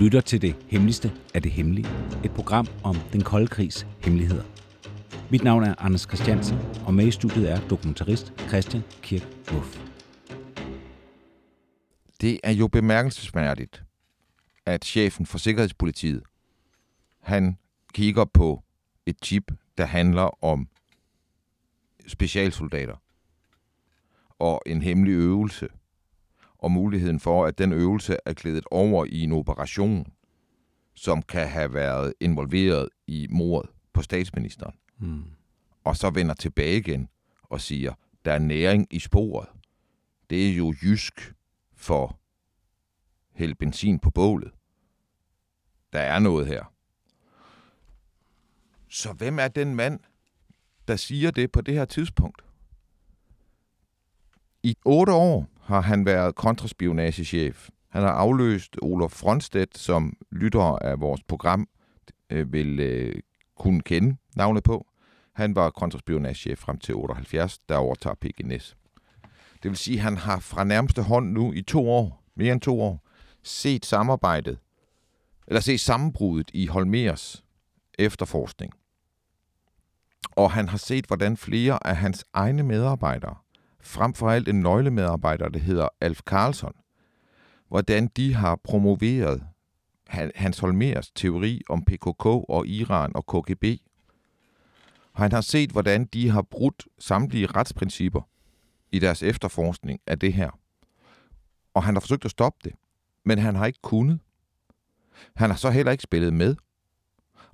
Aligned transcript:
Lytter 0.00 0.20
til 0.20 0.42
det 0.42 0.56
hemmeligste 0.66 1.12
af 1.34 1.42
det 1.42 1.52
hemmelige. 1.52 1.88
Et 2.24 2.30
program 2.30 2.66
om 2.84 2.96
den 3.12 3.20
kolde 3.20 3.46
krigs 3.46 3.86
hemmeligheder. 3.98 4.44
Mit 5.30 5.44
navn 5.44 5.62
er 5.62 5.74
Anders 5.78 6.00
Christiansen, 6.00 6.58
og 6.86 6.94
med 6.94 7.06
i 7.06 7.10
studiet 7.10 7.50
er 7.50 7.68
dokumentarist 7.68 8.32
Christian 8.48 8.82
Kirk 9.02 9.52
Muff. 9.52 9.78
Det 12.20 12.40
er 12.44 12.52
jo 12.52 12.68
bemærkelsesværdigt, 12.68 13.84
at 14.66 14.84
chefen 14.84 15.26
for 15.26 15.38
Sikkerhedspolitiet, 15.38 16.22
han 17.20 17.58
kigger 17.94 18.24
på 18.24 18.62
et 19.06 19.16
chip, 19.24 19.52
der 19.78 19.84
handler 19.84 20.44
om 20.44 20.68
specialsoldater 22.06 22.96
og 24.38 24.62
en 24.66 24.82
hemmelig 24.82 25.12
øvelse– 25.12 25.68
og 26.60 26.70
muligheden 26.70 27.20
for, 27.20 27.46
at 27.46 27.58
den 27.58 27.72
øvelse 27.72 28.16
er 28.24 28.32
glædet 28.32 28.64
over 28.70 29.04
i 29.04 29.22
en 29.22 29.32
operation, 29.32 30.12
som 30.94 31.22
kan 31.22 31.48
have 31.48 31.74
været 31.74 32.14
involveret 32.20 32.88
i 33.06 33.26
mordet 33.30 33.70
på 33.92 34.02
statsministeren. 34.02 34.74
Mm. 34.98 35.24
Og 35.84 35.96
så 35.96 36.10
vender 36.10 36.34
tilbage 36.34 36.76
igen 36.76 37.08
og 37.42 37.60
siger, 37.60 37.94
der 38.24 38.32
er 38.32 38.38
næring 38.38 38.86
i 38.90 38.98
sporet. 38.98 39.48
Det 40.30 40.50
er 40.50 40.56
jo 40.56 40.74
jysk 40.82 41.34
for 41.74 42.18
hælde 43.32 43.54
benzin 43.54 43.98
på 43.98 44.10
bålet. 44.10 44.52
Der 45.92 46.00
er 46.00 46.18
noget 46.18 46.46
her. 46.46 46.72
Så 48.88 49.12
hvem 49.12 49.38
er 49.38 49.48
den 49.48 49.74
mand, 49.74 50.00
der 50.88 50.96
siger 50.96 51.30
det 51.30 51.52
på 51.52 51.60
det 51.60 51.74
her 51.74 51.84
tidspunkt? 51.84 52.44
I 54.62 54.76
otte 54.84 55.12
år 55.12 55.46
har 55.70 55.80
han 55.80 56.06
været 56.06 56.34
kontraspionagechef. 56.34 57.68
Han 57.88 58.02
har 58.02 58.10
afløst 58.10 58.76
Olof 58.82 59.12
Fronstedt, 59.12 59.78
som 59.78 60.16
lyttere 60.30 60.82
af 60.82 61.00
vores 61.00 61.22
program 61.22 61.68
øh, 62.30 62.52
vil 62.52 62.80
øh, 62.80 63.14
kunne 63.56 63.80
kende 63.80 64.16
navnet 64.36 64.62
på. 64.62 64.86
Han 65.34 65.54
var 65.54 65.70
kontraspionagechef 65.70 66.58
frem 66.58 66.78
til 66.78 66.94
78, 66.94 67.58
der 67.68 67.76
overtager 67.76 68.14
PGNS. 68.14 68.76
Det 69.62 69.70
vil 69.70 69.76
sige, 69.76 69.96
at 69.96 70.02
han 70.02 70.16
har 70.16 70.38
fra 70.38 70.64
nærmeste 70.64 71.02
hånd 71.02 71.32
nu 71.32 71.52
i 71.52 71.62
to 71.62 71.90
år, 71.90 72.22
mere 72.34 72.52
end 72.52 72.60
to 72.60 72.80
år, 72.80 73.06
set 73.42 73.86
samarbejdet, 73.86 74.58
eller 75.46 75.60
set 75.60 75.80
sammenbruddet 75.80 76.50
i 76.54 76.66
Holmers 76.66 77.44
efterforskning. 77.98 78.72
Og 80.30 80.50
han 80.50 80.68
har 80.68 80.78
set, 80.78 81.06
hvordan 81.06 81.36
flere 81.36 81.86
af 81.86 81.96
hans 81.96 82.24
egne 82.32 82.62
medarbejdere 82.62 83.36
frem 83.82 84.14
for 84.14 84.30
alt 84.30 84.48
en 84.48 84.60
nøglemedarbejder, 84.60 85.48
der 85.48 85.58
hedder 85.58 85.88
Alf 86.00 86.20
Karlsson, 86.26 86.72
hvordan 87.68 88.06
de 88.06 88.34
har 88.34 88.56
promoveret 88.64 89.42
Hans 90.34 90.58
Holmers 90.58 91.10
teori 91.10 91.62
om 91.68 91.84
PKK 91.84 92.26
og 92.26 92.66
Iran 92.66 93.12
og 93.14 93.26
KGB. 93.26 93.64
Han 95.12 95.32
har 95.32 95.40
set, 95.40 95.70
hvordan 95.70 96.04
de 96.04 96.30
har 96.30 96.42
brudt 96.42 96.86
samtlige 96.98 97.46
retsprincipper 97.46 98.22
i 98.92 98.98
deres 98.98 99.22
efterforskning 99.22 100.00
af 100.06 100.18
det 100.18 100.32
her. 100.32 100.50
Og 101.74 101.82
han 101.82 101.94
har 101.94 102.00
forsøgt 102.00 102.24
at 102.24 102.30
stoppe 102.30 102.58
det, 102.64 102.72
men 103.24 103.38
han 103.38 103.56
har 103.56 103.66
ikke 103.66 103.78
kunnet. 103.82 104.20
Han 105.36 105.50
har 105.50 105.56
så 105.56 105.70
heller 105.70 105.92
ikke 105.92 106.02
spillet 106.02 106.32
med, 106.32 106.56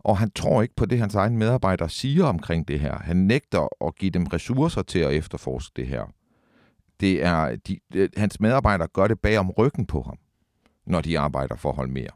og 0.06 0.18
han 0.18 0.30
tror 0.30 0.62
ikke 0.62 0.74
på 0.74 0.86
det, 0.86 0.98
hans 0.98 1.14
egen 1.14 1.38
medarbejdere 1.38 1.90
siger 1.90 2.24
omkring 2.24 2.68
det 2.68 2.80
her. 2.80 2.98
Han 2.98 3.16
nægter 3.16 3.86
at 3.86 3.96
give 3.96 4.10
dem 4.10 4.26
ressourcer 4.26 4.82
til 4.82 4.98
at 4.98 5.12
efterforske 5.12 5.72
det 5.76 5.86
her. 5.86 6.12
Det 7.00 7.24
er, 7.24 7.56
de, 7.56 7.78
de, 7.92 8.08
hans 8.16 8.40
medarbejdere 8.40 8.88
gør 8.88 9.08
det 9.08 9.20
bag 9.20 9.38
om 9.38 9.50
ryggen 9.50 9.86
på 9.86 10.02
ham, 10.02 10.18
når 10.84 11.00
de 11.00 11.18
arbejder 11.18 11.56
for 11.56 11.86
mere. 11.86 12.10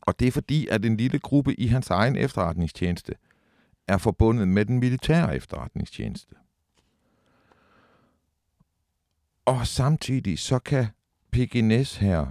Og 0.00 0.20
det 0.20 0.28
er 0.28 0.32
fordi, 0.32 0.66
at 0.66 0.84
en 0.84 0.96
lille 0.96 1.18
gruppe 1.18 1.54
i 1.54 1.66
hans 1.66 1.90
egen 1.90 2.16
efterretningstjeneste 2.16 3.14
er 3.88 3.98
forbundet 3.98 4.48
med 4.48 4.64
den 4.64 4.78
militære 4.78 5.36
efterretningstjeneste. 5.36 6.34
Og 9.44 9.66
samtidig 9.66 10.38
så 10.38 10.58
kan 10.58 10.86
PGNS 11.30 11.96
her 11.96 12.26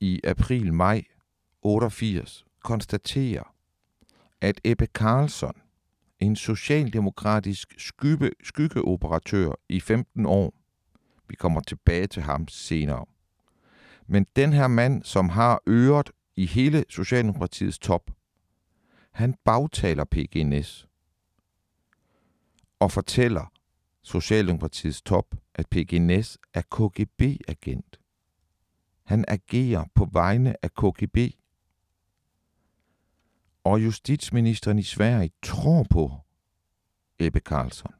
i 0.00 0.20
april-maj 0.24 1.04
88 1.62 2.45
konstatere, 2.66 3.44
at 4.40 4.60
Ebbe 4.64 4.86
Carlsson, 4.86 5.54
en 6.20 6.36
socialdemokratisk 6.36 7.74
skygge, 7.78 8.30
skyggeoperatør 8.42 9.52
i 9.68 9.80
15 9.80 10.26
år. 10.26 10.54
Vi 11.28 11.36
kommer 11.36 11.60
tilbage 11.60 12.06
til 12.06 12.22
ham 12.22 12.48
senere. 12.48 13.06
Men 14.06 14.26
den 14.36 14.52
her 14.52 14.66
mand, 14.68 15.04
som 15.04 15.28
har 15.28 15.62
øret 15.68 16.10
i 16.36 16.46
hele 16.46 16.84
Socialdemokratiets 16.88 17.78
top, 17.78 18.10
han 19.10 19.34
bagtaler 19.44 20.04
PGNS 20.04 20.88
og 22.80 22.92
fortæller 22.92 23.52
Socialdemokratiets 24.02 25.02
top, 25.02 25.34
at 25.54 25.68
PGNS 25.68 26.38
er 26.54 26.62
KGB-agent. 26.62 28.00
Han 29.04 29.24
agerer 29.28 29.84
på 29.94 30.08
vegne 30.12 30.64
af 30.64 30.70
KGB 30.74 31.18
og 33.66 33.84
justitsministeren 33.84 34.78
i 34.78 34.82
Sverige 34.82 35.30
tror 35.42 35.86
på 35.90 36.12
Ebbe 37.18 37.40
Karlsson. 37.40 37.94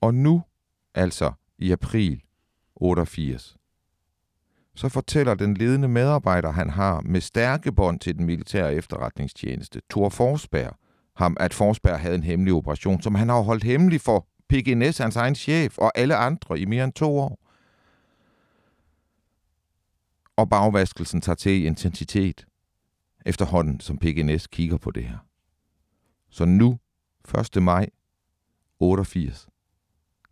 Og 0.00 0.14
nu, 0.14 0.42
altså 0.94 1.32
i 1.58 1.72
april 1.72 2.22
88, 2.76 3.56
så 4.74 4.88
fortæller 4.88 5.34
den 5.34 5.54
ledende 5.54 5.88
medarbejder, 5.88 6.50
han 6.50 6.70
har 6.70 7.00
med 7.00 7.20
stærke 7.20 7.72
bånd 7.72 8.00
til 8.00 8.18
den 8.18 8.26
militære 8.26 8.74
efterretningstjeneste, 8.74 9.80
Thor 9.90 10.08
Forsberg, 10.08 10.76
ham, 11.16 11.36
at 11.40 11.54
Forsberg 11.54 12.00
havde 12.00 12.14
en 12.14 12.22
hemmelig 12.22 12.54
operation, 12.54 13.02
som 13.02 13.14
han 13.14 13.28
har 13.28 13.40
holdt 13.40 13.64
hemmelig 13.64 14.00
for 14.00 14.26
PGNS, 14.48 14.98
hans 14.98 15.16
egen 15.16 15.34
chef, 15.34 15.78
og 15.78 15.92
alle 15.94 16.16
andre 16.16 16.58
i 16.58 16.64
mere 16.64 16.84
end 16.84 16.92
to 16.92 17.18
år 17.18 17.47
og 20.38 20.48
bagvaskelsen 20.48 21.20
tager 21.20 21.36
til 21.36 21.52
i 21.52 21.66
intensitet 21.66 22.46
efterhånden, 23.26 23.80
som 23.80 23.98
PGNS 23.98 24.46
kigger 24.46 24.76
på 24.76 24.90
det 24.90 25.04
her. 25.04 25.18
Så 26.28 26.44
nu, 26.44 26.78
1. 27.56 27.62
maj 27.62 27.88
88, 28.78 29.48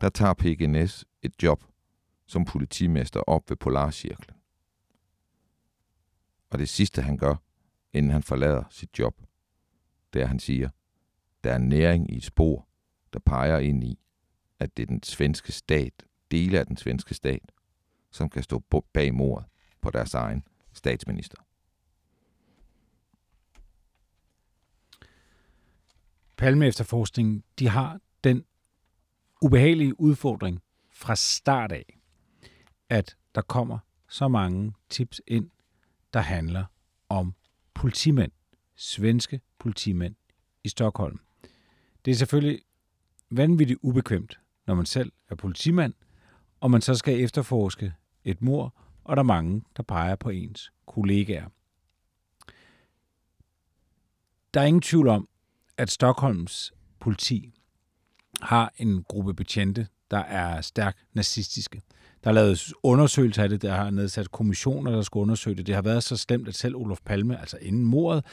der 0.00 0.08
tager 0.08 0.34
PGNS 0.34 1.04
et 1.22 1.42
job 1.42 1.64
som 2.26 2.44
politimester 2.44 3.20
op 3.20 3.50
ved 3.50 3.56
Polarcirklen. 3.56 4.36
Og 6.50 6.58
det 6.58 6.68
sidste, 6.68 7.02
han 7.02 7.16
gør, 7.16 7.34
inden 7.92 8.12
han 8.12 8.22
forlader 8.22 8.64
sit 8.70 8.98
job, 8.98 9.22
det 10.12 10.22
er, 10.22 10.26
han 10.26 10.38
siger, 10.38 10.68
der 11.44 11.52
er 11.52 11.58
næring 11.58 12.10
i 12.10 12.16
et 12.16 12.24
spor, 12.24 12.68
der 13.12 13.18
peger 13.18 13.58
ind 13.58 13.84
i, 13.84 13.98
at 14.58 14.76
det 14.76 14.82
er 14.82 14.86
den 14.86 15.02
svenske 15.02 15.52
stat, 15.52 16.06
dele 16.30 16.58
af 16.58 16.66
den 16.66 16.76
svenske 16.76 17.14
stat, 17.14 17.52
som 18.10 18.30
kan 18.30 18.42
stå 18.42 18.62
bag 18.92 19.14
mordet 19.14 19.46
på 19.86 19.90
deres 19.90 20.14
egen 20.14 20.44
statsminister. 20.72 21.36
Palme 26.36 26.66
efterforskning, 26.66 27.44
de 27.58 27.68
har 27.68 28.00
den 28.24 28.44
ubehagelige 29.42 30.00
udfordring 30.00 30.62
fra 30.90 31.16
start 31.16 31.72
af, 31.72 31.98
at 32.88 33.16
der 33.34 33.42
kommer 33.42 33.78
så 34.08 34.28
mange 34.28 34.74
tips 34.88 35.20
ind, 35.26 35.50
der 36.12 36.20
handler 36.20 36.64
om 37.08 37.34
politimænd, 37.74 38.32
svenske 38.74 39.40
politimænd 39.58 40.14
i 40.64 40.68
Stockholm. 40.68 41.20
Det 42.04 42.10
er 42.10 42.14
selvfølgelig 42.14 42.62
vanvittigt 43.30 43.78
ubekvemt, 43.82 44.40
når 44.66 44.74
man 44.74 44.86
selv 44.86 45.12
er 45.28 45.34
politimand, 45.34 45.94
og 46.60 46.70
man 46.70 46.80
så 46.80 46.94
skal 46.94 47.20
efterforske 47.20 47.94
et 48.24 48.42
mor, 48.42 48.85
og 49.06 49.16
der 49.16 49.22
er 49.22 49.26
mange, 49.26 49.62
der 49.76 49.82
peger 49.82 50.16
på 50.16 50.30
ens 50.30 50.72
kollegaer. 50.86 51.48
Der 54.54 54.60
er 54.60 54.64
ingen 54.64 54.80
tvivl 54.80 55.08
om, 55.08 55.28
at 55.76 55.90
Stockholms 55.90 56.72
politi 57.00 57.52
har 58.42 58.72
en 58.76 59.02
gruppe 59.02 59.34
betjente, 59.34 59.86
der 60.10 60.18
er 60.18 60.60
stærkt 60.60 60.98
nazistiske. 61.12 61.82
Der 62.24 62.30
er 62.30 62.34
lavet 62.34 62.72
undersøgelser 62.82 63.42
af 63.42 63.48
det, 63.48 63.62
der 63.62 63.74
har 63.74 63.90
nedsat 63.90 64.30
kommissioner, 64.30 64.90
der 64.90 65.02
skal 65.02 65.18
undersøge 65.18 65.56
det. 65.56 65.66
Det 65.66 65.74
har 65.74 65.82
været 65.82 66.04
så 66.04 66.16
slemt, 66.16 66.48
at 66.48 66.54
selv 66.54 66.76
Olof 66.76 66.98
Palme, 67.04 67.40
altså 67.40 67.58
inden 67.60 67.84
mordet, 67.84 68.24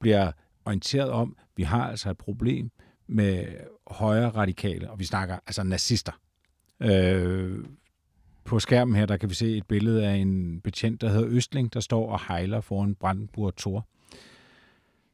bliver 0.00 0.32
orienteret 0.64 1.10
om, 1.10 1.36
at 1.38 1.46
vi 1.56 1.62
har 1.62 1.90
altså 1.90 2.10
et 2.10 2.18
problem 2.18 2.70
med 3.06 3.46
højre 3.86 4.30
radikale, 4.30 4.90
og 4.90 4.98
vi 4.98 5.04
snakker 5.04 5.38
altså 5.46 5.62
nazister. 5.62 6.12
Øh, 6.80 7.64
på 8.44 8.60
skærmen 8.60 8.96
her, 8.96 9.06
der 9.06 9.16
kan 9.16 9.30
vi 9.30 9.34
se 9.34 9.56
et 9.56 9.66
billede 9.66 10.06
af 10.06 10.14
en 10.14 10.60
betjent, 10.60 11.00
der 11.00 11.08
hedder 11.08 11.28
Østling, 11.28 11.74
der 11.74 11.80
står 11.80 12.12
og 12.12 12.20
hejler 12.28 12.60
foran 12.60 12.94
Brandenburg 12.94 13.56
Tor. 13.56 13.86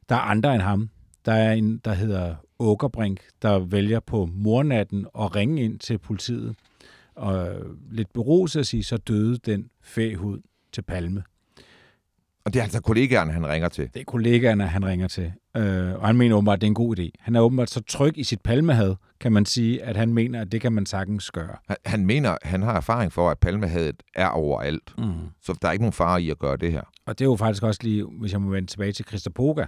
Der 0.09 0.15
er 0.15 0.19
andre 0.19 0.53
end 0.53 0.61
ham. 0.61 0.89
Der 1.25 1.33
er 1.33 1.53
en, 1.53 1.77
der 1.77 1.93
hedder 1.93 2.35
Åkerbrink, 2.59 3.21
der 3.41 3.59
vælger 3.59 3.99
på 3.99 4.29
mornatten 4.33 5.05
at 5.19 5.35
ringe 5.35 5.63
ind 5.63 5.79
til 5.79 5.97
politiet. 5.97 6.55
Og 7.15 7.55
lidt 7.91 8.13
beruset 8.13 8.59
at 8.59 8.67
sige, 8.67 8.83
så 8.83 8.97
døde 8.97 9.37
den 9.37 9.69
fæhud 9.81 10.39
til 10.71 10.81
Palme. 10.81 11.23
Og 12.45 12.53
det 12.53 12.59
er 12.59 12.63
altså 12.63 12.81
kollegaerne, 12.81 13.31
han 13.31 13.47
ringer 13.47 13.69
til. 13.69 13.89
Det 13.93 13.99
er 13.99 14.03
kollegaerne, 14.03 14.67
han 14.67 14.85
ringer 14.85 15.07
til. 15.07 15.33
Øh, 15.57 15.93
og 15.93 16.07
han 16.07 16.17
mener 16.17 16.35
åbenbart, 16.35 16.57
at 16.57 16.61
det 16.61 16.67
er 16.67 16.71
en 16.71 16.75
god 16.75 16.99
idé. 16.99 17.09
Han 17.19 17.35
er 17.35 17.41
åbenbart 17.41 17.69
så 17.69 17.81
tryg 17.81 18.17
i 18.17 18.23
sit 18.23 18.41
palmehad, 18.41 18.95
kan 19.19 19.31
man 19.31 19.45
sige, 19.45 19.83
at 19.83 19.97
han 19.97 20.13
mener, 20.13 20.41
at 20.41 20.51
det 20.51 20.61
kan 20.61 20.73
man 20.73 20.85
sagtens 20.85 21.31
gøre. 21.31 21.55
Han, 21.67 21.77
han 21.85 22.05
mener, 22.05 22.37
han 22.43 22.61
har 22.61 22.73
erfaring 22.73 23.11
for, 23.11 23.29
at 23.29 23.39
palmehadet 23.39 24.03
er 24.15 24.27
overalt. 24.27 24.93
Mm. 24.97 25.13
Så 25.41 25.57
der 25.61 25.67
er 25.67 25.71
ikke 25.71 25.83
nogen 25.83 25.93
fare 25.93 26.21
i 26.21 26.29
at 26.29 26.39
gøre 26.39 26.57
det 26.57 26.71
her. 26.71 26.81
Og 27.05 27.19
det 27.19 27.25
er 27.25 27.29
jo 27.29 27.35
faktisk 27.35 27.63
også 27.63 27.79
lige, 27.83 28.05
hvis 28.19 28.31
jeg 28.31 28.41
må 28.41 28.49
vende 28.49 28.67
tilbage 28.67 28.91
til 28.91 29.05
Christa 29.05 29.29
Poga, 29.29 29.65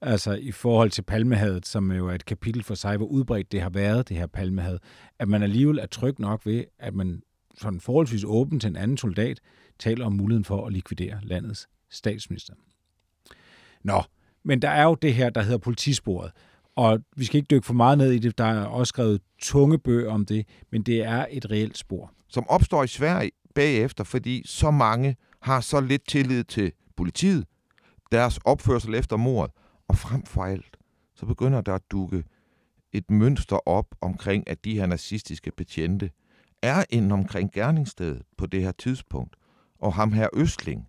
altså 0.00 0.32
i 0.32 0.52
forhold 0.52 0.90
til 0.90 1.02
palmehadet, 1.02 1.66
som 1.66 1.92
jo 1.92 2.08
er 2.08 2.14
et 2.14 2.24
kapitel 2.24 2.62
for 2.62 2.74
sig, 2.74 2.96
hvor 2.96 3.06
udbredt 3.06 3.52
det 3.52 3.62
har 3.62 3.70
været, 3.70 4.08
det 4.08 4.16
her 4.16 4.26
palmehad, 4.26 4.78
at 5.18 5.28
man 5.28 5.42
alligevel 5.42 5.78
er 5.78 5.86
tryg 5.86 6.20
nok 6.20 6.46
ved, 6.46 6.64
at 6.78 6.94
man 6.94 7.22
sådan 7.58 7.80
forholdsvis 7.80 8.24
åben 8.26 8.60
til 8.60 8.68
en 8.68 8.76
anden 8.76 8.96
soldat, 8.96 9.40
taler 9.78 10.06
om 10.06 10.12
muligheden 10.12 10.44
for 10.44 10.66
at 10.66 10.72
likvidere 10.72 11.18
landets 11.22 11.68
statsminister. 11.90 12.54
Nå, 13.82 14.02
men 14.44 14.62
der 14.62 14.68
er 14.68 14.84
jo 14.84 14.94
det 14.94 15.14
her, 15.14 15.30
der 15.30 15.42
hedder 15.42 15.58
politisporet. 15.58 16.32
Og 16.76 16.98
vi 17.16 17.24
skal 17.24 17.36
ikke 17.36 17.46
dykke 17.50 17.66
for 17.66 17.74
meget 17.74 17.98
ned 17.98 18.10
i 18.12 18.18
det. 18.18 18.38
Der 18.38 18.44
er 18.44 18.64
også 18.64 18.88
skrevet 18.88 19.20
tunge 19.38 19.78
bøger 19.78 20.10
om 20.10 20.26
det, 20.26 20.46
men 20.72 20.82
det 20.82 21.04
er 21.04 21.26
et 21.30 21.50
reelt 21.50 21.78
spor. 21.78 22.12
Som 22.28 22.48
opstår 22.48 22.84
i 22.84 22.88
Sverige 22.88 23.30
bagefter, 23.54 24.04
fordi 24.04 24.42
så 24.46 24.70
mange 24.70 25.16
har 25.40 25.60
så 25.60 25.80
lidt 25.80 26.08
tillid 26.08 26.44
til 26.44 26.72
politiet, 26.96 27.46
deres 28.12 28.38
opførsel 28.44 28.94
efter 28.94 29.16
mordet, 29.16 29.52
og 29.88 29.96
frem 29.96 30.22
for 30.22 30.44
alt, 30.44 30.76
så 31.14 31.26
begynder 31.26 31.60
der 31.60 31.74
at 31.74 31.82
dukke 31.90 32.24
et 32.92 33.10
mønster 33.10 33.68
op 33.68 33.86
omkring, 34.00 34.48
at 34.48 34.64
de 34.64 34.74
her 34.74 34.86
nazistiske 34.86 35.52
betjente 35.56 36.10
er 36.62 36.84
inden 36.90 37.12
omkring 37.12 37.52
gerningsstedet 37.52 38.22
på 38.36 38.46
det 38.46 38.62
her 38.62 38.72
tidspunkt. 38.72 39.36
Og 39.78 39.94
ham 39.94 40.12
her 40.12 40.28
Østling 40.34 40.88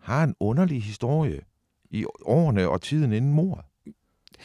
har 0.00 0.24
en 0.24 0.34
underlig 0.40 0.82
historie 0.82 1.40
i 1.90 2.04
årene 2.22 2.68
og 2.68 2.82
tiden 2.82 3.12
inden 3.12 3.32
mordet. 3.32 3.64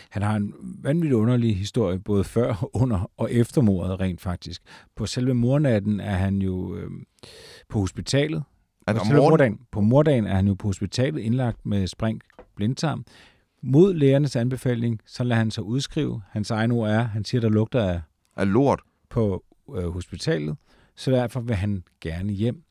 Han 0.10 0.22
har 0.22 0.36
en 0.36 0.54
vanvittig 0.84 1.16
underlig 1.16 1.58
historie, 1.58 2.00
både 2.00 2.24
før, 2.24 2.70
under 2.74 3.12
og 3.18 3.32
efter 3.32 3.62
mordet 3.62 4.00
rent 4.00 4.22
faktisk. 4.22 4.62
På 4.96 5.06
selve 5.06 5.34
mornatten 5.34 6.00
er 6.00 6.16
han 6.16 6.42
jo 6.42 6.76
øh, 6.76 6.92
på 7.70 7.80
hospitalet. 7.80 8.44
Altså 8.88 9.12
på, 9.12 9.18
mordagen, 9.18 9.60
på 9.72 9.82
mordagen 9.82 10.26
er 10.28 10.36
han 10.36 10.48
jo 10.48 10.54
på 10.54 10.68
hospitalet 10.68 11.22
indlagt 11.22 11.66
med 11.66 11.88
spring 11.88 12.22
blindtarm. 12.56 13.06
Mod 13.64 13.94
lægernes 13.94 14.36
anbefaling, 14.36 15.00
så 15.06 15.24
lader 15.24 15.40
han 15.40 15.52
sig 15.52 15.64
udskrive. 15.64 16.22
Hans 16.30 16.52
egen 16.52 16.72
ord 16.72 16.90
er, 16.90 17.02
han 17.04 17.26
siger, 17.26 17.42
der 17.42 17.50
lugter 17.50 17.84
af, 17.84 18.02
af 18.38 18.52
lort 18.52 18.82
på 19.10 19.44
øh, 19.76 19.90
hospitalet, 19.90 20.58
så 20.96 21.12
derfor 21.12 21.40
vil 21.40 21.56
han 21.56 21.84
gerne 22.02 22.32
hjem. 22.32 22.64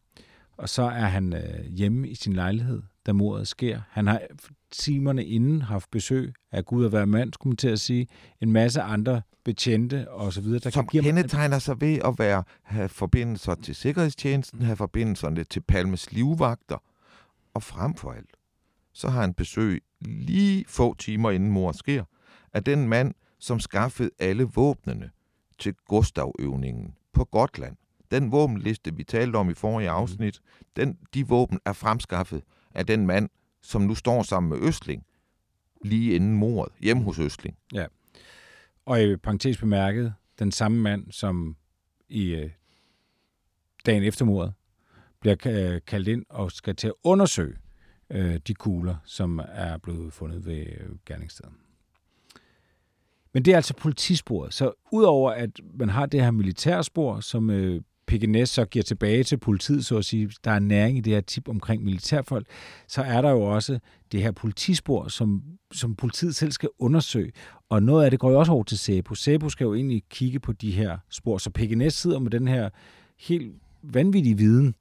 Og 0.57 0.69
så 0.69 0.83
er 0.83 1.07
han 1.07 1.33
øh, 1.33 1.65
hjemme 1.65 2.09
i 2.09 2.15
sin 2.15 2.33
lejlighed, 2.33 2.83
da 3.07 3.13
mordet 3.13 3.49
sker. 3.49 3.81
Han 3.91 4.07
har 4.07 4.21
timerne 4.79 5.25
inden 5.25 5.63
haft 5.63 5.91
besøg 5.91 6.35
af 6.53 6.65
Gud 6.65 6.85
og 6.85 6.91
hver 6.91 7.05
mand, 7.05 7.33
skulle 7.33 7.51
man 7.51 7.57
til 7.57 7.69
at 7.69 7.81
sige, 7.81 8.07
en 8.41 8.53
masse 8.53 8.83
andre 8.83 9.23
betjente 9.45 10.11
og 10.11 10.33
så 10.33 10.41
videre. 10.41 10.59
Der 10.59 10.71
Som 10.71 10.87
kan 10.87 11.03
kendetegner 11.03 11.59
sig 11.59 11.81
ved 11.81 11.99
at 12.05 12.19
være, 12.19 12.45
have 12.63 12.89
forbindelser 12.89 13.55
til 13.55 13.75
Sikkerhedstjenesten, 13.75 14.63
have 14.63 14.77
forbindelser 14.77 15.45
til 15.51 15.61
Palmes 15.61 16.13
livvagter, 16.13 16.79
og 17.55 17.63
frem 17.63 17.95
for 17.95 18.13
alt, 18.13 18.37
så 18.93 19.09
har 19.09 19.21
han 19.21 19.35
besøg 19.35 19.83
lige 20.01 20.65
få 20.69 20.95
timer 20.95 21.31
inden 21.31 21.51
mor 21.51 21.73
sker, 21.73 22.05
af 22.53 22.65
den 22.65 22.89
mand, 22.89 23.15
som 23.39 23.61
skaffede 23.61 24.11
alle 24.19 24.45
våbnene 24.45 25.11
til 25.59 25.75
Gustav-øvningen 25.89 26.95
på 27.13 27.25
Gotland. 27.25 27.77
Den 28.11 28.33
våbenliste, 28.33 28.97
vi 28.97 29.05
talte 29.05 29.37
om 29.37 29.51
i 29.51 29.55
forrige 29.55 29.89
mm. 29.91 29.97
afsnit, 29.97 30.41
den, 30.77 30.99
de 31.15 31.29
våben 31.29 31.59
er 31.65 31.73
fremskaffet 31.73 32.43
af 32.75 32.87
den 32.87 33.07
mand, 33.07 33.29
som 33.65 33.83
nu 33.83 33.95
står 33.95 34.23
sammen 34.23 34.51
med 34.51 34.69
Østling, 34.69 35.07
lige 35.85 36.15
inden 36.15 36.35
mordet, 36.35 36.73
hjemme 36.81 37.03
hos 37.03 37.19
Østling. 37.19 37.57
Ja. 37.73 37.87
Og 38.87 39.03
i 39.03 39.17
parentes 39.17 39.59
bemærket, 39.59 40.15
den 40.39 40.53
samme 40.53 40.81
mand, 40.81 41.13
som 41.13 41.57
i 42.09 42.35
øh, 42.35 42.51
dagen 43.87 44.03
efter 44.03 44.25
mordet 44.25 44.53
bliver 45.21 45.37
øh, 45.47 45.81
kaldt 45.87 46.09
ind 46.09 46.25
og 46.29 46.53
skal 46.53 46.77
til 46.77 46.89
at 46.89 46.95
undersøge 47.03 47.57
øh, 48.11 48.37
de 48.47 48.55
kugler, 48.55 48.97
som 49.05 49.41
er 49.49 49.79
blevet 49.79 50.13
fundet 50.13 50.47
ved 50.47 50.67
øh, 50.67 50.97
gerningsstedet. 51.07 51.53
Men 53.33 53.45
det 53.45 53.53
er 53.53 53.57
altså 53.57 53.75
politisporet. 53.75 54.55
Så 54.55 54.73
udover 54.93 55.31
at 55.31 55.61
man 55.75 55.89
har 55.89 56.07
det 56.07 56.23
her 56.23 56.31
militærspor, 56.31 57.21
som 57.21 57.51
øh, 57.51 57.83
Pekinese 58.15 58.55
så 58.55 58.65
giver 58.65 58.83
tilbage 58.83 59.25
til 59.25 59.37
politiet, 59.37 59.87
så 59.87 59.97
at 59.97 60.05
sige, 60.05 60.31
der 60.45 60.51
er 60.51 60.59
næring 60.59 60.99
i 60.99 61.01
det 61.01 61.13
her 61.13 61.21
tip 61.21 61.49
omkring 61.49 61.85
militærfolk, 61.85 62.47
så 62.89 63.03
er 63.03 63.23
der 63.23 63.31
jo 63.31 63.43
også 63.43 63.79
det 64.13 64.23
her 64.23 64.33
politispor, 64.33 65.09
som, 65.09 65.43
som 65.73 65.95
politiet 65.95 66.35
selv 66.35 66.53
skal 66.53 66.69
undersøge. 66.79 67.33
Og 67.69 67.83
noget 67.83 68.05
af 68.05 68.11
det 68.11 68.21
går 68.21 68.31
jo 68.31 68.39
også 68.39 68.53
over 68.53 68.65
til 68.65 68.79
SEPO. 68.79 69.15
SEPO 69.15 69.49
skal 69.49 69.65
jo 69.65 69.75
egentlig 69.75 70.03
kigge 70.11 70.41
på 70.41 70.53
de 70.53 70.71
her 70.71 70.99
spor. 71.11 71.39
Så 71.39 71.51
Pekinese 71.51 71.97
sidder 71.97 72.19
med 72.19 72.31
den 72.31 72.49
her 72.49 72.71
helt 73.19 73.55
vanvittige 73.83 74.37
viden 74.37 74.75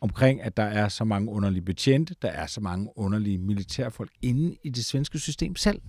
omkring, 0.00 0.42
at 0.42 0.56
der 0.56 0.62
er 0.62 0.88
så 0.88 1.04
mange 1.04 1.30
underlige 1.30 1.62
betjente, 1.62 2.14
der 2.22 2.28
er 2.28 2.46
så 2.46 2.60
mange 2.60 2.88
underlige 2.96 3.38
militærfolk 3.38 4.10
inde 4.22 4.56
i 4.62 4.70
det 4.70 4.84
svenske 4.84 5.18
system 5.18 5.56
selv. 5.56 5.80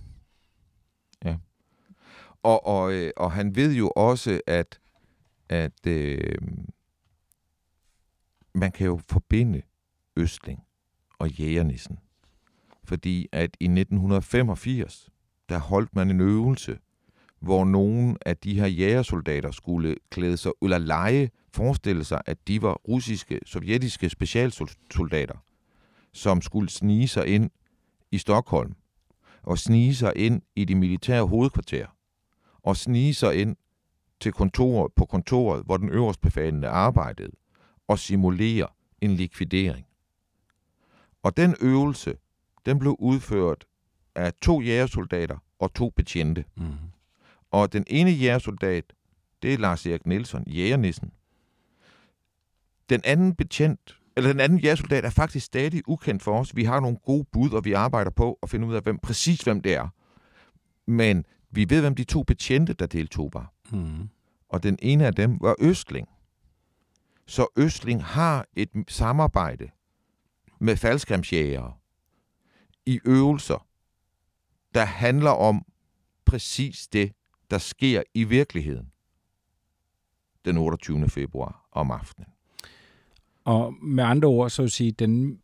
Ja. 1.24 1.36
Og, 2.42 2.66
og, 2.66 2.92
øh, 2.92 3.10
og 3.16 3.32
han 3.32 3.56
ved 3.56 3.74
jo 3.74 3.88
også, 3.88 4.40
at, 4.46 4.78
at 5.48 5.86
øh, 5.86 6.34
man 8.58 8.72
kan 8.72 8.86
jo 8.86 9.00
forbinde 9.08 9.62
Østling 10.16 10.60
og 11.18 11.30
Jægernissen. 11.30 11.98
Fordi 12.84 13.28
at 13.32 13.56
i 13.60 13.64
1985, 13.64 15.10
der 15.48 15.58
holdt 15.58 15.96
man 15.96 16.10
en 16.10 16.20
øvelse, 16.20 16.78
hvor 17.40 17.64
nogle 17.64 18.16
af 18.26 18.36
de 18.36 18.60
her 18.60 18.66
jægersoldater 18.66 19.50
skulle 19.50 19.96
klæde 20.10 20.36
sig, 20.36 20.52
eller 20.62 20.78
lege, 20.78 21.30
forestille 21.52 22.04
sig, 22.04 22.22
at 22.26 22.48
de 22.48 22.62
var 22.62 22.72
russiske, 22.74 23.40
sovjetiske 23.46 24.08
specialsoldater, 24.10 25.44
som 26.12 26.42
skulle 26.42 26.68
snige 26.68 27.08
sig 27.08 27.26
ind 27.26 27.50
i 28.10 28.18
Stockholm, 28.18 28.74
og 29.42 29.58
snige 29.58 29.94
sig 29.94 30.12
ind 30.16 30.42
i 30.56 30.64
de 30.64 30.74
militære 30.74 31.26
hovedkvarter, 31.26 31.86
og 32.62 32.76
snige 32.76 33.14
sig 33.14 33.34
ind 33.34 33.56
til 34.20 34.32
kontoret, 34.32 34.92
på 34.96 35.04
kontoret, 35.04 35.64
hvor 35.64 35.76
den 35.76 35.88
øverstbefalende 35.88 36.68
arbejdede, 36.68 37.32
og 37.88 37.98
simulere 37.98 38.66
en 39.00 39.10
likvidering. 39.10 39.86
Og 41.22 41.36
den 41.36 41.54
øvelse, 41.60 42.14
den 42.66 42.78
blev 42.78 42.96
udført 42.98 43.64
af 44.14 44.32
to 44.42 44.60
jægersoldater 44.60 45.36
og 45.58 45.74
to 45.74 45.90
betjente. 45.90 46.44
Mm. 46.56 46.64
Og 47.50 47.72
den 47.72 47.84
ene 47.86 48.10
jægersoldat, 48.10 48.84
det 49.42 49.54
er 49.54 49.58
Lars 49.58 49.86
Erik 49.86 50.06
Nielsen, 50.06 50.44
jægernissen. 50.46 51.12
Den 52.88 53.00
anden 53.04 53.34
betjent, 53.34 53.98
eller 54.16 54.32
den 54.32 54.40
anden 54.40 54.58
jægersoldat 54.58 55.04
er 55.04 55.10
faktisk 55.10 55.46
stadig 55.46 55.82
ukendt 55.88 56.22
for 56.22 56.40
os. 56.40 56.56
Vi 56.56 56.64
har 56.64 56.80
nogle 56.80 56.96
gode 56.96 57.24
bud, 57.32 57.50
og 57.50 57.64
vi 57.64 57.72
arbejder 57.72 58.10
på 58.10 58.38
at 58.42 58.50
finde 58.50 58.66
ud 58.66 58.74
af, 58.74 58.82
hvem 58.82 58.98
præcis 58.98 59.40
hvem 59.40 59.60
det 59.60 59.74
er. 59.74 59.88
Men 60.86 61.24
vi 61.50 61.70
ved, 61.70 61.80
hvem 61.80 61.94
de 61.94 62.04
to 62.04 62.22
betjente, 62.22 62.72
der 62.72 62.86
deltog 62.86 63.30
var. 63.32 63.52
Mm. 63.72 64.08
Og 64.48 64.62
den 64.62 64.78
ene 64.82 65.06
af 65.06 65.14
dem 65.14 65.38
var 65.40 65.56
Østling. 65.60 66.08
Så 67.28 67.46
Østling 67.56 68.04
har 68.04 68.46
et 68.56 68.70
samarbejde 68.88 69.70
med 70.60 70.76
faldskærmsjægere 70.76 71.74
i 72.86 73.00
øvelser, 73.04 73.66
der 74.74 74.84
handler 74.84 75.30
om 75.30 75.66
præcis 76.24 76.88
det, 76.88 77.12
der 77.50 77.58
sker 77.58 78.02
i 78.14 78.24
virkeligheden 78.24 78.92
den 80.44 80.56
28. 80.56 81.08
februar 81.08 81.68
om 81.72 81.90
aftenen. 81.90 82.28
Og 83.44 83.74
med 83.74 84.04
andre 84.04 84.28
ord, 84.28 84.50
så 84.50 84.62
vil 84.62 84.70
sige, 84.70 84.92
den 84.92 85.42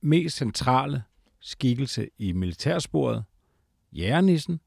mest 0.00 0.36
centrale 0.36 1.02
skikkelse 1.40 2.08
i 2.18 2.32
militærsporet, 2.32 3.24
Jægernissen, 3.92 4.60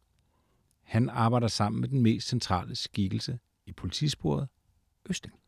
han 0.84 1.10
arbejder 1.10 1.48
sammen 1.48 1.82
med 1.82 1.90
den 1.90 2.02
mest 2.02 2.28
centrale 2.28 2.76
skikkelse 2.76 3.40
i 3.66 3.72
politisporet, 3.72 4.48
Østing. 5.10 5.39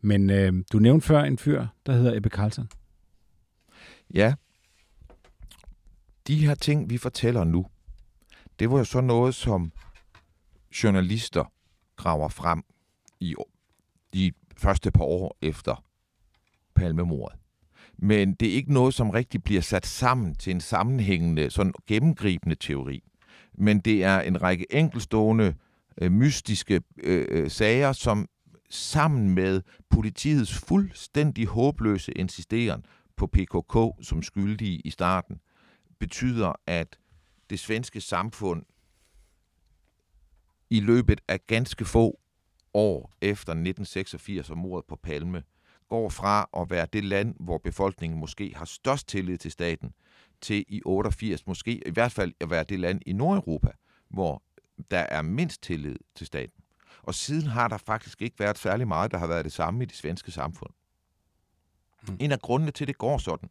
Men 0.00 0.30
øh, 0.30 0.52
du 0.72 0.78
nævnte 0.78 1.06
før 1.06 1.22
en 1.22 1.38
fyr, 1.38 1.66
der 1.86 1.92
hedder 1.92 2.16
Ebbe 2.16 2.28
Carlsen. 2.28 2.68
Ja. 4.14 4.34
De 6.26 6.46
her 6.46 6.54
ting, 6.54 6.90
vi 6.90 6.98
fortæller 6.98 7.44
nu, 7.44 7.66
det 8.58 8.70
var 8.70 8.78
jo 8.78 8.84
så 8.84 9.00
noget, 9.00 9.34
som 9.34 9.72
journalister 10.82 11.52
graver 11.96 12.28
frem 12.28 12.62
i 13.20 13.34
de 14.14 14.32
første 14.56 14.90
par 14.90 15.04
år 15.04 15.36
efter 15.42 15.84
palmemordet. 16.74 17.38
Men 17.98 18.34
det 18.34 18.48
er 18.48 18.52
ikke 18.52 18.72
noget, 18.72 18.94
som 18.94 19.10
rigtig 19.10 19.42
bliver 19.42 19.60
sat 19.60 19.86
sammen 19.86 20.34
til 20.34 20.50
en 20.50 20.60
sammenhængende, 20.60 21.50
sådan 21.50 21.72
gennemgribende 21.86 22.56
teori. 22.56 23.02
Men 23.54 23.80
det 23.80 24.04
er 24.04 24.20
en 24.20 24.42
række 24.42 24.66
enkelstående, 24.74 25.54
øh, 26.00 26.12
mystiske 26.12 26.80
øh, 27.02 27.26
øh 27.30 27.50
sager, 27.50 27.92
som 27.92 28.28
sammen 28.70 29.34
med 29.34 29.62
politiets 29.90 30.54
fuldstændig 30.58 31.46
håbløse 31.46 32.12
insisteren 32.12 32.84
på 33.16 33.26
PKK 33.26 34.04
som 34.06 34.22
skyldige 34.22 34.80
i 34.84 34.90
starten, 34.90 35.40
betyder, 35.98 36.52
at 36.66 36.98
det 37.50 37.58
svenske 37.58 38.00
samfund 38.00 38.62
i 40.70 40.80
løbet 40.80 41.20
af 41.28 41.46
ganske 41.46 41.84
få 41.84 42.20
år 42.74 43.12
efter 43.20 43.52
1986 43.52 44.50
og 44.50 44.58
mordet 44.58 44.86
på 44.88 44.96
Palme, 44.96 45.42
går 45.88 46.08
fra 46.08 46.48
at 46.56 46.70
være 46.70 46.86
det 46.92 47.04
land, 47.04 47.34
hvor 47.40 47.58
befolkningen 47.58 48.20
måske 48.20 48.52
har 48.56 48.64
størst 48.64 49.08
tillid 49.08 49.38
til 49.38 49.50
staten, 49.50 49.92
til 50.40 50.64
i 50.68 50.82
88 50.84 51.46
måske 51.46 51.88
i 51.88 51.90
hvert 51.90 52.12
fald 52.12 52.34
at 52.40 52.50
være 52.50 52.64
det 52.64 52.80
land 52.80 53.00
i 53.06 53.12
Nordeuropa, 53.12 53.70
hvor 54.08 54.42
der 54.90 54.98
er 54.98 55.22
mindst 55.22 55.62
tillid 55.62 55.96
til 56.14 56.26
staten. 56.26 56.62
Og 57.08 57.14
siden 57.14 57.46
har 57.46 57.68
der 57.68 57.76
faktisk 57.76 58.22
ikke 58.22 58.38
været 58.38 58.58
særlig 58.58 58.88
meget, 58.88 59.10
der 59.10 59.18
har 59.18 59.26
været 59.26 59.44
det 59.44 59.52
samme 59.52 59.82
i 59.82 59.86
det 59.86 59.96
svenske 59.96 60.30
samfund. 60.30 60.70
Mm. 62.08 62.16
En 62.20 62.32
af 62.32 62.40
grundene 62.40 62.70
til, 62.70 62.84
at 62.84 62.88
det 62.88 62.98
går 62.98 63.18
sådan, 63.18 63.50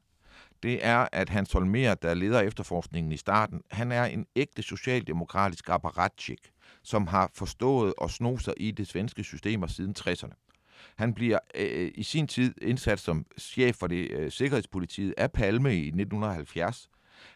det 0.63 0.85
er, 0.85 1.07
at 1.11 1.29
Hans 1.29 1.51
Holmer, 1.51 1.93
der 1.93 2.13
leder 2.13 2.41
efterforskningen 2.41 3.11
i 3.11 3.17
starten, 3.17 3.61
han 3.71 3.91
er 3.91 4.03
en 4.03 4.25
ægte 4.35 4.63
socialdemokratisk 4.63 5.69
apparatchik, 5.69 6.51
som 6.83 7.07
har 7.07 7.31
forstået 7.33 7.93
og 7.97 8.11
sno 8.11 8.37
sig 8.37 8.53
i 8.57 8.71
det 8.71 8.87
svenske 8.87 9.23
systemer 9.23 9.67
siden 9.67 9.95
60'erne. 9.99 10.53
Han 10.95 11.13
bliver 11.13 11.39
øh, 11.55 11.91
i 11.95 12.03
sin 12.03 12.27
tid 12.27 12.53
indsat 12.61 12.99
som 12.99 13.25
chef 13.39 13.75
for 13.75 13.87
det 13.87 14.11
øh, 14.11 14.31
sikkerhedspolitiet 14.31 15.13
af 15.17 15.31
Palme 15.31 15.75
i 15.75 15.87
1970. 15.87 16.89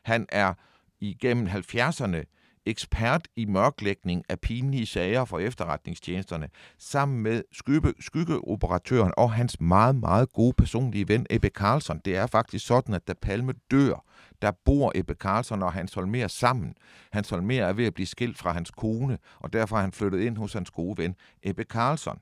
Han 0.04 0.26
er 0.30 0.54
igennem 1.00 1.48
70'erne 1.48 2.41
ekspert 2.66 3.28
i 3.36 3.46
mørklægning 3.46 4.24
af 4.30 4.40
pinlige 4.40 4.86
sager 4.86 5.26
for 5.26 5.40
efterretningstjenesterne, 5.40 6.50
sammen 6.78 7.24
med 7.24 7.44
skygge, 7.52 7.94
skyggeoperatøren 8.00 9.14
og 9.18 9.32
hans 9.32 9.62
meget, 9.62 9.96
meget 9.96 10.34
gode 10.34 10.54
personlige 10.54 11.08
ven 11.08 11.26
Ebbe 11.30 11.50
Carlson. 11.50 12.02
Det 12.06 12.16
er 12.16 12.28
faktisk 12.28 12.68
sådan, 12.68 12.96
at 12.96 13.08
da 13.08 13.14
Palme 13.22 13.54
dør, 13.72 14.06
der 14.42 14.52
bor 14.66 14.92
Ebbe 14.96 15.14
Carlson 15.14 15.64
og 15.64 15.74
Hans 15.74 15.94
Holmer 15.94 16.28
sammen. 16.28 16.74
Hans 17.12 17.30
Holmer 17.30 17.64
er 17.64 17.74
ved 17.74 17.86
at 17.86 17.94
blive 17.94 18.08
skilt 18.08 18.38
fra 18.38 18.52
hans 18.52 18.72
kone, 18.72 19.18
og 19.40 19.54
derfor 19.54 19.78
er 19.78 19.82
han 19.82 19.92
flyttet 19.92 20.20
ind 20.20 20.38
hos 20.38 20.54
hans 20.54 20.72
gode 20.72 20.98
ven 20.98 21.16
Ebbe 21.44 21.64
Carlson. 21.64 22.20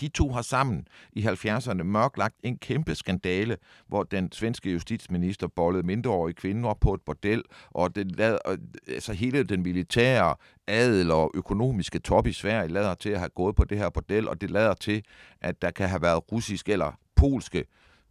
De 0.00 0.08
to 0.08 0.32
har 0.32 0.42
sammen 0.42 0.88
i 1.12 1.26
70'erne 1.26 1.82
mørklagt 1.82 2.34
en 2.42 2.58
kæmpe 2.58 2.94
skandale, 2.94 3.56
hvor 3.86 4.02
den 4.02 4.32
svenske 4.32 4.72
justitsminister 4.72 5.46
bollede 5.46 5.86
mindreårige 5.86 6.34
kvinder 6.34 6.68
op 6.70 6.80
på 6.80 6.94
et 6.94 7.00
bordel, 7.02 7.42
og 7.70 7.96
det 7.96 8.16
lader, 8.16 8.38
altså 8.88 9.12
hele 9.12 9.44
den 9.44 9.62
militære 9.62 10.34
adel 10.66 11.10
og 11.10 11.30
økonomiske 11.34 11.98
top 11.98 12.26
i 12.26 12.32
Sverige 12.32 12.68
lader 12.68 12.94
til 12.94 13.10
at 13.10 13.18
have 13.18 13.28
gået 13.28 13.56
på 13.56 13.64
det 13.64 13.78
her 13.78 13.88
bordel, 13.88 14.28
og 14.28 14.40
det 14.40 14.50
lader 14.50 14.74
til, 14.74 15.04
at 15.40 15.62
der 15.62 15.70
kan 15.70 15.88
have 15.88 16.02
været 16.02 16.32
russiske 16.32 16.72
eller 16.72 16.92
polske 17.16 17.64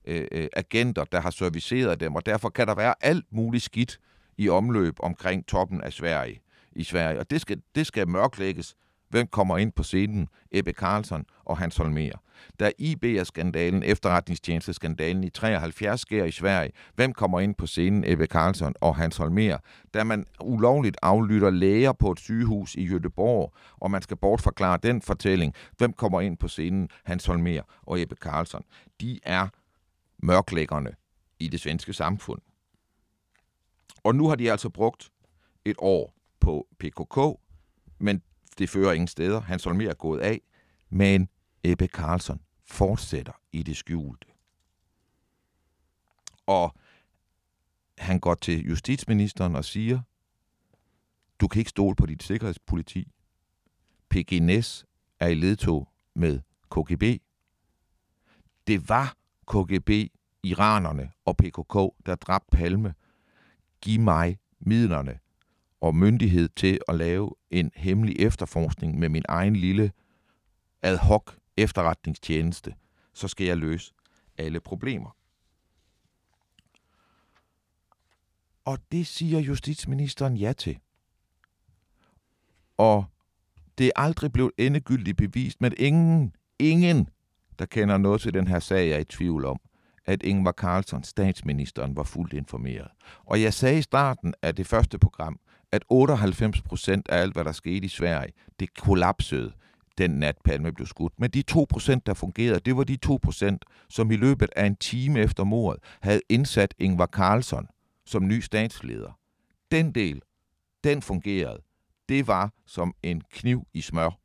øh, 0.06 0.28
øh 0.32 0.48
agenter, 0.54 1.04
der 1.04 1.22
har 1.22 1.30
serviceret 1.30 2.00
dem, 2.00 2.16
og 2.16 2.26
derfor 2.26 2.50
kan 2.50 2.68
der 2.68 2.76
være 2.76 2.94
alt 3.02 3.26
muligt 3.32 3.64
skidt 3.64 4.00
i 4.38 4.50
omløb 4.50 4.96
omkring 5.00 5.48
toppen 5.48 5.82
af 5.82 5.94
Sverige 5.94 6.42
i 6.72 6.84
Sverige, 6.84 7.20
og 7.20 7.30
det 7.30 7.42
skal, 7.42 7.62
det 7.76 7.88
skal 7.88 8.08
mørklægges 8.08 8.76
Hvem 9.10 9.28
kommer 9.28 9.58
ind 9.58 9.72
på 9.72 9.84
scenen? 9.84 10.28
Ebbe 10.52 10.72
Carlson 10.72 11.26
og 11.46 11.58
Hans 11.58 11.78
Holmer. 11.78 12.12
Da 12.60 12.72
IBR-skandalen, 12.80 13.84
efterretningstjenesteskandalen 13.84 15.24
i 15.24 15.30
73 15.30 16.02
sker 16.02 16.26
i 16.26 16.32
Sverige, 16.32 16.72
hvem 16.96 17.14
kommer 17.14 17.40
ind 17.40 17.56
på 17.56 17.68
scenen? 17.68 18.04
Ebbe 18.08 18.26
Carlson 18.26 18.74
og 18.82 18.96
Hans 18.96 19.18
Holmer. 19.18 19.58
Da 19.94 20.04
man 20.04 20.26
ulovligt 20.42 20.98
aflytter 21.02 21.50
læger 21.50 21.92
på 21.92 22.12
et 22.12 22.20
sygehus 22.20 22.76
i 22.76 22.88
Göteborg, 22.88 23.58
og 23.78 23.92
man 23.92 24.02
skal 24.02 24.18
bortforklare 24.18 24.80
den 24.84 25.02
fortælling, 25.02 25.54
hvem 25.78 25.94
kommer 25.94 26.22
ind 26.22 26.38
på 26.38 26.48
scenen? 26.48 26.90
Hans 27.04 27.26
Holmer 27.26 27.62
og 27.82 28.02
Ebbe 28.02 28.16
Carlson. 28.16 28.64
De 29.02 29.20
er 29.24 29.48
mørklæggerne 30.24 30.92
i 31.40 31.48
det 31.48 31.60
svenske 31.60 31.94
samfund. 31.94 32.42
Og 34.04 34.16
nu 34.16 34.28
har 34.28 34.36
de 34.36 34.52
altså 34.52 34.70
brugt 34.70 35.12
et 35.66 35.76
år 35.78 36.14
på 36.40 36.68
PKK, 36.80 37.20
men 38.00 38.22
det 38.58 38.70
fører 38.70 38.94
ingen 38.94 39.08
steder. 39.08 39.42
Hans 39.42 39.64
Holmer 39.64 39.90
er 39.90 39.94
gået 39.94 40.20
af, 40.20 40.42
men 40.90 41.30
Ebbe 41.64 41.88
Carlson 41.88 42.42
fortsætter 42.66 43.34
i 43.52 43.64
det 43.64 43.78
skjulte. 43.78 44.28
Og 46.46 46.76
han 47.98 48.20
går 48.20 48.36
til 48.36 48.66
justitsministeren 48.66 49.56
og 49.56 49.66
siger, 49.66 50.02
du 51.40 51.48
kan 51.48 51.60
ikke 51.60 51.70
stole 51.70 51.96
på 51.96 52.06
dit 52.06 52.24
sikkerhedspoliti. 52.24 53.12
PGNS 54.10 54.86
er 55.20 55.28
i 55.28 55.34
ledtog 55.34 55.90
med 56.16 56.40
KGB. 56.72 57.04
Det 58.68 58.90
var 58.90 59.16
KGB, 59.48 59.90
iranerne 60.44 61.12
og 61.26 61.38
PKK, 61.38 62.06
der 62.06 62.16
dræbte 62.16 62.58
Palme. 62.58 62.94
Giv 63.82 64.00
mig 64.00 64.38
midlerne 64.60 65.20
og 65.82 65.96
myndighed 65.96 66.50
til 66.56 66.80
at 66.88 66.96
lave 66.96 67.32
en 67.50 67.72
hemmelig 67.76 68.20
efterforskning 68.20 69.00
med 69.00 69.10
min 69.10 69.24
egen 69.28 69.56
lille 69.56 69.92
ad 70.82 70.98
hoc 70.98 71.32
efterretningstjeneste, 71.58 72.76
så 73.14 73.28
skal 73.28 73.48
jeg 73.48 73.58
løse 73.58 73.94
alle 74.38 74.60
problemer. 74.60 75.16
Og 78.66 78.80
det 78.92 79.08
siger 79.08 79.40
justitsministeren 79.40 80.38
ja 80.38 80.54
til. 80.54 80.80
Og 82.78 83.06
det 83.78 83.86
er 83.86 83.92
aldrig 83.96 84.32
blevet 84.32 84.52
endegyldigt 84.58 85.18
bevist, 85.18 85.62
men 85.62 85.74
ingen, 85.78 86.36
ingen, 86.60 87.10
der 87.60 87.66
kender 87.66 87.98
noget 87.98 88.22
til 88.22 88.34
den 88.34 88.48
her 88.48 88.60
sag, 88.60 88.92
er 88.92 88.98
i 88.98 89.04
tvivl 89.04 89.46
om, 89.46 89.60
at 90.06 90.24
Ingvar 90.24 90.52
Carlsson, 90.52 91.04
statsministeren, 91.04 91.96
var 91.96 92.04
fuldt 92.04 92.34
informeret. 92.34 92.88
Og 93.26 93.42
jeg 93.42 93.54
sagde 93.54 93.80
i 93.80 93.82
starten 93.82 94.34
af 94.42 94.56
det 94.56 94.68
første 94.68 95.00
program, 95.00 95.40
at 95.72 95.86
98 95.90 96.62
procent 96.62 97.08
af 97.10 97.18
alt, 97.18 97.34
hvad 97.34 97.46
der 97.46 97.52
skete 97.52 97.86
i 97.86 97.90
Sverige, 97.90 98.34
det 98.60 98.74
kollapsede 98.78 99.52
den 99.98 100.12
nat 100.12 100.38
Palme 100.46 100.74
blev 100.74 100.88
skudt. 100.88 101.20
Men 101.20 101.30
de 101.30 101.42
2 101.42 101.66
procent, 101.70 102.06
der 102.06 102.14
fungerede, 102.14 102.60
det 102.60 102.78
var 102.78 102.84
de 102.84 102.98
2 102.98 103.20
procent, 103.22 103.66
som 103.90 104.12
i 104.12 104.16
løbet 104.16 104.50
af 104.56 104.66
en 104.66 104.76
time 104.76 105.20
efter 105.20 105.44
mordet 105.44 105.84
havde 106.02 106.22
indsat 106.30 106.74
Ingvar 106.78 107.06
Carlsson 107.06 107.68
som 108.06 108.28
ny 108.28 108.40
statsleder. 108.40 109.20
Den 109.72 109.96
del, 109.96 110.22
den 110.84 111.02
fungerede. 111.02 111.62
Det 112.10 112.28
var 112.28 112.54
som 112.66 112.94
en 113.04 113.22
kniv 113.32 113.68
i 113.74 113.82
smør. 113.82 114.20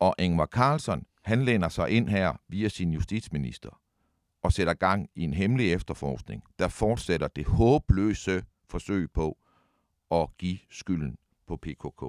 Og 0.00 0.14
Ingvar 0.18 0.46
Carlsson, 0.46 1.06
han 1.24 1.44
læner 1.44 1.68
sig 1.68 1.90
ind 1.90 2.08
her 2.08 2.40
via 2.48 2.68
sin 2.68 2.92
justitsminister 2.92 3.80
og 4.42 4.52
sætter 4.52 4.74
gang 4.74 5.08
i 5.14 5.22
en 5.22 5.34
hemmelig 5.34 5.72
efterforskning, 5.72 6.42
der 6.58 6.68
fortsætter 6.68 7.28
det 7.28 7.46
håbløse 7.46 8.42
forsøg 8.70 9.10
på 9.14 9.38
at 10.10 10.28
give 10.38 10.58
skylden 10.70 11.16
på 11.46 11.56
PKK. 11.56 12.02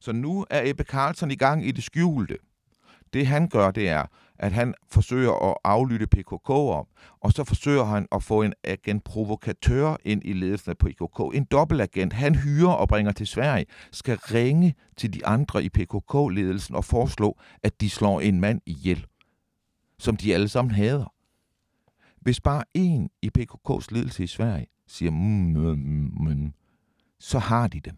Så 0.00 0.12
nu 0.12 0.46
er 0.50 0.62
Ebbe 0.64 0.84
Carlsen 0.84 1.30
i 1.30 1.34
gang 1.34 1.66
i 1.66 1.70
det 1.70 1.84
skjulte. 1.84 2.38
Det 3.12 3.26
han 3.26 3.48
gør, 3.48 3.70
det 3.70 3.88
er, 3.88 4.06
at 4.38 4.52
han 4.52 4.74
forsøger 4.88 5.50
at 5.50 5.56
aflytte 5.64 6.06
PKK'er, 6.16 6.86
og 7.20 7.32
så 7.32 7.44
forsøger 7.44 7.84
han 7.84 8.06
at 8.12 8.22
få 8.22 8.42
en 8.42 8.54
agent 8.64 9.04
provokatør 9.04 9.96
ind 10.04 10.22
i 10.24 10.32
ledelsen 10.32 10.70
af 10.70 10.78
PKK. 10.78 11.20
En 11.34 11.44
dobbeltagent, 11.44 12.12
han 12.12 12.34
hyrer 12.34 12.72
og 12.72 12.88
bringer 12.88 13.12
til 13.12 13.26
Sverige, 13.26 13.66
skal 13.92 14.16
ringe 14.16 14.74
til 14.96 15.14
de 15.14 15.26
andre 15.26 15.64
i 15.64 15.68
PKK-ledelsen 15.68 16.74
og 16.74 16.84
foreslå, 16.84 17.38
at 17.62 17.80
de 17.80 17.90
slår 17.90 18.20
en 18.20 18.40
mand 18.40 18.60
ihjel, 18.66 19.06
som 19.98 20.16
de 20.16 20.34
alle 20.34 20.48
sammen 20.48 20.74
hader. 20.74 21.14
Hvis 22.20 22.40
bare 22.40 22.64
en 22.74 23.10
i 23.22 23.30
PKK's 23.38 23.86
ledelse 23.90 24.24
i 24.24 24.26
Sverige 24.26 24.66
siger, 24.86 25.10
mm, 25.10 25.18
mm, 25.18 25.78
mm, 25.78 26.28
mm 26.28 26.52
så 27.22 27.38
har 27.38 27.68
de 27.68 27.80
dem. 27.80 27.96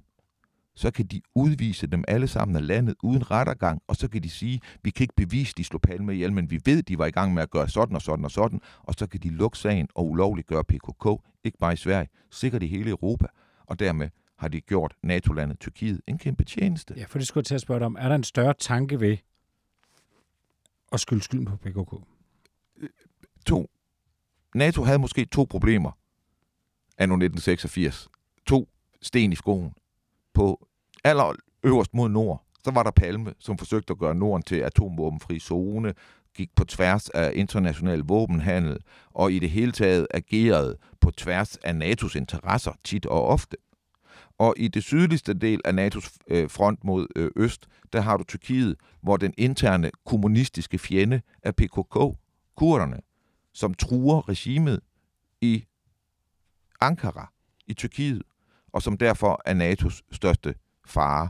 Så 0.74 0.90
kan 0.90 1.06
de 1.06 1.20
udvise 1.34 1.86
dem 1.86 2.04
alle 2.08 2.28
sammen 2.28 2.56
af 2.56 2.66
landet 2.66 2.94
uden 3.02 3.30
rettergang, 3.30 3.82
og 3.86 3.96
så 3.96 4.08
kan 4.08 4.22
de 4.22 4.30
sige, 4.30 4.60
vi 4.82 4.90
kan 4.90 5.04
ikke 5.04 5.14
bevise, 5.16 5.54
de 5.56 5.64
slog 5.64 5.80
Palme 5.80 6.14
ihjel, 6.14 6.32
men 6.32 6.50
vi 6.50 6.60
ved, 6.64 6.82
de 6.82 6.98
var 6.98 7.06
i 7.06 7.10
gang 7.10 7.34
med 7.34 7.42
at 7.42 7.50
gøre 7.50 7.68
sådan 7.68 7.96
og 7.96 8.02
sådan 8.02 8.24
og 8.24 8.30
sådan, 8.30 8.60
og 8.82 8.94
så 8.98 9.06
kan 9.06 9.20
de 9.20 9.28
lukke 9.28 9.58
sagen 9.58 9.88
og 9.94 10.10
ulovligt 10.10 10.46
gøre 10.46 10.64
PKK, 10.64 11.06
ikke 11.44 11.58
bare 11.58 11.72
i 11.72 11.76
Sverige, 11.76 12.08
sikkert 12.30 12.62
i 12.62 12.66
hele 12.66 12.90
Europa, 12.90 13.26
og 13.66 13.78
dermed 13.78 14.08
har 14.36 14.48
de 14.48 14.60
gjort 14.60 14.94
NATO-landet 15.02 15.60
Tyrkiet 15.60 16.00
en 16.06 16.18
kæmpe 16.18 16.44
tjeneste. 16.44 16.94
Ja, 16.96 17.04
for 17.04 17.18
det 17.18 17.28
skulle 17.28 17.42
jeg 17.42 17.46
til 17.46 17.54
at 17.54 17.60
spørge 17.60 17.78
dig 17.78 17.86
om. 17.86 17.96
Er 17.98 18.08
der 18.08 18.14
en 18.14 18.24
større 18.24 18.54
tanke 18.58 19.00
ved 19.00 19.16
at 20.92 21.00
skylde 21.00 21.22
skylden 21.22 21.46
på 21.46 21.56
PKK? 21.56 21.94
To. 23.46 23.70
NATO 24.54 24.84
havde 24.84 24.98
måske 24.98 25.24
to 25.24 25.46
problemer 25.50 25.90
af 26.98 27.04
1986. 27.04 28.08
Sten 29.04 29.32
i 29.32 29.36
skoen. 29.36 29.72
På 30.34 30.68
aller 31.04 31.32
øverst 31.62 31.94
mod 31.94 32.08
nord, 32.08 32.44
så 32.64 32.70
var 32.70 32.82
der 32.82 32.90
Palme, 32.90 33.34
som 33.38 33.58
forsøgte 33.58 33.90
at 33.90 33.98
gøre 33.98 34.14
Norden 34.14 34.42
til 34.42 34.56
atomvåbenfri 34.56 35.38
zone, 35.38 35.94
gik 36.36 36.54
på 36.56 36.64
tværs 36.64 37.08
af 37.08 37.32
international 37.34 37.98
våbenhandel, 37.98 38.78
og 39.10 39.32
i 39.32 39.38
det 39.38 39.50
hele 39.50 39.72
taget 39.72 40.06
agerede 40.10 40.76
på 41.00 41.10
tværs 41.10 41.56
af 41.56 41.72
NATO's 41.72 42.16
interesser 42.16 42.72
tit 42.84 43.06
og 43.06 43.26
ofte. 43.26 43.56
Og 44.38 44.54
i 44.56 44.68
det 44.68 44.84
sydligste 44.84 45.34
del 45.34 45.60
af 45.64 45.72
NATO's 45.72 46.16
øh, 46.28 46.50
front 46.50 46.84
mod 46.84 47.06
øh, 47.16 47.30
øst, 47.36 47.68
der 47.92 48.00
har 48.00 48.16
du 48.16 48.24
Tyrkiet, 48.24 48.76
hvor 49.00 49.16
den 49.16 49.34
interne 49.38 49.90
kommunistiske 50.06 50.78
fjende 50.78 51.20
er 51.42 51.52
PKK, 51.52 52.18
kurderne, 52.56 53.00
som 53.52 53.74
truer 53.74 54.28
regimet 54.28 54.80
i 55.40 55.64
Ankara, 56.80 57.32
i 57.66 57.74
Tyrkiet, 57.74 58.22
og 58.74 58.82
som 58.82 58.96
derfor 58.96 59.42
er 59.44 59.54
NATO's 59.54 60.00
største 60.12 60.54
fare 60.86 61.28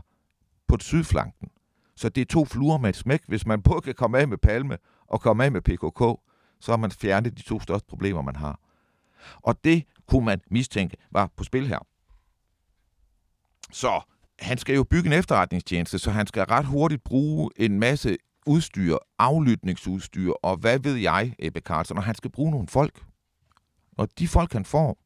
på 0.67 0.77
sydflanken. 0.79 1.49
Så 1.95 2.09
det 2.09 2.21
er 2.21 2.25
to 2.25 2.45
fluer 2.45 2.77
med 2.77 2.89
et 2.89 2.95
smæk. 2.95 3.21
Hvis 3.27 3.45
man 3.45 3.61
både 3.61 3.81
kan 3.81 3.93
komme 3.93 4.19
af 4.19 4.27
med 4.27 4.37
Palme 4.37 4.77
og 5.07 5.21
komme 5.21 5.45
af 5.45 5.51
med 5.51 5.61
PKK, 5.61 6.21
så 6.59 6.71
har 6.71 6.77
man 6.77 6.91
fjernet 6.91 7.37
de 7.37 7.41
to 7.41 7.59
største 7.59 7.87
problemer, 7.87 8.21
man 8.21 8.35
har. 8.35 8.59
Og 9.35 9.63
det 9.63 9.83
kunne 10.07 10.25
man 10.25 10.41
mistænke 10.51 10.97
var 11.11 11.29
på 11.37 11.43
spil 11.43 11.67
her. 11.67 11.79
Så 13.71 14.01
han 14.39 14.57
skal 14.57 14.75
jo 14.75 14.83
bygge 14.83 15.07
en 15.07 15.13
efterretningstjeneste, 15.13 15.99
så 15.99 16.11
han 16.11 16.27
skal 16.27 16.43
ret 16.43 16.65
hurtigt 16.65 17.03
bruge 17.03 17.49
en 17.57 17.79
masse 17.79 18.17
udstyr, 18.45 18.97
aflytningsudstyr, 19.19 20.31
og 20.31 20.57
hvad 20.57 20.79
ved 20.79 20.95
jeg, 20.95 21.35
Ebbe 21.39 21.59
Carlsen, 21.59 21.97
og 21.97 22.03
han 22.03 22.15
skal 22.15 22.31
bruge 22.31 22.51
nogle 22.51 22.67
folk. 22.67 23.05
Og 23.97 24.09
de 24.19 24.27
folk, 24.27 24.53
han 24.53 24.65
får, 24.65 24.97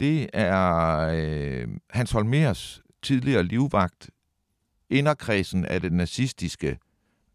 det 0.00 0.30
er 0.32 0.98
øh, 1.14 1.68
Hans 1.90 2.12
Holmers 2.12 2.82
tidligere 3.02 3.42
livvagt, 3.42 4.10
inderkredsen 4.90 5.64
af 5.64 5.80
det 5.80 5.92
nazistiske 5.92 6.78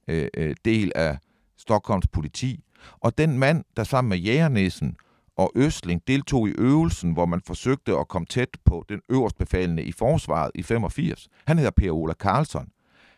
øh, 0.08 0.28
øh, 0.38 0.56
del 0.66 0.92
af 0.96 1.18
Stockholms 1.58 2.08
politi, 2.08 2.64
og 3.00 3.18
den 3.18 3.40
mand, 3.40 3.64
der 3.78 3.84
sammen 3.84 4.10
med 4.10 4.18
Jægernæsen 4.18 4.96
og 5.36 5.52
Østling 5.56 6.08
deltog 6.08 6.50
i 6.50 6.52
øvelsen, 6.58 7.14
hvor 7.14 7.26
man 7.26 7.42
forsøgte 7.48 7.98
at 7.98 8.08
komme 8.08 8.26
tæt 8.26 8.58
på 8.66 8.86
den 8.90 9.02
øverstbefalende 9.10 9.84
i 9.84 9.92
forsvaret 9.92 10.52
i 10.56 10.64
85. 10.64 11.28
Han 11.46 11.58
hedder 11.58 11.72
Per 11.72 11.92
Ola 11.92 12.14
Karlsson. 12.14 12.68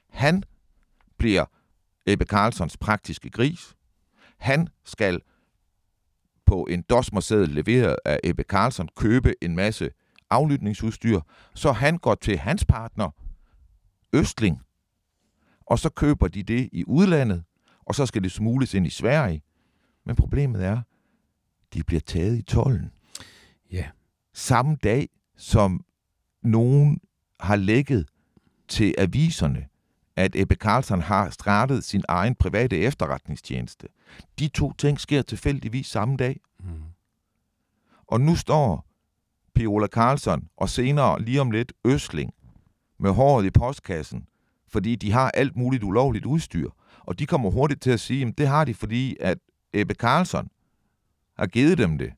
Han 0.09 0.43
bliver 1.17 1.45
Ebbe 2.05 2.25
Karlssons 2.25 2.77
praktiske 2.77 3.29
gris. 3.29 3.75
Han 4.37 4.67
skal 4.85 5.21
på 6.45 6.67
en 6.69 6.81
dosmerseddel 6.81 7.49
leveret 7.49 7.95
af 8.05 8.19
Ebbe 8.23 8.43
Karlsson 8.43 8.89
købe 8.95 9.33
en 9.41 9.55
masse 9.55 9.89
aflytningsudstyr, 10.29 11.19
så 11.55 11.71
han 11.71 11.97
går 11.97 12.15
til 12.15 12.37
hans 12.37 12.65
partner, 12.65 13.09
Østling, 14.13 14.61
og 15.65 15.79
så 15.79 15.89
køber 15.89 16.27
de 16.27 16.43
det 16.43 16.69
i 16.71 16.83
udlandet, 16.87 17.43
og 17.79 17.95
så 17.95 18.05
skal 18.05 18.23
det 18.23 18.31
smugles 18.31 18.73
ind 18.73 18.87
i 18.87 18.89
Sverige. 18.89 19.41
Men 20.05 20.15
problemet 20.15 20.65
er, 20.65 20.81
de 21.73 21.83
bliver 21.83 21.99
taget 21.99 22.37
i 22.37 22.41
tollen. 22.41 22.91
Ja. 23.71 23.89
Samme 24.33 24.77
dag, 24.83 25.09
som 25.37 25.85
nogen 26.43 26.99
har 27.39 27.55
lægget 27.55 28.07
til 28.67 28.95
aviserne, 28.97 29.67
at 30.15 30.35
Ebbe 30.35 30.55
Carlson 30.55 31.01
har 31.01 31.29
startet 31.29 31.83
sin 31.83 32.03
egen 32.07 32.35
private 32.35 32.77
efterretningstjeneste. 32.77 33.87
De 34.39 34.47
to 34.47 34.73
ting 34.73 34.99
sker 34.99 35.21
tilfældigvis 35.21 35.87
samme 35.87 36.17
dag. 36.17 36.39
Mm. 36.59 36.83
Og 38.07 38.21
nu 38.21 38.35
står 38.35 38.85
Piola 39.55 39.87
Carlson 39.87 40.47
og 40.57 40.69
senere 40.69 41.21
lige 41.21 41.41
om 41.41 41.51
lidt 41.51 41.73
Østling 41.85 42.33
med 42.99 43.11
håret 43.11 43.45
i 43.45 43.51
postkassen, 43.51 44.27
fordi 44.67 44.95
de 44.95 45.11
har 45.11 45.31
alt 45.31 45.55
muligt 45.55 45.83
ulovligt 45.83 46.25
udstyr. 46.25 46.69
Og 46.99 47.19
de 47.19 47.25
kommer 47.25 47.51
hurtigt 47.51 47.81
til 47.81 47.91
at 47.91 47.99
sige, 47.99 48.27
at 48.27 48.37
det 48.37 48.47
har 48.47 48.65
de, 48.65 48.73
fordi 48.73 49.17
at 49.19 49.37
Ebbe 49.73 49.93
Carlson 49.93 50.49
har 51.37 51.47
givet 51.47 51.77
dem 51.77 51.97
det. 51.97 52.13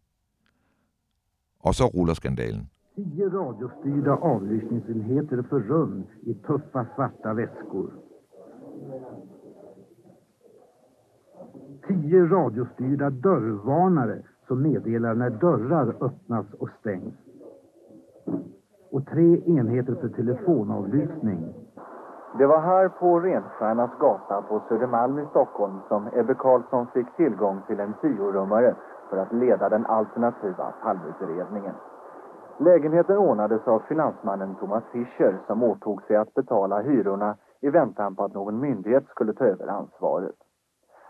Og 1.60 1.76
så 1.76 1.86
ruller 1.86 2.14
skandalen. 2.14 2.70
Tio 2.96 3.30
radiostyrda 3.30 4.16
avlyssningsenheter 4.16 5.42
för 5.42 5.60
rum 5.60 6.04
i 6.22 6.34
tuffa 6.34 6.86
svarta 6.96 7.34
väskor. 7.34 7.90
10 11.88 12.26
radiostyrda 12.26 13.10
dörrvarnare 13.10 14.22
som 14.48 14.62
meddelar 14.62 15.14
när 15.16 15.30
dörrar 15.30 15.96
öppnas 16.02 16.46
och 16.60 16.70
stängs. 16.80 17.14
Och 18.92 19.06
tre 19.06 19.42
enheter 19.46 19.96
för 19.96 20.10
telefonavlyssning. 20.10 21.54
Det 22.38 22.46
var 22.46 22.62
här 22.62 22.90
på 22.90 23.20
Renstjärnas 23.20 23.92
gata 24.00 24.42
på 24.42 24.62
Södermalm 24.70 25.20
i 25.20 25.26
Stockholm 25.30 25.80
som 25.88 26.08
Ebbe 26.14 26.34
Carlsson 26.34 26.88
fick 26.94 27.16
tillgång 27.16 27.62
till 27.68 27.80
en 27.80 27.94
tiorummare 28.02 28.76
för 29.10 29.18
att 29.18 29.34
leda 29.34 29.70
den 29.70 29.86
alternativa 29.86 30.74
palmutredningen. 30.84 31.74
Lägenheten 32.58 33.18
ordnades 33.18 33.68
av 33.68 33.80
finansmannen 33.80 34.56
Thomas 34.56 34.84
Fischer 34.92 35.38
som 35.48 35.64
åtog 35.64 36.02
sig 36.04 36.16
att 36.16 36.34
betala 36.34 36.82
hyrorna 36.82 37.38
i 37.62 37.70
väntan 37.70 38.16
på 38.16 38.24
att 38.24 38.34
någon 38.34 38.60
myndighet 38.60 39.08
skulle 39.08 39.34
ta 39.34 39.46
över 39.46 39.68
ansvaret. 39.68 40.36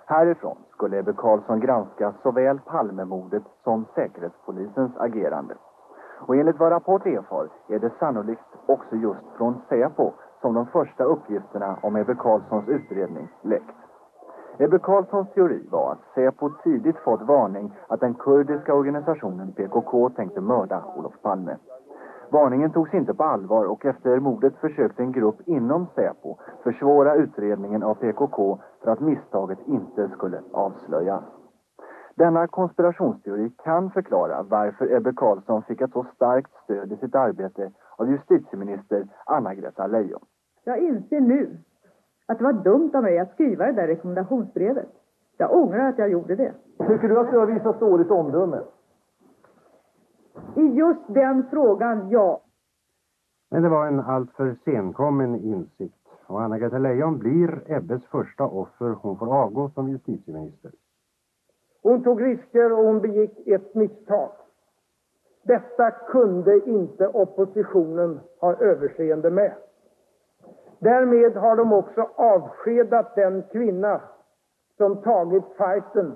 Härifrån 0.06 0.58
skulle 0.72 1.00
Ebbe 1.00 1.14
Carlsson 1.14 1.60
granska 1.60 2.14
såväl 2.24 2.60
Palmemordet 2.60 3.44
som 3.64 3.86
Säkerhetspolisens 3.96 4.92
agerande. 4.98 5.56
Och 6.28 6.36
enligt 6.36 6.60
vad 6.60 6.72
Rapport 6.72 7.06
erfar 7.06 7.50
är 7.68 7.80
det 7.80 7.92
sannolikt 8.00 8.42
också 8.66 8.96
just 8.96 9.26
från 9.38 9.62
Säpo 9.70 10.12
som 10.42 10.54
de 10.54 10.66
första 10.66 11.04
uppgifterna 11.04 11.78
om 11.82 11.96
Ebbe 11.96 12.16
Carlssons 12.16 12.68
utredning 12.68 13.28
läckt. 13.42 13.85
Ebbe 14.58 14.80
Carlssons 14.80 15.34
teori 15.34 15.68
var 15.72 15.92
att 15.92 16.14
Säpo 16.14 16.50
tidigt 16.64 16.98
fått 16.98 17.22
varning 17.22 17.74
att 17.88 18.00
den 18.00 18.14
kurdiska 18.14 18.74
organisationen 18.74 19.52
PKK 19.52 20.10
tänkte 20.10 20.42
mörda 20.42 20.84
Olof 20.98 21.22
Palme. 21.22 21.58
Varningen 22.32 22.72
togs 22.72 22.94
inte 22.94 23.14
på 23.14 23.24
allvar 23.24 23.66
och 23.66 23.86
efter 23.86 24.20
mordet 24.20 24.56
försökte 24.56 25.04
en 25.04 25.12
grupp 25.12 25.42
inom 25.46 25.88
Säpo 25.96 26.38
försvåra 26.64 27.16
utredningen 27.16 27.84
av 27.84 27.96
PKK 27.96 28.60
för 28.84 28.92
att 28.92 29.00
misstaget 29.00 29.60
inte 29.66 30.10
skulle 30.10 30.42
avslöjas. 30.52 31.24
Denna 32.16 32.48
konspirationsteori 32.48 33.52
kan 33.64 33.92
förklara 33.92 34.44
varför 34.44 34.94
Ebbe 34.96 35.14
Carlsson 35.14 35.64
fick 35.64 35.82
ett 35.82 35.92
så 35.92 36.06
starkt 36.16 36.52
stöd 36.64 36.92
i 36.92 36.98
sitt 36.98 37.16
arbete 37.16 37.72
av 37.98 38.10
justitieminister 38.12 39.08
Anna-Greta 39.26 39.88
Leijon. 39.88 40.22
Jag 40.64 40.80
inser 40.80 41.22
nu 41.22 41.58
att 42.26 42.38
det 42.38 42.44
var 42.44 42.54
dumt 42.54 42.92
av 42.94 43.04
mig 43.04 43.20
att 43.20 43.34
skriva 43.34 43.66
det 43.66 43.72
där 43.72 43.88
rekommendationsbrevet. 43.88 44.90
Jag 45.38 45.54
ångrar 45.56 45.90
att 45.90 45.98
jag 45.98 46.10
gjorde 46.10 46.36
det. 46.36 46.54
Tycker 46.88 47.10
du 47.10 47.20
att 47.20 47.32
du 47.32 47.38
har 47.38 47.46
visat 47.46 47.80
dåligt 47.80 48.12
omdöme? 48.12 48.62
I 50.56 50.62
just 50.62 51.02
den 51.08 51.46
frågan, 51.50 52.10
ja. 52.10 52.42
Men 53.52 53.64
det 53.64 53.70
var 53.70 53.88
en 53.88 54.00
alltför 54.00 54.56
senkommen 54.66 55.36
insikt 55.36 56.06
och 56.28 56.42
Anna-Greta 56.42 56.78
Leijon 56.78 57.20
blir 57.20 57.72
Ebbes 57.72 58.06
första 58.06 58.44
offer. 58.44 58.96
Hon 59.02 59.18
får 59.18 59.36
avgå 59.36 59.70
som 59.70 59.90
justitieminister. 59.90 60.72
Hon 61.84 62.04
tog 62.04 62.24
risker 62.24 62.72
och 62.72 62.86
hon 62.86 63.02
begick 63.02 63.48
ett 63.48 63.76
misstag. 63.76 64.32
Detta 65.44 65.92
kunde 65.92 66.70
inte 66.70 67.08
oppositionen 67.08 68.20
ha 68.40 68.56
överseende 68.56 69.32
med. 69.32 69.54
Därmed 70.82 71.34
har 71.44 71.56
de 71.56 71.74
också 71.74 72.02
avskedat 72.18 73.08
den 73.16 73.44
kvinna 73.54 74.02
som 74.78 74.92
tagit 75.04 75.44
fighten 75.58 76.08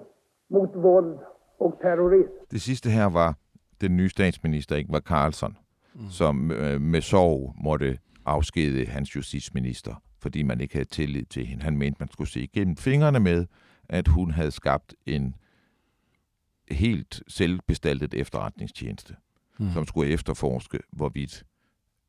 mot 0.49 0.75
våld 0.75 1.19
och 1.59 1.79
terrorism. 1.81 2.33
Det 2.51 2.61
sidste 2.61 2.89
her 2.89 3.09
var 3.09 3.35
den 3.81 3.97
nye 3.97 4.09
statsminister, 4.09 4.75
Ingvar 4.75 4.99
Carlsson, 4.99 5.57
mm. 5.93 6.09
som 6.09 6.51
øh, 6.51 6.81
med 6.81 7.01
sorg 7.01 7.55
måtte 7.63 7.99
afskede 8.25 8.85
hans 8.85 9.15
justitsminister, 9.15 9.95
fordi 10.21 10.43
man 10.43 10.61
ikke 10.61 10.73
havde 10.73 10.89
tillid 10.89 11.25
til 11.25 11.45
hende. 11.45 11.63
Han 11.63 11.77
mente, 11.77 11.97
man 11.99 12.09
skulle 12.11 12.29
se 12.29 12.41
igennem 12.41 12.77
fingrene 12.77 13.19
med, 13.19 13.45
at 13.89 14.07
hun 14.07 14.31
havde 14.31 14.51
skabt 14.51 14.95
en 15.05 15.35
helt 16.71 17.23
selvbestaltet 17.27 18.13
efterretningstjeneste, 18.13 19.15
mm. 19.59 19.69
som 19.69 19.85
skulle 19.85 20.13
efterforske, 20.13 20.79
hvorvidt 20.91 21.43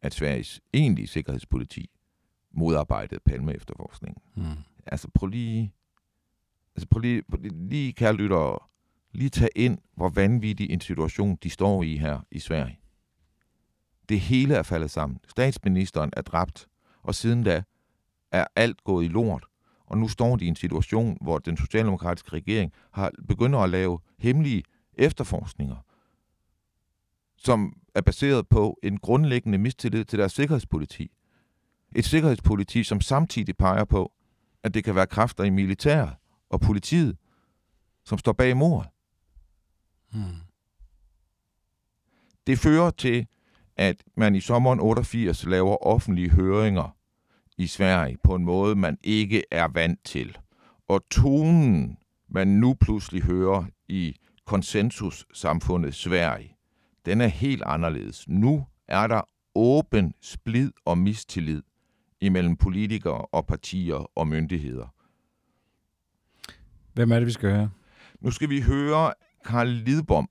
at 0.03 0.15
Sveriges 0.15 0.61
egentlige 0.73 1.07
sikkerhedspoliti 1.07 1.91
modarbejdede 2.53 3.21
Palme 3.21 3.55
efterforskningen. 3.55 4.23
Mm. 4.35 4.45
Altså 4.87 5.09
prøv 5.15 5.27
lige, 5.27 5.75
altså 6.77 6.87
prøv 6.89 7.01
lige, 7.01 7.23
prøv 7.23 7.41
lige, 7.41 7.69
lige 7.69 7.93
kære 7.93 8.13
lyttere, 8.13 8.59
lige 9.13 9.31
tage 9.31 9.51
ind, 9.57 9.79
hvor 9.97 10.09
vanvittig 10.09 10.71
en 10.71 10.81
situation 10.81 11.37
de 11.43 11.51
står 11.51 11.83
i 11.83 11.97
her 11.97 12.21
i 12.31 12.39
Sverige. 12.39 12.81
Det 14.09 14.21
hele 14.21 14.55
er 14.55 14.63
faldet 14.63 14.91
sammen. 14.91 15.19
Statsministeren 15.29 16.11
er 16.17 16.23
dræbt, 16.23 16.67
og 17.03 17.15
siden 17.15 17.43
da 17.45 17.63
er 18.33 18.47
alt 18.57 18.85
gået 18.85 19.05
i 19.05 19.09
lort. 19.09 19.47
Og 19.87 19.99
nu 19.99 20.09
står 20.09 20.37
de 20.37 20.45
i 20.45 20.49
en 20.49 20.57
situation, 20.57 21.19
hvor 21.21 21.39
den 21.39 21.57
socialdemokratiske 21.57 22.33
regering 22.33 22.73
har 22.91 23.11
begynder 23.29 23.59
at 23.59 23.71
lave 23.71 23.99
hemmelige 24.19 24.63
efterforskninger, 24.95 25.77
som 27.37 27.77
er 27.95 28.01
baseret 28.01 28.49
på 28.49 28.79
en 28.83 28.99
grundlæggende 28.99 29.59
mistillid 29.59 30.05
til 30.05 30.19
deres 30.19 30.33
sikkerhedspoliti. 30.33 31.11
Et 31.96 32.05
sikkerhedspoliti, 32.05 32.85
som 32.85 33.00
samtidig 33.00 33.57
peger 33.57 33.85
på, 33.85 34.12
at 34.62 34.74
det 34.74 34.85
kan 34.85 34.94
være 34.94 35.07
kræfter 35.07 35.44
i 35.44 35.50
militæret 35.50 36.11
og 36.50 36.61
politiet, 36.61 37.16
som 38.05 38.18
står 38.18 38.33
bag 38.33 38.57
mordet. 38.57 38.90
Hmm. 40.12 40.37
Det 42.46 42.59
fører 42.59 42.90
til, 42.90 43.26
at 43.76 44.05
man 44.16 44.35
i 44.35 44.40
sommeren 44.40 44.81
88 44.81 45.44
laver 45.46 45.87
offentlige 45.87 46.31
høringer 46.31 46.96
i 47.59 47.66
Sverige 47.66 48.16
på 48.24 48.35
en 48.35 48.44
måde, 48.44 48.76
man 48.76 48.98
ikke 49.03 49.44
er 49.50 49.68
vant 49.68 50.05
til. 50.05 50.38
Og 50.88 51.09
tonen, 51.11 51.98
man 52.29 52.48
nu 52.48 52.74
pludselig 52.74 53.22
hører 53.22 53.64
i 53.88 54.16
konsensussamfundet 54.46 55.94
Sverige, 55.94 56.57
den 57.07 57.20
er 57.20 57.26
helt 57.26 57.62
anderledes. 57.66 58.29
Nu 58.29 58.66
er 58.88 59.07
der 59.07 59.20
åben 59.55 60.14
splid 60.20 60.72
og 60.85 60.98
mistillid 60.98 61.62
imellem 62.20 62.56
politikere 62.56 63.24
og 63.24 63.46
partier 63.46 64.11
og 64.18 64.28
myndigheder. 64.28 64.94
Hvem 66.92 67.12
er 67.12 67.16
det, 67.16 67.26
vi 67.26 67.33
skal 67.33 67.50
høre? 67.50 67.70
Nu 68.20 68.30
skal 68.30 68.50
vi 68.50 68.61
høre 68.61 69.12
Karl 69.44 69.68
Lidbom, 69.68 70.28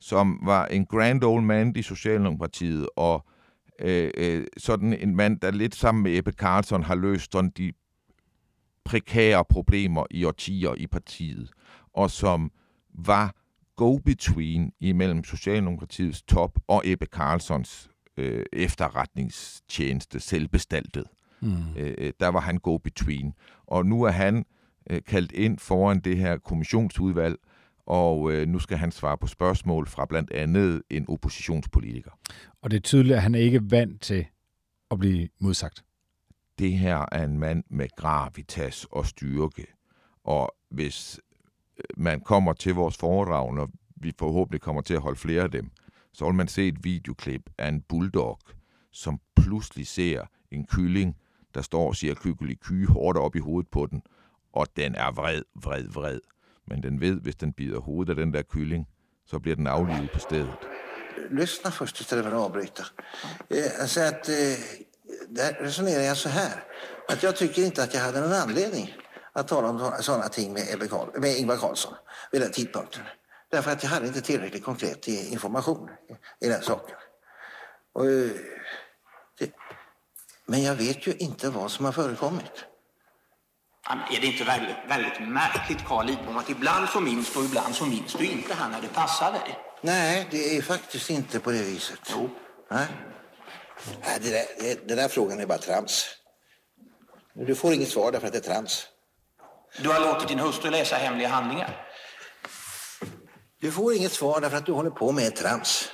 som 0.00 0.40
var 0.42 0.66
en 0.66 0.86
grand 0.86 1.24
old 1.24 1.42
man 1.42 1.76
i 1.76 1.82
Socialdemokratiet, 1.82 2.88
og 2.96 3.26
øh, 3.80 4.10
øh, 4.16 4.46
sådan 4.56 4.92
en 4.92 5.16
mand, 5.16 5.40
der 5.40 5.50
lidt 5.50 5.74
sammen 5.74 6.02
med 6.02 6.18
Ebbe 6.18 6.32
Carlson 6.32 6.82
har 6.82 6.94
løst 6.94 7.32
sådan 7.32 7.50
de 7.50 7.72
prekære 8.84 9.44
problemer 9.44 10.06
i 10.10 10.24
årtier 10.24 10.74
i 10.74 10.86
partiet, 10.86 11.50
og 11.94 12.10
som 12.10 12.50
var 12.94 13.36
go-between 13.76 14.72
imellem 14.80 15.24
Socialdemokratiets 15.24 16.22
top 16.22 16.58
og 16.68 16.82
Ebbe 16.84 17.06
Carlsons 17.06 17.90
øh, 18.16 18.44
efterretningstjeneste, 18.52 20.20
selvbestaltet. 20.20 21.04
Mm. 21.40 21.56
Øh, 21.76 21.94
øh, 21.98 22.12
der 22.20 22.28
var 22.28 22.40
han 22.40 22.56
go-between. 22.58 23.34
Og 23.66 23.86
nu 23.86 24.02
er 24.02 24.10
han 24.10 24.44
øh, 24.90 25.02
kaldt 25.06 25.32
ind 25.32 25.58
foran 25.58 26.00
det 26.00 26.16
her 26.16 26.38
kommissionsudvalg, 26.38 27.36
og 27.86 28.32
øh, 28.32 28.48
nu 28.48 28.58
skal 28.58 28.76
han 28.76 28.92
svare 28.92 29.18
på 29.18 29.26
spørgsmål 29.26 29.86
fra 29.86 30.06
blandt 30.06 30.30
andet 30.30 30.82
en 30.90 31.04
oppositionspolitiker. 31.08 32.10
Og 32.62 32.70
det 32.70 32.76
er 32.76 32.80
tydeligt, 32.80 33.16
at 33.16 33.22
han 33.22 33.34
er 33.34 33.38
ikke 33.38 33.70
vant 33.70 34.02
til 34.02 34.26
at 34.90 34.98
blive 34.98 35.28
modsagt. 35.40 35.84
Det 36.58 36.72
her 36.72 37.04
er 37.12 37.24
en 37.24 37.38
mand 37.38 37.64
med 37.70 37.88
gravitas 37.96 38.86
og 38.90 39.06
styrke, 39.06 39.66
og 40.24 40.54
hvis 40.70 41.20
øh, 41.78 42.02
man 42.02 42.20
kommer 42.20 42.52
til 42.52 42.74
vores 42.74 42.96
foredrag, 42.96 43.54
når 43.54 43.70
vi 43.96 44.12
forhåbentlig 44.18 44.60
kommer 44.60 44.82
til 44.82 44.94
at 44.94 45.00
holde 45.00 45.18
flere 45.18 45.42
af 45.42 45.50
dem, 45.50 45.70
så 46.14 46.24
vil 46.24 46.34
man 46.34 46.48
se 46.48 46.68
et 46.68 46.84
videoklip 46.84 47.50
af 47.58 47.68
en 47.68 47.82
bulldog, 47.82 48.38
som 48.92 49.20
pludselig 49.36 49.86
ser 49.86 50.24
en 50.50 50.66
kylling, 50.66 51.16
der 51.54 51.62
står 51.62 51.88
og 51.88 51.96
siger 51.96 52.14
kykkelig 52.14 52.60
ky 52.60 52.86
hårdt 52.88 53.18
op 53.18 53.36
i 53.36 53.38
hovedet 53.38 53.70
på 53.70 53.86
den, 53.86 54.02
og 54.52 54.66
den 54.76 54.94
er 54.94 55.12
vred, 55.12 55.42
vred, 55.54 55.88
vred. 55.88 56.20
Men 56.66 56.82
den 56.82 57.00
ved, 57.00 57.20
hvis 57.20 57.36
den 57.36 57.52
bider 57.52 57.80
hovedet 57.80 58.10
af 58.10 58.16
den 58.16 58.34
der 58.34 58.42
kylling, 58.42 58.88
så 59.26 59.38
bliver 59.38 59.56
den 59.56 59.66
aflivet 59.66 60.10
på 60.12 60.18
stedet. 60.18 60.56
Lyssna 61.30 61.70
først 61.70 62.00
istället 62.00 62.24
för 62.24 62.32
att 62.32 62.38
avbryta. 62.38 62.84
Eh, 63.50 63.80
alltså 63.80 64.00
att, 64.00 64.28
eh, 64.28 64.34
där 65.28 65.52
resonerar 65.60 66.02
jag 66.02 66.16
så 66.16 66.28
här. 66.28 66.64
Att 67.08 67.22
jag 67.22 67.36
tycker 67.36 67.64
inte 67.64 67.82
att 67.82 67.94
jag 67.94 68.00
hade 68.00 68.20
någon 68.20 68.32
anledning 68.32 68.94
att 69.32 69.48
tala 69.48 69.68
om 69.68 69.92
sådana 70.00 70.28
ting 70.28 70.52
med, 70.52 70.62
Ebbe 70.74 70.88
Carl, 70.88 71.20
med 71.20 71.36
Ingvar 71.38 71.56
Carlsson 71.56 71.94
vid 72.32 72.40
den 72.40 72.52
tidpunkten. 72.52 73.02
Därför 73.52 73.70
att 73.70 73.82
jag 73.82 73.90
hade 73.90 74.06
inte 74.06 74.20
tillräckligt 74.20 74.64
konkret 74.64 75.08
information 75.08 75.90
i 76.40 76.48
den 76.48 76.62
saken. 76.62 76.96
Och, 77.94 78.06
eh, 78.06 78.30
det, 79.38 79.50
men 80.46 80.62
jag 80.62 80.74
vet 80.74 81.06
ju 81.06 81.12
inte 81.12 81.50
vad 81.50 81.70
som 81.70 81.84
har 81.84 81.92
förekommit. 81.92 82.64
Är 84.10 84.20
det 84.20 84.26
inte 84.26 84.44
väldigt, 84.44 84.76
väldigt 84.88 85.28
märkligt, 85.28 85.84
Carl 85.86 86.06
Lidbom, 86.06 86.36
att 86.36 86.50
ibland 86.50 86.88
så 86.88 87.00
minns 87.00 87.32
du 87.32 87.38
och 87.38 87.44
ibland 87.44 87.74
så 87.74 87.86
minns 87.86 88.14
du 88.14 88.24
inte 88.26 88.54
han 88.54 88.70
när 88.70 88.80
det 88.80 88.88
passar 88.88 89.32
dig? 89.32 89.58
Nej, 89.80 90.28
det 90.30 90.56
är 90.56 90.62
faktiskt 90.62 91.10
inte 91.10 91.40
på 91.40 91.50
det 91.50 91.62
viset. 91.62 92.00
Jo. 92.12 92.30
Nej. 92.70 92.86
Nej 94.00 94.18
det 94.20 94.30
där, 94.30 94.44
det, 94.58 94.88
den 94.88 94.96
där 94.96 95.08
frågan 95.08 95.40
är 95.40 95.46
bara 95.46 95.58
trams. 95.58 96.06
Du 97.34 97.54
får 97.54 97.72
inget 97.72 97.88
svar 97.88 98.12
därför 98.12 98.26
att 98.26 98.32
det 98.32 98.38
är 98.38 98.54
trams. 98.54 98.88
Du 99.82 99.88
har 99.88 100.00
låtit 100.00 100.28
din 100.28 100.38
hustru 100.38 100.70
läsa 100.70 100.96
hemliga 100.96 101.28
handlingar. 101.28 101.91
Du 103.62 103.70
får 103.72 103.94
inget 103.94 104.12
svar 104.12 104.40
därför 104.40 104.56
att 104.56 104.66
du 104.66 104.72
håller 104.72 104.90
på 104.90 105.12
med 105.12 105.36
trams. 105.36 105.88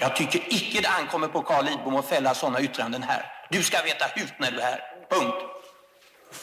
Jag 0.00 0.16
tycker 0.16 0.38
icke 0.48 0.80
det 0.80 0.88
ankommer 0.88 1.28
på 1.28 1.42
Carl 1.42 1.64
Lidbom 1.64 1.96
att 1.96 2.04
fälla 2.04 2.34
sådana 2.34 2.60
yttranden 2.60 3.02
här. 3.02 3.22
Du 3.50 3.62
ska 3.62 3.82
veta 3.82 4.04
hut 4.04 4.32
när 4.40 4.50
du 4.50 4.58
är 4.58 4.62
här. 4.62 4.80
Punkt. 5.10 5.36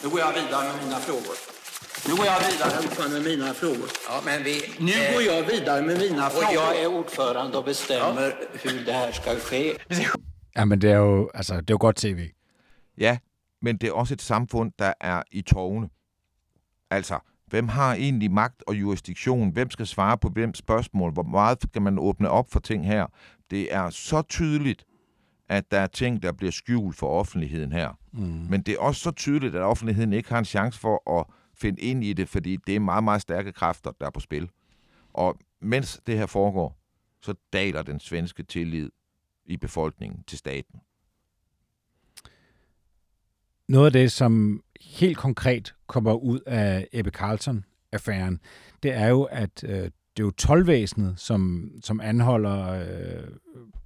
Nu 0.02 0.08
går 0.08 0.20
jag 0.20 0.32
vidare 0.32 0.72
med 0.72 0.84
mina 0.84 0.98
frågor. 0.98 1.36
Nu 2.08 2.14
går 2.16 2.26
jag 2.26 2.40
vidare 2.40 2.78
ordförande 2.78 3.20
med 3.20 3.38
mina 3.38 3.54
frågor. 3.54 3.88
Ja, 4.08 4.20
men 4.24 4.42
vi, 4.42 4.74
nu 4.78 4.92
eh, 4.92 5.12
går 5.12 5.22
jag 5.22 5.42
vidare 5.42 5.82
med 5.82 5.98
mina 5.98 6.30
frågor. 6.30 6.48
Och 6.48 6.54
jag 6.54 6.80
är 6.82 6.86
ordförande 6.86 7.58
och 7.58 7.64
bestämmer 7.64 8.36
ja. 8.40 8.46
hur 8.62 8.84
det 8.84 8.92
här 8.92 9.12
ska 9.12 9.36
ske. 9.36 9.76
Ja, 10.54 10.64
men 10.64 10.80
det 10.80 10.90
er 10.90 10.96
jo, 10.96 11.30
altså, 11.34 11.54
det 11.54 11.70
er 11.70 11.74
jo 11.74 11.78
godt 11.80 11.96
tv. 11.96 12.30
Ja, 12.98 13.18
men 13.62 13.76
det 13.76 13.88
er 13.88 13.92
også 13.92 14.14
et 14.14 14.22
samfund, 14.22 14.72
der 14.78 14.92
er 15.00 15.22
i 15.30 15.42
tårne. 15.42 15.88
Altså, 16.90 17.18
hvem 17.50 17.68
har 17.68 17.94
egentlig 17.94 18.30
magt 18.30 18.62
og 18.66 18.74
jurisdiktion? 18.74 19.50
Hvem 19.50 19.70
skal 19.70 19.86
svare 19.86 20.18
på 20.18 20.28
hvem 20.28 20.54
spørgsmål? 20.54 21.12
Hvor 21.12 21.22
meget 21.22 21.62
skal 21.62 21.82
man 21.82 21.98
åbne 21.98 22.30
op 22.30 22.50
for 22.50 22.60
ting 22.60 22.86
her? 22.86 23.06
Det 23.50 23.74
er 23.74 23.90
så 23.90 24.22
tydeligt, 24.22 24.84
at 25.48 25.70
der 25.70 25.80
er 25.80 25.86
ting, 25.86 26.22
der 26.22 26.32
bliver 26.32 26.52
skjult 26.52 26.96
for 26.96 27.06
offentligheden 27.06 27.72
her. 27.72 27.98
Mm. 28.12 28.46
Men 28.50 28.62
det 28.62 28.74
er 28.74 28.78
også 28.78 29.00
så 29.00 29.10
tydeligt, 29.10 29.54
at 29.54 29.62
offentligheden 29.62 30.12
ikke 30.12 30.28
har 30.28 30.38
en 30.38 30.44
chance 30.44 30.80
for 30.80 31.18
at 31.20 31.26
finde 31.54 31.80
ind 31.80 32.04
i 32.04 32.12
det, 32.12 32.28
fordi 32.28 32.56
det 32.66 32.76
er 32.76 32.80
meget, 32.80 33.04
meget 33.04 33.22
stærke 33.22 33.52
kræfter, 33.52 33.92
der 34.00 34.06
er 34.06 34.10
på 34.10 34.20
spil. 34.20 34.50
Og 35.12 35.38
mens 35.60 36.00
det 36.06 36.18
her 36.18 36.26
foregår, 36.26 36.80
så 37.22 37.34
daler 37.52 37.82
den 37.82 38.00
svenske 38.00 38.42
tillid 38.42 38.90
i 39.44 39.56
befolkningen 39.56 40.22
til 40.26 40.38
staten. 40.38 40.80
Noget 43.68 43.86
af 43.86 43.92
det, 43.92 44.12
som 44.12 44.62
helt 44.80 45.16
konkret 45.16 45.74
kommer 45.86 46.12
ud 46.12 46.40
af 46.46 46.88
Ebbe 46.92 47.10
Carlson-affæren, 47.10 48.40
det 48.82 48.94
er 48.94 49.06
jo, 49.06 49.22
at 49.22 49.64
øh, 49.64 49.90
det 50.16 50.22
er 50.22 50.24
jo 50.24 50.30
tolvvæsenet, 50.30 51.20
som, 51.20 51.70
som 51.82 52.00
anholder 52.00 52.66
øh, 52.66 53.28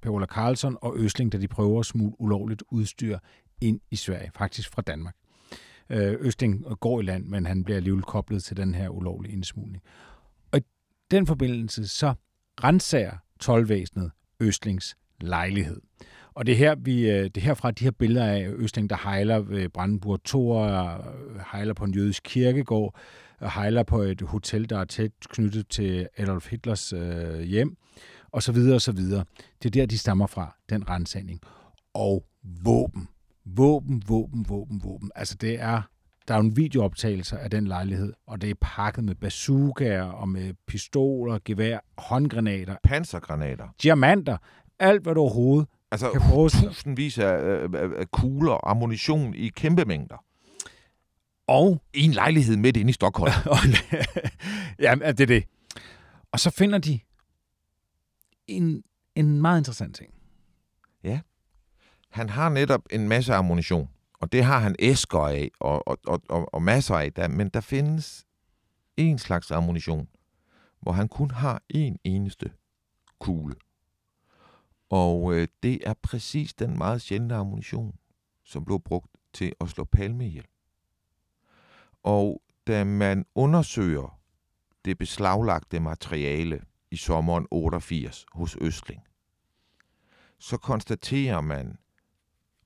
Per 0.01 0.25
Carlson 0.25 0.77
og 0.81 0.93
Øsling, 0.97 1.31
da 1.31 1.37
de 1.37 1.47
prøver 1.47 1.79
at 1.79 1.85
smule 1.85 2.21
ulovligt 2.21 2.63
udstyr 2.71 3.19
ind 3.61 3.79
i 3.91 3.95
Sverige, 3.95 4.31
faktisk 4.35 4.69
fra 4.71 4.81
Danmark. 4.81 5.15
Øh, 5.89 6.17
Østling 6.19 6.65
går 6.79 6.99
i 6.99 7.03
land, 7.03 7.25
men 7.25 7.45
han 7.45 7.63
bliver 7.63 7.77
alligevel 7.77 8.03
koblet 8.03 8.43
til 8.43 8.57
den 8.57 8.75
her 8.75 8.89
ulovlige 8.89 9.33
indsmugling. 9.33 9.83
Og 10.51 10.59
i 10.59 10.61
den 11.11 11.27
forbindelse 11.27 11.87
så 11.87 12.13
renser 12.63 13.11
tolvvæsenet 13.39 14.11
Østlings 14.39 14.97
lejlighed. 15.21 15.81
Og 16.35 16.45
det 16.45 16.51
er 16.51 16.57
her, 16.57 16.75
vi, 16.75 17.09
øh, 17.09 17.23
det 17.23 17.37
er 17.37 17.41
herfra 17.41 17.71
de 17.71 17.83
her 17.83 17.91
billeder 17.91 18.25
af 18.25 18.47
Østling, 18.55 18.89
der 18.89 18.97
hejler 19.03 19.39
ved 19.39 19.69
Brandenburg 19.69 20.23
Tor, 20.23 20.67
hejler 21.51 21.73
på 21.73 21.83
en 21.83 21.93
jødisk 21.93 22.23
kirkegård, 22.25 22.99
hejler 23.41 23.83
på 23.83 24.01
et 24.01 24.21
hotel, 24.21 24.69
der 24.69 24.79
er 24.79 24.85
tæt 24.85 25.11
knyttet 25.29 25.67
til 25.69 26.07
Adolf 26.17 26.49
Hitlers 26.49 26.93
øh, 26.93 27.39
hjem, 27.39 27.77
og 28.31 28.43
så 28.43 28.51
videre 28.51 28.75
og 28.75 28.81
så 28.81 28.91
videre. 28.91 29.25
Det 29.63 29.69
er 29.69 29.71
der, 29.71 29.85
de 29.85 29.97
stammer 29.97 30.27
fra, 30.27 30.55
den 30.69 30.89
rensagning. 30.89 31.39
Og 31.93 32.25
våben. 32.63 33.07
Våben, 33.45 34.03
våben, 34.07 34.45
våben, 34.49 34.81
våben. 34.83 35.11
Altså 35.15 35.35
det 35.41 35.61
er, 35.61 35.81
der 36.27 36.33
er 36.33 36.37
jo 36.37 36.43
en 36.43 36.57
videooptagelse 36.57 37.37
af 37.37 37.49
den 37.49 37.67
lejlighed, 37.67 38.13
og 38.27 38.41
det 38.41 38.49
er 38.49 38.55
pakket 38.61 39.03
med 39.03 39.15
bazookaer 39.15 40.03
og 40.03 40.29
med 40.29 40.53
pistoler, 40.67 41.39
gevær, 41.45 41.79
håndgranater. 41.97 42.75
Pansergranater. 42.83 43.67
Diamanter. 43.83 44.37
Alt, 44.79 45.03
hvad 45.03 45.15
du 45.15 45.21
overhovedet 45.21 45.67
altså, 46.03 46.19
kan 46.19 46.29
bruge. 46.29 46.49
tusindvis 46.49 47.17
af, 47.17 47.33
af, 47.73 47.89
af 47.97 48.11
kugler 48.11 48.51
og 48.51 48.71
ammunition 48.71 49.33
i 49.33 49.47
kæmpe 49.47 49.85
mængder. 49.85 50.23
Og 51.47 51.81
i 51.93 52.03
en 52.03 52.11
lejlighed 52.11 52.57
midt 52.57 52.77
inde 52.77 52.89
i 52.89 52.93
Stockholm. 52.93 53.33
ja, 54.79 54.95
det 54.95 55.19
er 55.19 55.25
det. 55.25 55.43
Og 56.31 56.39
så 56.39 56.49
finder 56.49 56.77
de 56.77 56.99
en, 58.47 58.83
en 59.15 59.41
meget 59.41 59.57
interessant 59.57 59.95
ting. 59.95 60.13
Ja. 61.03 61.19
Han 62.09 62.29
har 62.29 62.49
netop 62.49 62.81
en 62.91 63.07
masse 63.07 63.33
ammunition, 63.33 63.89
og 64.19 64.31
det 64.31 64.43
har 64.43 64.59
han 64.59 64.75
æsker 64.79 65.19
af, 65.19 65.51
og, 65.59 65.87
og, 65.87 65.97
og, 66.07 66.21
og, 66.29 66.53
og 66.53 66.61
masser 66.61 66.95
af, 66.95 67.13
der, 67.13 67.27
men 67.27 67.49
der 67.49 67.61
findes 67.61 68.25
en 68.97 69.19
slags 69.19 69.51
ammunition, 69.51 70.07
hvor 70.81 70.91
han 70.91 71.07
kun 71.07 71.31
har 71.31 71.61
en 71.69 71.97
eneste 72.03 72.51
kugle. 73.19 73.55
Og 74.95 75.33
øh, 75.33 75.47
det 75.63 75.87
er 75.87 75.93
præcis 75.93 76.53
den 76.53 76.77
meget 76.77 77.01
sjældne 77.01 77.35
ammunition, 77.35 77.95
som 78.43 78.65
blev 78.65 78.79
brugt 78.81 79.11
til 79.33 79.53
at 79.61 79.69
slå 79.69 79.83
Palme 79.83 80.27
ihjel. 80.27 80.45
Og 82.03 82.41
da 82.67 82.83
man 82.83 83.25
undersøger 83.35 84.19
det 84.85 84.97
beslaglagte 84.97 85.79
materiale 85.79 86.61
i 86.91 86.95
sommeren 86.95 87.47
88 87.51 88.25
hos 88.33 88.57
Østling, 88.61 89.01
så 90.39 90.57
konstaterer 90.57 91.41
man 91.41 91.77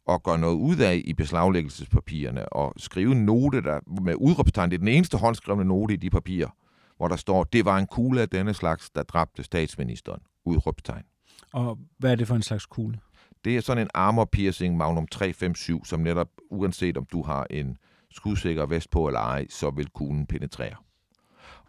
og 0.06 0.24
gør 0.24 0.38
noget 0.38 0.56
ud 0.56 0.78
af 0.78 1.02
i 1.06 1.14
beslaglæggelsespapirerne 1.14 2.54
og 2.54 2.74
skrive 2.78 3.12
en 3.12 3.26
note 3.26 3.62
der, 3.62 4.02
med 4.02 4.16
udråbstegn. 4.16 4.72
Det 4.72 4.76
er 4.76 4.80
den 4.80 4.88
eneste 4.88 5.18
håndskrevne 5.18 5.66
note 5.66 5.94
i 5.94 5.98
de 5.98 6.10
papirer, 6.10 6.50
hvor 6.98 7.08
der 7.08 7.16
står, 7.16 7.44
det 7.44 7.66
var 7.66 7.78
en 7.78 7.88
kugle 7.88 8.22
af 8.22 8.30
denne 8.30 8.54
slags, 8.54 8.90
der 8.90 9.04
dræbte 9.04 9.44
statsministeren. 9.44 10.22
Udråbstegn. 10.46 11.04
Og 11.54 11.80
hvad 11.98 12.12
er 12.12 12.16
det 12.16 12.28
for 12.28 12.36
en 12.36 12.42
slags 12.42 12.66
kugle? 12.66 13.00
Det 13.46 13.58
er 13.58 13.62
sådan 13.62 13.84
en 13.84 13.90
armor 13.94 14.26
piercing 14.26 14.78
Magnum 14.78 15.08
357, 15.08 15.88
som 15.88 16.00
netop, 16.00 16.30
uanset 16.50 16.98
om 16.98 17.06
du 17.06 17.24
har 17.24 17.48
en 17.50 17.78
skudsikker 18.12 18.66
vest 18.66 18.90
på 18.90 19.08
eller 19.08 19.20
ej, 19.20 19.48
så 19.50 19.70
vil 19.70 19.90
kuglen 19.90 20.26
penetrere. 20.26 20.76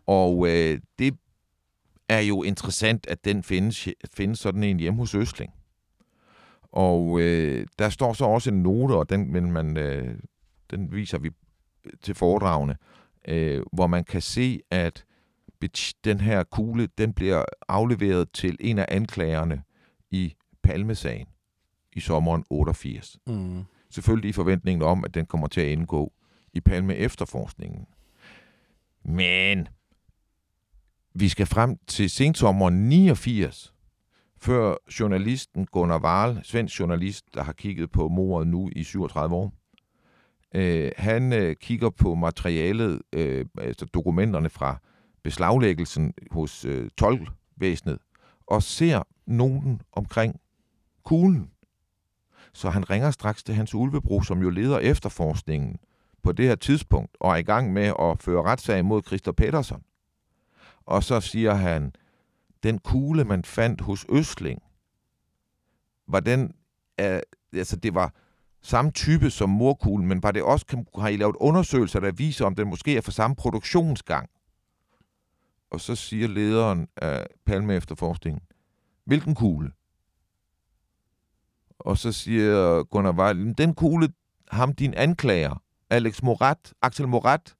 Og 0.06 0.48
øh, 0.48 0.80
det 0.98 1.14
er 2.08 2.20
jo 2.20 2.42
interessant, 2.42 3.06
at 3.06 3.24
den 3.24 3.42
findes, 3.42 3.88
findes 4.14 4.38
sådan 4.38 4.64
en 4.64 4.80
hjemme 4.80 4.98
hos 4.98 5.14
Østling. 5.14 5.52
Og 6.62 7.20
øh, 7.20 7.66
der 7.78 7.88
står 7.88 8.12
så 8.12 8.24
også 8.24 8.50
en 8.50 8.62
note, 8.62 8.92
og 8.92 9.10
den, 9.10 9.32
men 9.32 9.52
man, 9.52 9.76
øh, 9.76 10.18
den 10.70 10.92
viser 10.92 11.18
vi 11.18 11.30
til 12.02 12.14
foredragene, 12.14 12.76
øh, 13.28 13.62
hvor 13.72 13.86
man 13.86 14.04
kan 14.04 14.22
se, 14.22 14.60
at 14.70 15.04
den 16.04 16.20
her 16.20 16.44
kugle, 16.44 16.88
den 16.98 17.12
bliver 17.12 17.44
afleveret 17.68 18.30
til 18.32 18.56
en 18.60 18.78
af 18.78 18.86
anklagerne 18.88 19.62
i 20.10 20.34
Palmesagen 20.62 21.26
i 21.92 22.00
sommeren 22.00 22.44
88. 22.50 23.18
Mm. 23.26 23.64
Selvfølgelig 23.90 24.28
i 24.28 24.32
forventningen 24.32 24.82
om, 24.82 25.04
at 25.04 25.14
den 25.14 25.26
kommer 25.26 25.46
til 25.46 25.60
at 25.60 25.68
indgå 25.68 26.12
i 26.52 26.60
Palme 26.60 26.96
efterforskningen. 26.96 27.86
Men 29.04 29.68
vi 31.14 31.28
skal 31.28 31.46
frem 31.46 31.78
til 31.86 32.10
sensommeren 32.10 32.88
89, 32.88 33.74
før 34.38 34.74
journalisten 35.00 35.66
Gunnar 35.66 35.98
Wahl, 35.98 36.40
svensk 36.44 36.80
journalist, 36.80 37.24
der 37.34 37.42
har 37.42 37.52
kigget 37.52 37.90
på 37.90 38.08
mordet 38.08 38.48
nu 38.48 38.70
i 38.76 38.84
37 38.84 39.34
år, 39.34 39.54
øh, 40.54 40.92
han 40.96 41.32
øh, 41.32 41.56
kigger 41.56 41.90
på 41.90 42.14
materialet, 42.14 43.02
øh, 43.12 43.44
altså 43.58 43.86
dokumenterne 43.86 44.50
fra 44.50 44.78
beslaglæggelsen 45.22 46.14
hos 46.30 46.64
øh, 46.64 46.90
tolvvæsenet, 46.98 47.98
og 48.50 48.62
ser 48.62 49.02
nogen 49.26 49.80
omkring 49.92 50.40
kuglen. 51.04 51.50
Så 52.52 52.70
han 52.70 52.90
ringer 52.90 53.10
straks 53.10 53.42
til 53.44 53.54
Hans 53.54 53.74
Ulvebro, 53.74 54.22
som 54.22 54.42
jo 54.42 54.50
leder 54.50 54.78
efterforskningen 54.78 55.78
på 56.22 56.32
det 56.32 56.48
her 56.48 56.54
tidspunkt, 56.54 57.16
og 57.20 57.32
er 57.32 57.36
i 57.36 57.42
gang 57.42 57.72
med 57.72 57.92
at 58.00 58.22
føre 58.22 58.42
retssag 58.42 58.84
mod 58.84 59.02
Christer 59.02 59.32
Petersen. 59.32 59.82
Og 60.86 61.04
så 61.04 61.20
siger 61.20 61.54
han, 61.54 61.92
den 62.62 62.78
kugle, 62.78 63.24
man 63.24 63.44
fandt 63.44 63.80
hos 63.80 64.06
Østling, 64.08 64.62
var 66.08 66.20
den, 66.20 66.54
øh, 67.00 67.20
altså 67.52 67.76
det 67.76 67.94
var 67.94 68.14
samme 68.62 68.90
type 68.90 69.30
som 69.30 69.50
morkuglen, 69.50 70.08
men 70.08 70.22
var 70.22 70.30
det 70.30 70.42
også, 70.42 70.66
kan, 70.66 70.86
har 70.98 71.08
I 71.08 71.16
lavet 71.16 71.36
undersøgelser, 71.36 72.00
der 72.00 72.12
viser, 72.12 72.44
om 72.44 72.54
den 72.54 72.68
måske 72.68 72.96
er 72.96 73.00
for 73.00 73.10
samme 73.10 73.36
produktionsgang? 73.36 74.30
Og 75.70 75.80
så 75.80 75.94
siger 75.94 76.28
lederen 76.28 76.88
af 76.96 77.26
Palme 77.46 77.74
efterforskningen, 77.74 78.42
hvilken 79.04 79.34
kugle? 79.34 79.72
Og 81.78 81.98
så 81.98 82.12
siger 82.12 82.82
Gunnar 82.82 83.12
Weil, 83.12 83.54
den 83.58 83.74
kugle, 83.74 84.08
ham 84.48 84.74
din 84.74 84.94
anklager, 84.94 85.62
Alex 85.90 86.22
Morat, 86.22 86.72
Axel 86.82 87.08
Morat, 87.08 87.54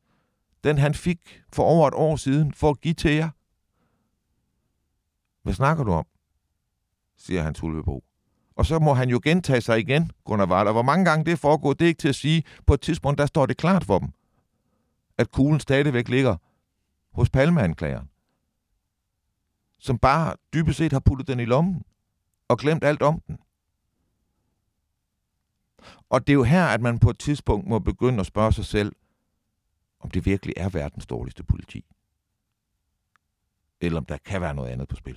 den 0.65 0.79
han 0.79 0.95
fik 0.95 1.43
for 1.53 1.63
over 1.63 1.89
et 1.89 1.95
år 1.95 2.17
siden 2.17 2.55
for 2.55 2.71
at 2.71 2.81
give 2.81 2.95
til 2.95 3.15
jer. 3.15 3.31
Hvad 5.43 5.55
snakker 5.55 5.85
du 5.85 5.93
om? 5.93 6.07
siger 7.17 7.43
Hans 7.43 7.63
Ulvebro. 7.63 8.05
Og 8.57 8.67
så 8.67 8.79
må 8.79 8.95
han 8.95 9.09
jo 9.09 9.21
gentage 9.25 9.61
sig 9.61 9.79
igen, 9.79 10.11
Gunnar 10.25 10.47
Waller. 10.47 10.73
Hvor 10.73 10.83
mange 10.83 11.05
gange 11.05 11.25
det 11.25 11.39
foregår, 11.39 11.73
det 11.73 11.85
er 11.85 11.89
ikke 11.89 12.01
til 12.01 12.09
at 12.09 12.15
sige. 12.15 12.43
På 12.67 12.75
et 12.75 12.81
tidspunkt, 12.81 13.19
der 13.19 13.27
står 13.27 13.47
det 13.47 13.57
klart 13.57 13.85
for 13.85 13.99
dem, 13.99 14.09
at 15.19 15.31
kuglen 15.31 15.61
stadigvæk 15.61 16.09
ligger 16.09 16.37
hos 17.13 17.31
palmeanklageren, 17.31 18.11
som 19.79 19.99
bare 19.99 20.37
dybest 20.55 20.79
set 20.79 20.93
har 20.93 21.01
puttet 21.01 21.27
den 21.27 21.41
i 21.41 21.45
lommen 21.45 21.85
og 22.49 22.59
glemt 22.59 22.85
alt 22.85 23.03
om 23.03 23.21
den. 23.21 23.39
Og 26.11 26.27
det 26.27 26.33
er 26.33 26.35
jo 26.35 26.43
her, 26.43 26.67
at 26.67 26.81
man 26.81 26.99
på 26.99 27.11
et 27.11 27.19
tidspunkt 27.19 27.69
må 27.69 27.79
begynde 27.79 28.21
at 28.21 28.27
spørge 28.27 28.53
sig 28.53 28.65
selv, 28.65 28.97
om 30.01 30.11
det 30.11 30.27
virkelig 30.27 30.55
er 30.57 30.69
verdens 30.69 31.07
dårligste 31.07 31.45
politi. 31.45 31.85
Eller 33.81 33.99
om 33.99 34.05
der 34.05 34.19
kan 34.19 34.41
være 34.41 34.55
noget 34.55 34.69
andet 34.69 34.89
på 34.89 34.97
spil. 34.97 35.15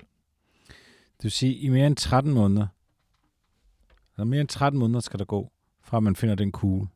Det 1.17 1.23
vil 1.23 1.32
sige, 1.32 1.56
i 1.56 1.69
mere 1.69 1.88
end 1.88 1.95
13 1.95 2.34
måneder, 2.34 2.67
eller 4.15 4.25
mere 4.25 4.41
end 4.41 4.49
13 4.49 4.79
måneder 4.79 4.99
skal 4.99 5.19
der 5.19 5.25
gå, 5.25 5.51
fra 5.82 5.99
man 5.99 6.15
finder 6.15 6.36
den 6.36 6.51
kugle. 6.51 6.88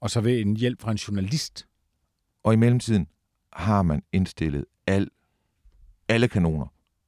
Og 0.00 0.10
så 0.10 0.20
ved 0.20 0.40
en 0.40 0.56
hjælp 0.56 0.80
fra 0.80 0.90
en 0.90 0.96
journalist. 0.96 1.68
Og 2.42 2.52
i 2.52 2.56
mellemtiden 2.56 3.08
har 3.54 3.82
man 3.82 4.02
indstillet 4.12 4.64
al, 4.86 5.10
alle 6.08 6.28
kanoner 6.28 6.66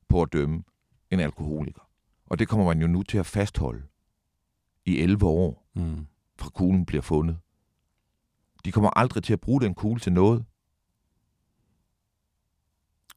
på 0.08 0.22
at 0.22 0.32
dømme 0.32 0.62
en 1.10 1.20
alkoholiker. 1.20 1.80
Og 2.26 2.38
det 2.38 2.48
kommer 2.48 2.66
man 2.66 2.80
jo 2.80 2.86
nu 2.86 3.02
til 3.02 3.18
at 3.18 3.26
fastholde 3.26 3.82
i 4.84 4.98
11 4.98 5.26
år, 5.26 5.68
mm. 5.74 6.06
fra 6.38 6.50
kuglen 6.50 6.86
bliver 6.86 7.02
fundet. 7.02 7.38
De 8.64 8.72
kommer 8.72 8.90
aldrig 8.96 9.22
til 9.22 9.32
at 9.32 9.40
bruge 9.40 9.60
den 9.60 9.74
kugle 9.74 10.00
til 10.00 10.12
noget. 10.12 10.44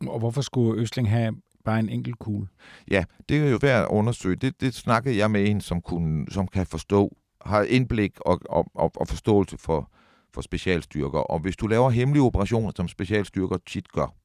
Og 0.07 0.19
hvorfor 0.19 0.41
skulle 0.41 0.81
Østling 0.81 1.09
have 1.09 1.41
bare 1.65 1.79
en 1.79 1.89
enkelt 1.89 2.19
kugle? 2.19 2.47
Ja, 2.91 3.05
det 3.29 3.37
er 3.37 3.49
jo 3.49 3.59
værd 3.61 3.83
at 3.83 3.87
undersøge. 3.87 4.35
Det, 4.35 4.61
det 4.61 4.73
snakkede 4.73 5.17
jeg 5.17 5.31
med 5.31 5.49
en, 5.49 5.61
som, 5.61 5.81
kunne, 5.81 6.31
som 6.31 6.47
kan 6.47 6.65
forstå, 6.65 7.17
har 7.41 7.61
indblik 7.61 8.19
og, 8.19 8.39
og, 8.49 8.71
og, 8.73 8.91
og 8.95 9.07
forståelse 9.07 9.57
for, 9.57 9.91
for 10.33 10.41
specialstyrker. 10.41 11.19
Og 11.19 11.39
hvis 11.39 11.57
du 11.57 11.67
laver 11.67 11.89
hemmelige 11.89 12.23
operationer, 12.23 12.71
som 12.75 12.87
specialstyrker 12.87 13.57
tit 13.67 13.91
gør, 13.91 14.15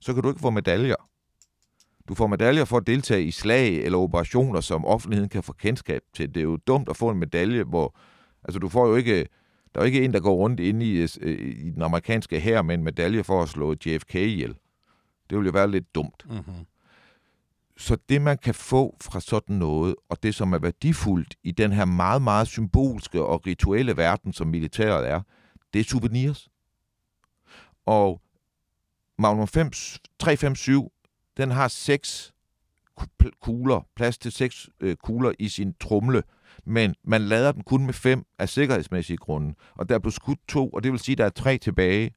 så 0.00 0.14
kan 0.14 0.22
du 0.22 0.28
ikke 0.28 0.40
få 0.40 0.50
medaljer. 0.50 1.08
Du 2.08 2.14
får 2.14 2.26
medaljer 2.26 2.64
for 2.64 2.76
at 2.76 2.86
deltage 2.86 3.24
i 3.24 3.30
slag 3.30 3.74
eller 3.74 3.98
operationer, 3.98 4.60
som 4.60 4.84
offentligheden 4.84 5.28
kan 5.28 5.42
få 5.42 5.52
kendskab 5.52 6.02
til. 6.14 6.34
Det 6.34 6.40
er 6.40 6.44
jo 6.44 6.56
dumt 6.56 6.88
at 6.88 6.96
få 6.96 7.10
en 7.10 7.18
medalje, 7.18 7.64
hvor... 7.64 7.96
Altså, 8.44 8.58
du 8.58 8.68
får 8.68 8.86
jo 8.86 8.96
ikke... 8.96 9.26
Der 9.74 9.80
er 9.80 9.84
jo 9.84 9.86
ikke 9.86 10.04
en, 10.04 10.12
der 10.12 10.20
går 10.20 10.34
rundt 10.34 10.60
inde 10.60 10.86
i, 10.86 10.96
øh, 11.20 11.56
i 11.66 11.70
den 11.70 11.82
amerikanske 11.82 12.40
hær 12.40 12.62
med 12.62 12.74
en 12.74 12.84
medalje 12.84 13.24
for 13.24 13.42
at 13.42 13.48
slå 13.48 13.74
JFK 13.86 14.14
ihjel. 14.14 14.54
Det 15.30 15.38
ville 15.38 15.46
jo 15.46 15.52
være 15.52 15.70
lidt 15.70 15.94
dumt. 15.94 16.26
Mm-hmm. 16.30 16.66
Så 17.76 17.96
det, 18.08 18.22
man 18.22 18.38
kan 18.38 18.54
få 18.54 18.96
fra 19.00 19.20
sådan 19.20 19.56
noget, 19.56 19.94
og 20.08 20.22
det, 20.22 20.34
som 20.34 20.52
er 20.52 20.58
værdifuldt 20.58 21.34
i 21.42 21.50
den 21.50 21.72
her 21.72 21.84
meget, 21.84 22.22
meget 22.22 22.48
symbolske 22.48 23.22
og 23.22 23.46
rituelle 23.46 23.96
verden, 23.96 24.32
som 24.32 24.46
militæret 24.46 25.08
er, 25.08 25.20
det 25.72 25.80
er 25.80 25.84
souvenirs. 25.84 26.48
Og 27.86 28.20
Magnum 29.18 29.48
5, 29.48 29.70
357 30.18 30.90
den 31.36 31.50
har 31.50 31.68
seks 31.68 32.34
kugler, 33.40 33.86
plads 33.96 34.18
til 34.18 34.32
seks 34.32 34.68
øh, 34.80 34.96
kugler 34.96 35.32
i 35.38 35.48
sin 35.48 35.74
trumle, 35.80 36.22
men 36.64 36.94
man 37.04 37.22
lader 37.22 37.52
den 37.52 37.62
kun 37.62 37.86
med 37.86 37.94
fem 37.94 38.24
af 38.38 38.48
sikkerhedsmæssige 38.48 39.16
grunde. 39.16 39.54
Og 39.74 39.88
der 39.88 39.98
blev 39.98 40.12
skudt 40.12 40.38
to, 40.48 40.68
og 40.68 40.82
det 40.82 40.92
vil 40.92 41.00
sige, 41.00 41.14
at 41.14 41.18
der 41.18 41.24
er 41.24 41.30
tre 41.30 41.58
tilbage. 41.58 42.10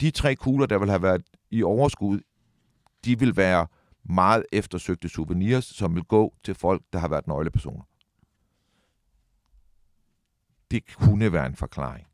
De 0.00 0.10
tre 0.10 0.34
kugler, 0.34 0.66
der 0.66 0.78
vil 0.78 0.88
have 0.88 1.02
været 1.02 1.22
i 1.50 1.62
overskud, 1.62 2.20
de 3.04 3.18
vil 3.18 3.36
være 3.36 3.66
meget 4.04 4.46
eftersøgte 4.52 5.08
souvenirs, 5.08 5.64
som 5.64 5.94
vil 5.94 6.04
gå 6.04 6.34
til 6.44 6.54
folk, 6.54 6.82
der 6.92 6.98
har 6.98 7.08
været 7.08 7.26
nøglepersoner. 7.26 7.84
Det 10.70 10.82
kunne 10.96 11.32
være 11.32 11.46
en 11.46 11.56
forklaring. 11.56 12.06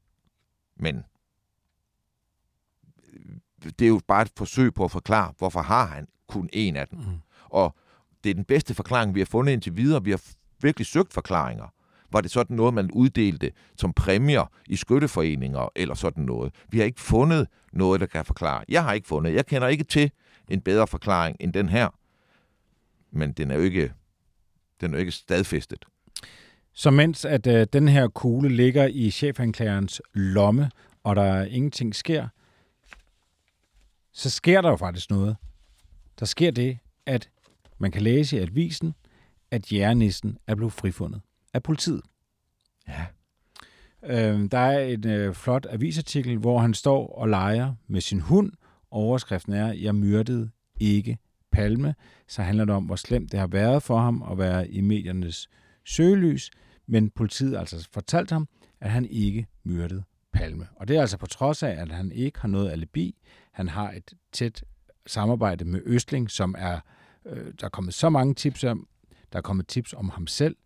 Men 0.77 1.05
det 3.79 3.83
er 3.83 3.89
jo 3.89 4.01
bare 4.09 4.23
et 4.23 4.33
forsøg 4.37 4.75
på 4.75 4.85
at 4.85 4.91
forklare, 4.91 5.33
hvorfor 5.39 5.63
har 5.63 5.87
han 5.87 6.09
kun 6.27 6.49
en 6.53 6.77
af 6.77 6.89
dem. 6.89 6.99
Mm. 6.99 7.05
Og 7.45 7.77
det 8.25 8.31
er 8.31 8.35
den 8.35 8.45
bedste 8.45 8.75
forklaring, 8.75 9.15
vi 9.15 9.21
har 9.21 9.27
fundet 9.27 9.53
indtil 9.53 9.77
videre. 9.77 10.05
Vi 10.05 10.11
har 10.11 10.23
virkelig 10.61 10.87
søgt 10.87 11.13
forklaringer. 11.13 11.67
Var 12.13 12.21
det 12.21 12.31
sådan 12.31 12.57
noget, 12.57 12.75
man 12.75 12.91
uddelte 12.91 13.53
som 13.77 13.93
præmier 13.93 14.53
i 14.67 14.77
skytteforeninger 14.77 15.69
eller 15.77 15.95
sådan 15.95 16.25
noget? 16.25 16.55
Vi 16.69 16.79
har 16.79 16.85
ikke 16.85 17.01
fundet 17.01 17.49
noget, 17.73 18.01
der 18.01 18.07
kan 18.07 18.25
forklare. 18.25 18.65
Jeg 18.69 18.85
har 18.85 18.93
ikke 18.93 19.09
fundet. 19.09 19.35
Jeg 19.35 19.47
kender 19.47 19.69
ikke 19.69 19.85
til 19.85 20.11
en 20.49 20.61
bedre 20.61 20.87
forklaring 20.87 21.37
end 21.41 21.53
den 21.53 21.69
her. 21.69 21.89
Men 23.11 23.33
den 23.33 23.51
er 23.51 23.55
jo 23.55 23.61
ikke, 23.61 23.93
den 24.81 24.91
er 24.91 24.97
jo 24.97 25.01
ikke 25.01 25.13
stadfæstet. 25.13 25.85
Så 26.73 26.91
mens 26.91 27.25
at 27.25 27.47
øh, 27.47 27.67
den 27.73 27.89
her 27.89 28.09
kugle 28.09 28.49
ligger 28.49 28.87
i 28.87 29.11
chefanklagerens 29.11 30.03
lomme, 30.15 30.71
og 31.03 31.17
der 31.17 31.45
ingenting 31.45 31.95
sker, 31.95 32.29
så 34.13 34.31
sker 34.31 34.61
der 34.61 34.71
jo 34.71 34.77
faktisk 34.77 35.11
noget. 35.11 35.37
Der 36.21 36.27
sker 36.27 36.51
det, 36.51 36.79
at 37.07 37.31
man 37.79 37.91
kan 37.91 38.03
læse 38.03 38.37
i 38.37 38.41
avisen, 38.41 38.95
at 39.51 39.73
jernisten 39.73 40.39
er 40.47 40.55
blevet 40.55 40.73
frifundet 40.73 41.21
af 41.53 41.63
politiet. 41.63 42.03
Ja. 42.89 43.07
Øh, 44.03 44.51
der 44.51 44.59
er 44.59 44.85
en 44.85 45.09
øh, 45.09 45.35
flot 45.35 45.67
avisartikel, 45.71 46.37
hvor 46.37 46.59
han 46.59 46.75
står 46.75 47.07
og 47.07 47.29
leger 47.29 47.75
med 47.87 48.01
sin 48.01 48.21
hund. 48.21 48.53
Overskriften 48.95 49.53
er, 49.53 49.73
jeg 49.73 49.95
myrdede 49.95 50.51
ikke 50.81 51.19
Palme. 51.53 51.95
Så 52.29 52.43
handler 52.43 52.65
det 52.65 52.75
om, 52.75 52.85
hvor 52.85 52.97
slemt 52.97 53.33
det 53.33 53.41
har 53.41 53.47
været 53.47 53.83
for 53.83 53.99
ham 53.99 54.23
at 54.31 54.39
være 54.39 54.69
i 54.69 54.81
mediernes 54.81 55.49
søgelys. 55.85 56.51
Men 56.87 57.11
politiet 57.11 57.57
altså 57.57 57.89
fortalt 57.93 58.31
ham, 58.31 58.49
at 58.81 58.91
han 58.91 59.05
ikke 59.05 59.47
myrdede 59.65 60.03
Palme. 60.33 60.69
Og 60.77 60.89
det 60.89 60.97
er 60.97 61.01
altså 61.01 61.17
på 61.17 61.27
trods 61.27 61.63
af, 61.63 61.71
at 61.71 61.93
han 61.93 62.13
ikke 62.13 62.41
har 62.41 62.49
noget 62.49 62.71
alibi. 62.71 63.17
Han 63.53 63.69
har 63.69 63.93
et 63.93 64.13
tæt 64.33 64.65
samarbejde 65.07 65.65
med 65.65 65.81
Østling, 65.85 66.31
som 66.31 66.55
er, 66.59 66.81
øh, 67.27 67.53
der 67.61 67.67
er 67.67 67.71
kommet 67.71 67.95
så 67.95 68.11
mange 68.11 68.35
tips 68.35 68.65
om, 68.65 68.89
der 69.33 69.39
er 69.39 69.43
kommet 69.43 69.67
tips 69.67 69.93
om 69.93 70.09
ham 70.09 70.27
selv. 70.27 70.57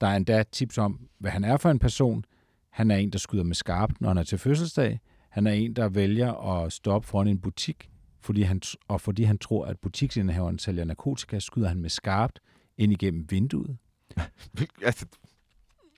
Der 0.00 0.06
er 0.06 0.16
endda 0.16 0.42
tips 0.42 0.78
om, 0.78 1.08
hvad 1.18 1.30
han 1.30 1.44
er 1.44 1.56
for 1.56 1.70
en 1.70 1.78
person. 1.78 2.24
Han 2.70 2.90
er 2.90 2.96
en, 2.96 3.10
der 3.10 3.18
skyder 3.18 3.44
med 3.44 3.54
skarpt, 3.54 4.00
når 4.00 4.08
han 4.08 4.18
er 4.18 4.22
til 4.22 4.38
fødselsdag. 4.38 5.00
Han 5.32 5.46
er 5.46 5.52
en, 5.52 5.76
der 5.76 5.88
vælger 5.88 6.32
at 6.32 6.72
stoppe 6.72 7.08
foran 7.08 7.28
en 7.28 7.40
butik, 7.40 7.90
fordi 8.20 8.42
han, 8.42 8.62
og 8.88 9.00
fordi 9.00 9.22
han 9.22 9.38
tror, 9.38 9.66
at 9.66 9.78
butiksindehaveren 9.78 10.58
sælger 10.58 10.84
narkotika, 10.84 11.38
skyder 11.38 11.68
han 11.68 11.80
med 11.80 11.90
skarpt 11.90 12.40
ind 12.78 12.92
igennem 12.92 13.26
vinduet. 13.30 13.76
altså, 14.82 15.06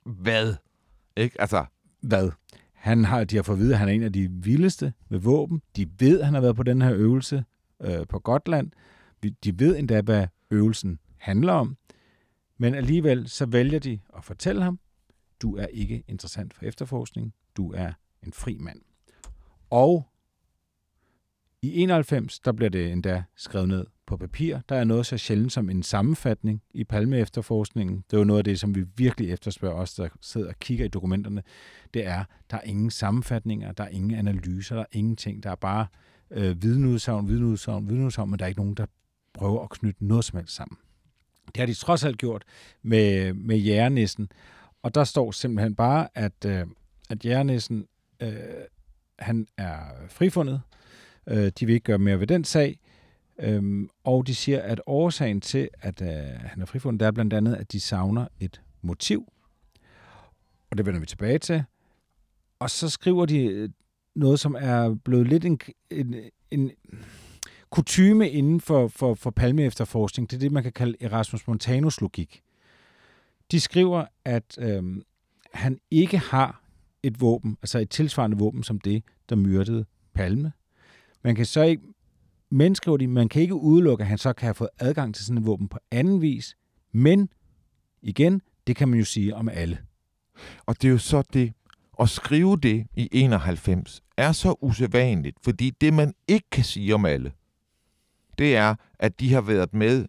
hvad? 0.05 0.55
Ikke? 1.17 1.41
Altså, 1.41 1.65
Hvad? 2.01 2.31
Han 2.73 3.05
har, 3.05 3.23
de 3.23 3.35
har 3.35 3.43
fået 3.43 3.55
at 3.55 3.59
vide, 3.59 3.73
at 3.73 3.79
han 3.79 3.89
er 3.89 3.93
en 3.93 4.03
af 4.03 4.13
de 4.13 4.31
vildeste 4.31 4.93
med 5.09 5.19
våben. 5.19 5.61
De 5.75 5.87
ved, 5.99 6.19
at 6.19 6.25
han 6.25 6.33
har 6.33 6.41
været 6.41 6.55
på 6.55 6.63
den 6.63 6.81
her 6.81 6.93
øvelse 6.93 7.45
øh, 7.81 8.07
på 8.09 8.19
Gotland. 8.19 8.71
De 9.43 9.59
ved 9.59 9.77
endda, 9.77 10.01
hvad 10.01 10.27
øvelsen 10.51 10.99
handler 11.17 11.53
om. 11.53 11.77
Men 12.57 12.75
alligevel 12.75 13.29
så 13.29 13.45
vælger 13.45 13.79
de 13.79 13.99
at 14.17 14.23
fortælle 14.23 14.63
ham, 14.63 14.79
du 15.41 15.55
er 15.55 15.65
ikke 15.65 16.03
interessant 16.07 16.53
for 16.53 16.65
efterforskning. 16.65 17.33
Du 17.57 17.71
er 17.71 17.93
en 18.23 18.33
fri 18.33 18.57
mand. 18.57 18.81
Og 19.75 20.07
i 21.61 21.81
91, 21.81 22.39
der 22.39 22.51
bliver 22.51 22.69
det 22.69 22.91
endda 22.91 23.23
skrevet 23.35 23.67
ned 23.67 23.85
på 24.05 24.17
papir. 24.17 24.59
Der 24.69 24.75
er 24.75 24.83
noget 24.83 25.05
så 25.05 25.17
sjældent 25.17 25.51
som 25.51 25.69
en 25.69 25.83
sammenfatning 25.83 26.61
i 26.73 26.83
Palme-efterforskningen. 26.83 28.03
Det 28.11 28.13
er 28.13 28.17
jo 28.17 28.23
noget 28.23 28.37
af 28.37 28.43
det, 28.43 28.59
som 28.59 28.75
vi 28.75 28.83
virkelig 28.95 29.31
efterspørger 29.31 29.75
os, 29.75 29.93
der 29.93 30.09
sidder 30.21 30.47
og 30.47 30.59
kigger 30.59 30.85
i 30.85 30.87
dokumenterne. 30.87 31.43
Det 31.93 32.05
er, 32.05 32.23
der 32.51 32.57
er 32.57 32.61
ingen 32.61 32.89
sammenfatninger, 32.91 33.71
der 33.71 33.83
er 33.83 33.87
ingen 33.87 34.11
analyser, 34.15 34.75
der 34.75 34.81
er 34.81 34.87
ingenting. 34.91 35.43
Der 35.43 35.51
er 35.51 35.55
bare 35.55 35.87
øh, 36.31 36.63
vidneudsagn, 36.63 37.27
vidneudsagn, 37.27 37.89
vidneudsagn, 37.89 38.29
men 38.29 38.39
der 38.39 38.45
er 38.45 38.49
ikke 38.49 38.61
nogen, 38.61 38.75
der 38.75 38.85
prøver 39.33 39.63
at 39.63 39.69
knytte 39.69 40.05
noget 40.05 40.25
som 40.25 40.37
helst 40.37 40.55
sammen. 40.55 40.77
Det 41.45 41.57
har 41.57 41.65
de 41.65 41.73
trods 41.73 42.03
alt 42.03 42.17
gjort 42.17 42.43
med, 42.81 43.33
med 43.33 43.57
jægernissen. 43.57 44.29
Og 44.81 44.95
der 44.95 45.03
står 45.03 45.31
simpelthen 45.31 45.75
bare, 45.75 46.07
at, 46.13 46.45
øh, 46.45 46.67
at 47.09 47.25
jægernissen, 47.25 47.87
øh, 48.19 48.33
han 49.19 49.47
er 49.57 49.77
frifundet. 50.09 50.61
Øh, 51.27 51.51
de 51.59 51.65
vil 51.65 51.73
ikke 51.73 51.83
gøre 51.83 51.97
mere 51.97 52.19
ved 52.19 52.27
den 52.27 52.43
sag. 52.43 52.79
Øhm, 53.39 53.89
og 54.03 54.27
de 54.27 54.35
siger, 54.35 54.61
at 54.61 54.81
årsagen 54.85 55.41
til, 55.41 55.69
at 55.81 56.01
øh, 56.01 56.07
han 56.39 56.61
er 56.61 56.65
frifundet, 56.65 56.99
det 56.99 57.05
er 57.05 57.11
blandt 57.11 57.33
andet, 57.33 57.55
at 57.55 57.71
de 57.71 57.79
savner 57.79 58.27
et 58.39 58.61
motiv. 58.81 59.31
Og 60.71 60.77
det 60.77 60.85
vender 60.85 60.99
vi 60.99 61.05
tilbage 61.05 61.39
til. 61.39 61.63
Og 62.59 62.69
så 62.69 62.89
skriver 62.89 63.25
de 63.25 63.45
øh, 63.45 63.69
noget, 64.15 64.39
som 64.39 64.55
er 64.59 64.95
blevet 65.03 65.27
lidt 65.27 65.45
en, 65.45 65.59
en, 65.89 66.15
en 66.51 66.71
kutyme 67.69 68.29
inden 68.29 68.61
for, 68.61 68.87
for, 68.87 69.13
for 69.13 69.31
palme-efterforskning. 69.31 70.29
Det 70.29 70.35
er 70.35 70.39
det, 70.39 70.51
man 70.51 70.63
kan 70.63 70.71
kalde 70.71 70.97
Erasmus 70.99 71.47
Montanus 71.47 72.01
logik. 72.01 72.41
De 73.51 73.59
skriver, 73.59 74.05
at 74.25 74.57
øhm, 74.59 75.03
han 75.53 75.79
ikke 75.91 76.17
har 76.17 76.61
et 77.07 77.21
våben, 77.21 77.57
altså 77.61 77.79
et 77.79 77.89
tilsvarende 77.89 78.37
våben 78.37 78.63
som 78.63 78.79
det, 78.79 79.03
der 79.29 79.35
myrdede 79.35 79.85
Palme. 80.13 80.51
Man 81.23 81.35
kan 81.35 81.45
så 81.45 81.61
ikke, 81.61 81.83
men 82.49 82.75
skriver 82.75 82.97
de, 82.97 83.07
man 83.07 83.29
kan 83.29 83.41
ikke 83.41 83.55
udelukke, 83.55 84.01
at 84.01 84.07
han 84.07 84.17
så 84.17 84.33
kan 84.33 84.45
have 84.45 84.53
fået 84.53 84.69
adgang 84.79 85.15
til 85.15 85.25
sådan 85.25 85.37
et 85.37 85.45
våben 85.45 85.67
på 85.67 85.79
anden 85.91 86.21
vis. 86.21 86.55
Men 86.91 87.29
igen, 88.01 88.41
det 88.67 88.75
kan 88.75 88.89
man 88.89 88.99
jo 88.99 89.05
sige 89.05 89.35
om 89.35 89.49
alle. 89.49 89.79
Og 90.65 90.81
det 90.81 90.87
er 90.87 90.91
jo 90.91 90.97
så 90.97 91.23
det, 91.33 91.53
at 91.99 92.09
skrive 92.09 92.57
det 92.57 92.87
i 92.95 93.09
91 93.11 94.03
er 94.17 94.31
så 94.31 94.55
usædvanligt, 94.61 95.37
fordi 95.43 95.69
det 95.69 95.93
man 95.93 96.13
ikke 96.27 96.49
kan 96.51 96.63
sige 96.63 96.95
om 96.95 97.05
alle, 97.05 97.31
det 98.37 98.55
er, 98.55 98.75
at 98.99 99.19
de 99.19 99.33
har 99.33 99.41
været 99.41 99.73
med 99.73 100.05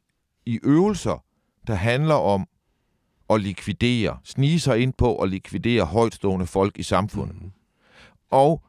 i 0.47 0.59
øvelser, 0.63 1.25
der 1.67 1.75
handler 1.75 2.15
om 2.15 2.49
at 3.31 3.41
likvidere, 3.41 4.19
snige 4.25 4.61
sig 4.61 4.79
ind 4.79 4.93
på 4.93 5.17
at 5.17 5.29
likvidere 5.31 5.85
højtstående 5.85 6.47
folk 6.47 6.79
i 6.79 6.83
samfundet. 6.83 7.43
Mm. 7.43 7.53
Og 8.31 8.63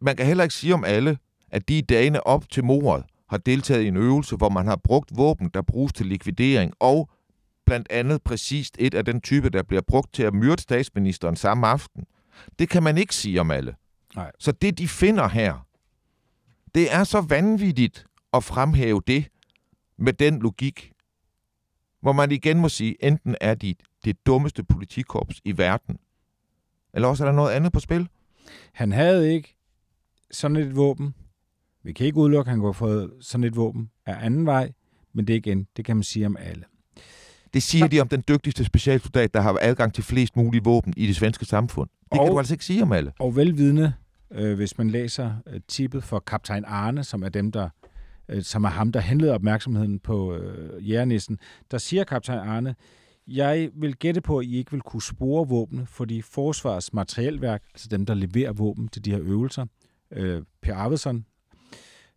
man 0.00 0.16
kan 0.16 0.26
heller 0.26 0.44
ikke 0.44 0.54
sige 0.54 0.74
om 0.74 0.84
alle, 0.84 1.18
at 1.50 1.68
de 1.68 1.78
i 1.78 1.80
dagene 1.80 2.26
op 2.26 2.50
til 2.50 2.64
mordet 2.64 3.04
har 3.30 3.36
deltaget 3.38 3.82
i 3.82 3.88
en 3.88 3.96
øvelse, 3.96 4.36
hvor 4.36 4.48
man 4.48 4.66
har 4.66 4.76
brugt 4.76 5.16
våben, 5.16 5.48
der 5.48 5.62
bruges 5.62 5.92
til 5.92 6.06
likvidering, 6.06 6.72
og 6.80 7.10
blandt 7.66 7.86
andet 7.90 8.22
præcist 8.22 8.76
et 8.78 8.94
af 8.94 9.04
den 9.04 9.20
type, 9.20 9.50
der 9.50 9.62
bliver 9.62 9.82
brugt 9.82 10.14
til 10.14 10.22
at 10.22 10.34
myrde 10.34 10.62
statsministeren 10.62 11.36
samme 11.36 11.66
aften. 11.66 12.04
Det 12.58 12.68
kan 12.68 12.82
man 12.82 12.98
ikke 12.98 13.14
sige 13.14 13.40
om 13.40 13.50
alle. 13.50 13.74
Nej. 14.14 14.32
Så 14.38 14.52
det, 14.52 14.78
de 14.78 14.88
finder 14.88 15.28
her, 15.28 15.66
det 16.74 16.94
er 16.94 17.04
så 17.04 17.20
vanvittigt 17.20 18.06
at 18.32 18.44
fremhæve 18.44 19.02
det 19.06 19.28
med 19.98 20.12
den 20.12 20.38
logik, 20.38 20.92
hvor 22.00 22.12
man 22.12 22.32
igen 22.32 22.58
må 22.58 22.68
sige, 22.68 23.04
enten 23.04 23.36
er 23.40 23.54
de 23.54 23.74
det 24.04 24.26
dummeste 24.26 24.64
politikorps 24.64 25.40
i 25.44 25.58
verden, 25.58 25.98
eller 26.94 27.08
også 27.08 27.24
er 27.24 27.28
der 27.28 27.36
noget 27.36 27.52
andet 27.52 27.72
på 27.72 27.80
spil. 27.80 28.08
Han 28.72 28.92
havde 28.92 29.34
ikke 29.34 29.56
sådan 30.30 30.56
et 30.56 30.76
våben. 30.76 31.14
Vi 31.82 31.92
kan 31.92 32.06
ikke 32.06 32.18
udelukke, 32.18 32.48
at 32.48 32.50
han 32.50 32.58
kunne 32.58 32.68
have 32.68 32.74
fået 32.74 33.10
sådan 33.20 33.44
et 33.44 33.56
våben 33.56 33.90
af 34.06 34.26
anden 34.26 34.46
vej, 34.46 34.72
men 35.12 35.26
det 35.26 35.34
igen, 35.34 35.66
det 35.76 35.84
kan 35.84 35.96
man 35.96 36.02
sige 36.02 36.26
om 36.26 36.36
alle. 36.40 36.64
Det 37.54 37.62
siger 37.62 37.86
de 37.86 38.00
om 38.00 38.08
den 38.08 38.24
dygtigste 38.28 38.64
specialsoldat, 38.64 39.34
der 39.34 39.40
har 39.40 39.58
adgang 39.60 39.94
til 39.94 40.04
flest 40.04 40.36
mulige 40.36 40.64
våben 40.64 40.94
i 40.96 41.06
det 41.06 41.16
svenske 41.16 41.44
samfund. 41.44 41.88
Det 42.12 42.20
og, 42.20 42.26
kan 42.26 42.32
du 42.32 42.38
altså 42.38 42.54
ikke 42.54 42.64
sige 42.64 42.82
om 42.82 42.92
alle. 42.92 43.12
Og 43.18 43.36
velvidende, 43.36 43.92
øh, 44.30 44.56
hvis 44.56 44.78
man 44.78 44.90
læser 44.90 45.34
øh, 45.46 45.60
tippet 45.68 46.04
for 46.04 46.18
kaptajn 46.18 46.64
Arne, 46.64 47.04
som 47.04 47.22
er 47.22 47.28
dem, 47.28 47.52
der 47.52 47.68
øh, 48.28 48.42
som 48.42 48.64
er 48.64 48.68
ham, 48.68 48.92
der 48.92 49.00
henleder 49.00 49.34
opmærksomheden 49.34 49.98
på 49.98 50.34
øh, 50.34 50.90
jægernissen, 50.90 51.38
der 51.70 51.78
siger 51.78 52.04
kaptajn 52.04 52.38
Arne, 52.38 52.74
jeg 53.26 53.70
vil 53.74 53.96
gætte 53.96 54.20
på, 54.20 54.38
at 54.38 54.46
I 54.46 54.56
ikke 54.56 54.70
vil 54.70 54.80
kunne 54.80 55.02
spore 55.02 55.48
våbne, 55.48 55.86
fordi 55.86 56.22
Forsvarets 56.22 56.92
materielværk, 56.92 57.62
altså 57.74 57.88
dem, 57.88 58.06
der 58.06 58.14
leverer 58.14 58.52
våben 58.52 58.88
til 58.88 59.04
de 59.04 59.10
her 59.10 59.20
øvelser, 59.20 59.66
øh, 60.10 60.42
Per 60.62 60.74
Arvidsson, 60.74 61.26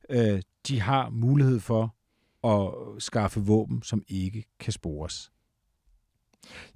øh, 0.10 0.42
de 0.68 0.82
har 0.82 1.10
mulighed 1.10 1.60
for 1.60 1.96
at 2.48 2.74
skaffe 3.04 3.40
våben, 3.40 3.84
som 3.84 4.04
ikke 4.08 4.46
kan 4.60 4.74
spores. 4.74 5.32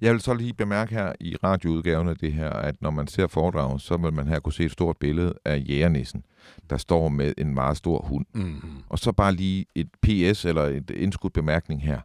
Jeg 0.00 0.12
vil 0.12 0.20
så 0.20 0.34
lige 0.34 0.54
bemærke 0.54 0.94
her 0.94 1.12
i 1.20 1.36
radioudgaven 1.44 2.08
af 2.08 2.16
det 2.16 2.32
her, 2.32 2.50
at 2.50 2.82
når 2.82 2.90
man 2.90 3.06
ser 3.06 3.26
foredraget, 3.26 3.80
så 3.80 3.96
vil 3.96 4.12
man 4.12 4.28
her 4.28 4.40
kunne 4.40 4.52
se 4.52 4.64
et 4.64 4.72
stort 4.72 4.96
billede 4.96 5.34
af 5.44 5.64
jægernissen, 5.68 6.24
der 6.70 6.76
står 6.76 7.08
med 7.08 7.34
en 7.38 7.54
meget 7.54 7.76
stor 7.76 8.02
hund. 8.02 8.26
Mm-hmm. 8.34 8.82
Og 8.88 8.98
så 8.98 9.12
bare 9.12 9.34
lige 9.34 9.66
et 9.74 9.88
PS 10.02 10.44
eller 10.44 10.62
et 10.62 10.90
indskudt 10.90 11.32
bemærkning 11.32 11.82
her. 11.82 12.00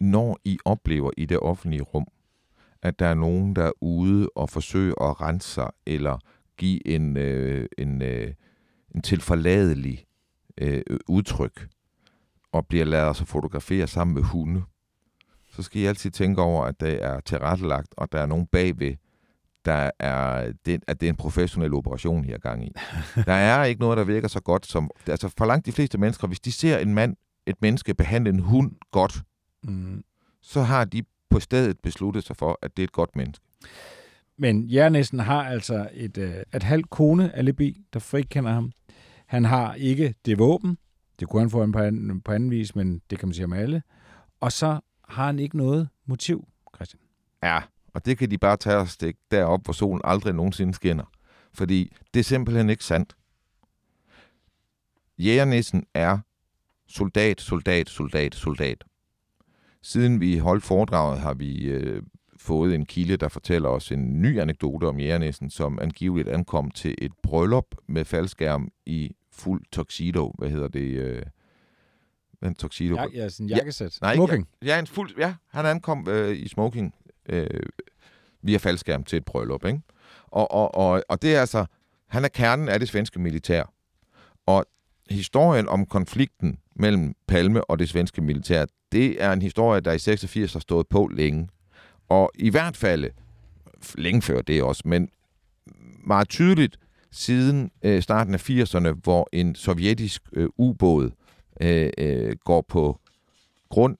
Når 0.00 0.38
I 0.44 0.58
oplever 0.64 1.10
i 1.16 1.24
det 1.24 1.40
offentlige 1.40 1.82
rum, 1.82 2.06
at 2.82 2.98
der 2.98 3.06
er 3.06 3.14
nogen, 3.14 3.56
der 3.56 3.64
er 3.64 3.72
ude 3.80 4.28
og 4.36 4.50
forsøger 4.50 5.10
at 5.10 5.20
rense 5.20 5.48
sig, 5.48 5.70
eller 5.86 6.18
give 6.56 6.86
en, 6.86 7.16
øh, 7.16 7.68
en, 7.78 8.02
øh, 8.02 8.34
en 8.94 9.02
tilforladelig 9.02 10.04
øh, 10.58 10.82
udtryk, 11.08 11.68
og 12.52 12.66
bliver 12.66 12.84
lavet 12.84 13.16
sig 13.16 13.26
fotografere 13.26 13.86
sammen 13.86 14.14
med 14.14 14.22
hunde, 14.22 14.62
så 15.50 15.62
skal 15.62 15.82
I 15.82 15.84
altid 15.84 16.10
tænke 16.10 16.42
over, 16.42 16.64
at 16.64 16.80
det 16.80 17.04
er 17.04 17.20
tilrettelagt, 17.20 17.94
og 17.96 18.12
der 18.12 18.20
er 18.20 18.26
nogen 18.26 18.46
bagved, 18.46 18.94
der 19.64 19.90
er, 19.98 20.52
det, 20.66 20.82
at 20.86 21.00
det 21.00 21.06
er 21.06 21.10
en 21.10 21.16
professionel 21.16 21.74
operation 21.74 22.24
her 22.24 22.38
gang 22.38 22.64
i. 22.64 22.72
Der 23.26 23.32
er 23.32 23.64
ikke 23.64 23.80
noget, 23.80 23.98
der 23.98 24.04
virker 24.04 24.28
så 24.28 24.40
godt 24.40 24.66
som... 24.66 24.90
Altså 25.06 25.28
for 25.38 25.46
langt 25.46 25.66
de 25.66 25.72
fleste 25.72 25.98
mennesker, 25.98 26.26
hvis 26.26 26.40
de 26.40 26.52
ser 26.52 26.78
en 26.78 26.94
mand, 26.94 27.16
et 27.46 27.56
menneske 27.62 27.94
behandle 27.94 28.30
en 28.30 28.40
hund 28.40 28.72
godt, 28.92 29.22
Mm. 29.68 30.04
så 30.42 30.62
har 30.62 30.84
de 30.84 31.02
på 31.30 31.40
stedet 31.40 31.78
besluttet 31.80 32.24
sig 32.24 32.36
for, 32.36 32.58
at 32.62 32.76
det 32.76 32.82
er 32.82 32.84
et 32.84 32.92
godt 32.92 33.16
menneske. 33.16 33.44
Men 34.36 34.70
Jernæsen 34.72 35.18
har 35.18 35.44
altså 35.44 35.88
et, 35.92 36.18
øh, 36.18 36.34
et 36.54 36.62
halvt 36.62 36.90
kone 36.90 37.36
alibi, 37.36 37.80
der 37.92 38.00
frikender 38.00 38.52
ham. 38.52 38.72
Han 39.26 39.44
har 39.44 39.74
ikke 39.74 40.14
det 40.24 40.38
våben. 40.38 40.78
Det 41.20 41.28
kunne 41.28 41.42
han 41.42 41.50
få 41.50 41.72
på 41.72 41.78
anden, 41.78 42.20
på 42.20 42.32
anden 42.32 42.50
vis, 42.50 42.76
men 42.76 43.02
det 43.10 43.18
kan 43.18 43.28
man 43.28 43.34
sige 43.34 43.44
om 43.44 43.52
alle. 43.52 43.82
Og 44.40 44.52
så 44.52 44.80
har 45.08 45.26
han 45.26 45.38
ikke 45.38 45.56
noget 45.56 45.88
motiv, 46.06 46.48
Christian. 46.76 47.00
Ja, 47.42 47.60
og 47.94 48.06
det 48.06 48.18
kan 48.18 48.30
de 48.30 48.38
bare 48.38 48.56
tage 48.56 48.76
og 48.76 48.88
stikke 48.88 49.20
derop, 49.30 49.64
hvor 49.64 49.72
solen 49.72 50.00
aldrig 50.04 50.34
nogensinde 50.34 50.74
skinner. 50.74 51.04
Fordi 51.54 51.92
det 52.14 52.20
er 52.20 52.24
simpelthen 52.24 52.70
ikke 52.70 52.84
sandt. 52.84 53.16
Jægernissen 55.18 55.84
er 55.94 56.18
soldat, 56.86 57.40
soldat, 57.40 57.88
soldat, 57.88 58.34
soldat. 58.34 58.84
Siden 59.86 60.20
vi 60.20 60.38
holdt 60.38 60.64
foredraget, 60.64 61.20
har 61.20 61.34
vi 61.34 61.64
øh, 61.64 62.02
fået 62.36 62.74
en 62.74 62.86
kilde, 62.86 63.16
der 63.16 63.28
fortæller 63.28 63.68
os 63.68 63.92
en 63.92 64.22
ny 64.22 64.40
anekdote 64.40 64.84
om 64.84 65.00
Jægernissen, 65.00 65.50
som 65.50 65.78
angiveligt 65.82 66.28
ankom 66.28 66.70
til 66.70 66.94
et 66.98 67.12
bryllup 67.22 67.66
med 67.88 68.04
faldskærm 68.04 68.68
i 68.86 69.12
fuld 69.32 69.62
tuxedo. 69.72 70.34
Hvad 70.38 70.50
hedder 70.50 70.68
det? 70.68 70.80
Øh, 70.80 71.22
en 72.42 72.54
tuxedo? 72.54 72.94
Ja, 72.94 73.04
ja, 73.14 73.28
sådan 73.28 73.46
en 73.46 73.50
jakkesæt. 73.50 73.98
Ja, 74.02 74.06
nej, 74.06 74.14
Smoking. 74.14 74.48
Ja, 74.62 74.66
ja, 74.66 74.78
en 74.78 74.86
fuld, 74.86 75.18
ja, 75.18 75.34
han 75.48 75.66
ankom 75.66 76.08
øh, 76.08 76.36
i 76.36 76.48
smoking 76.48 76.94
øh, 77.28 77.46
via 78.42 78.56
faldskærm 78.56 79.04
til 79.04 79.16
et 79.16 79.24
bryllup. 79.24 79.64
Ikke? 79.64 79.80
Og, 80.26 80.50
og, 80.50 80.74
og, 80.74 81.02
og 81.08 81.22
det 81.22 81.36
er 81.36 81.40
altså, 81.40 81.66
han 82.06 82.24
er 82.24 82.28
kernen 82.28 82.68
af 82.68 82.80
det 82.80 82.88
svenske 82.88 83.20
militær. 83.20 83.72
Og 84.46 84.66
historien 85.10 85.68
om 85.68 85.86
konflikten 85.86 86.58
mellem 86.76 87.14
Palme 87.28 87.70
og 87.70 87.78
det 87.78 87.88
svenske 87.88 88.20
militær, 88.20 88.64
det 88.92 89.22
er 89.22 89.32
en 89.32 89.42
historie, 89.42 89.80
der 89.80 89.92
i 89.92 89.98
86 89.98 90.52
har 90.52 90.60
stået 90.60 90.86
på 90.88 91.10
længe. 91.12 91.48
Og 92.08 92.30
i 92.34 92.50
hvert 92.50 92.76
fald, 92.76 93.10
længe 93.98 94.22
før 94.22 94.42
det 94.42 94.62
også, 94.62 94.82
men 94.84 95.08
meget 96.06 96.28
tydeligt 96.28 96.78
siden 97.10 97.70
øh, 97.82 98.02
starten 98.02 98.34
af 98.34 98.50
80'erne, 98.50 98.88
hvor 99.02 99.28
en 99.32 99.54
sovjetisk 99.54 100.22
øh, 100.32 100.48
ubåd 100.58 101.10
øh, 101.60 101.90
øh, 101.98 102.36
går 102.44 102.64
på 102.68 103.00
grund 103.68 103.96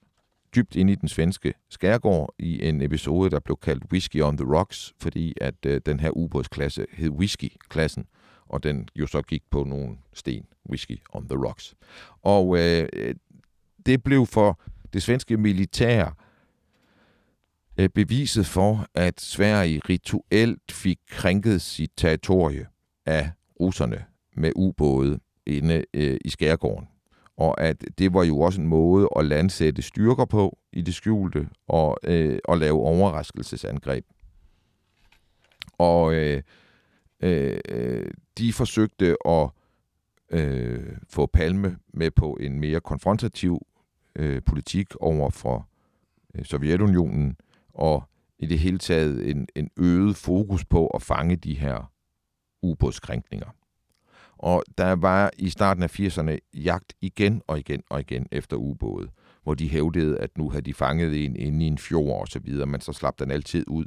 dybt 0.57 0.77
ind 0.77 0.91
i 0.91 0.95
den 0.95 1.09
svenske 1.09 1.55
skærgård 1.71 2.35
i 2.39 2.69
en 2.69 2.83
episode, 2.83 3.31
der 3.31 3.41
blev 3.41 3.57
kaldt 3.63 3.85
Whiskey 3.93 4.23
on 4.23 4.37
the 4.37 4.47
Rocks, 4.57 4.95
fordi 5.01 5.35
at 5.41 5.55
øh, 5.67 5.81
den 5.87 6.01
her 6.01 6.11
ubådsklasse 6.11 6.87
hed 6.93 7.11
Whiskey-klassen 7.11 8.07
og 8.49 8.63
den 8.63 8.89
jo 8.97 9.07
så 9.07 9.23
gik 9.23 9.43
på 9.51 9.65
nogle 9.65 9.97
sten, 10.13 10.47
Whisky 10.71 10.99
on 11.13 11.29
the 11.29 11.39
Rocks. 11.39 11.75
Og 12.23 12.59
øh, 12.59 12.89
det 13.87 14.03
blev 14.03 14.27
for 14.27 14.61
det 14.93 15.03
svenske 15.03 15.37
militær 15.37 16.11
øh, 17.79 17.89
beviset 17.89 18.47
for, 18.47 18.87
at 18.95 19.21
Sverige 19.21 19.81
rituelt 19.89 20.73
fik 20.73 20.99
krænket 21.09 21.63
sit 21.63 21.91
territorie 21.97 22.67
af 23.07 23.31
russerne 23.61 24.05
med 24.37 24.53
ubåde 24.57 25.21
inde 25.47 25.85
øh, 25.95 26.17
i 26.25 26.29
skærgården. 26.29 26.89
Og 27.37 27.61
at 27.61 27.85
det 27.99 28.15
var 28.15 28.25
jo 28.25 28.41
også 28.41 28.61
en 28.61 28.67
måde 28.67 29.09
at 29.17 29.25
landsætte 29.25 29.83
styrker 29.83 30.25
på 30.25 30.59
i 30.73 30.83
det 30.83 30.95
skjulte 30.95 31.49
og, 31.69 31.99
øh, 32.03 32.39
og 32.45 32.59
lave 32.59 32.81
overraskelsesangreb. 32.81 34.05
Og 35.79 36.15
øh, 36.15 36.43
Øh, 37.21 37.59
øh, 37.69 38.11
de 38.39 38.53
forsøgte 38.53 39.17
at 39.29 39.51
øh, 40.31 40.97
få 41.09 41.27
Palme 41.27 41.79
med 41.95 42.11
på 42.11 42.37
en 42.41 42.61
mere 42.61 42.81
konfrontativ 42.81 43.67
øh, 44.17 44.43
politik 44.43 44.97
over 45.01 45.31
for 45.31 45.69
øh, 46.35 46.45
Sovjetunionen, 46.45 47.37
og 47.75 48.03
i 48.39 48.47
det 48.47 48.59
hele 48.59 48.79
taget 48.79 49.31
en, 49.31 49.49
en 49.55 49.71
øget 49.77 50.17
fokus 50.17 50.65
på 50.65 50.87
at 50.87 51.03
fange 51.03 51.37
de 51.37 51.55
her 51.55 51.93
ubådskrænkninger. 52.63 53.47
Og 54.39 54.65
der 54.79 54.93
var 54.93 55.31
i 55.39 55.51
starten 55.51 55.83
af 55.83 56.01
80'erne 56.01 56.39
jagt 56.55 56.95
igen 57.01 57.43
og 57.47 57.59
igen 57.59 57.83
og 57.91 58.01
igen 58.01 58.27
efter 58.33 58.57
ubåde, 58.57 59.09
hvor 59.43 59.55
de 59.55 59.69
hævdede, 59.69 60.19
at 60.19 60.39
nu 60.39 60.51
havde 60.51 60.63
de 60.63 60.75
fanget 60.75 61.25
en 61.25 61.37
inde 61.37 61.65
i 61.65 61.69
en 61.69 61.79
fjord 61.79 62.21
og 62.21 62.29
så 62.29 62.39
videre, 62.39 62.67
men 62.67 62.81
så 62.81 62.93
slap 62.93 63.19
den 63.19 63.31
altid 63.31 63.65
ud. 63.69 63.85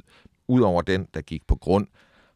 Udover 0.48 0.82
den, 0.82 1.06
der 1.14 1.20
gik 1.20 1.46
på 1.46 1.56
grund, 1.56 1.86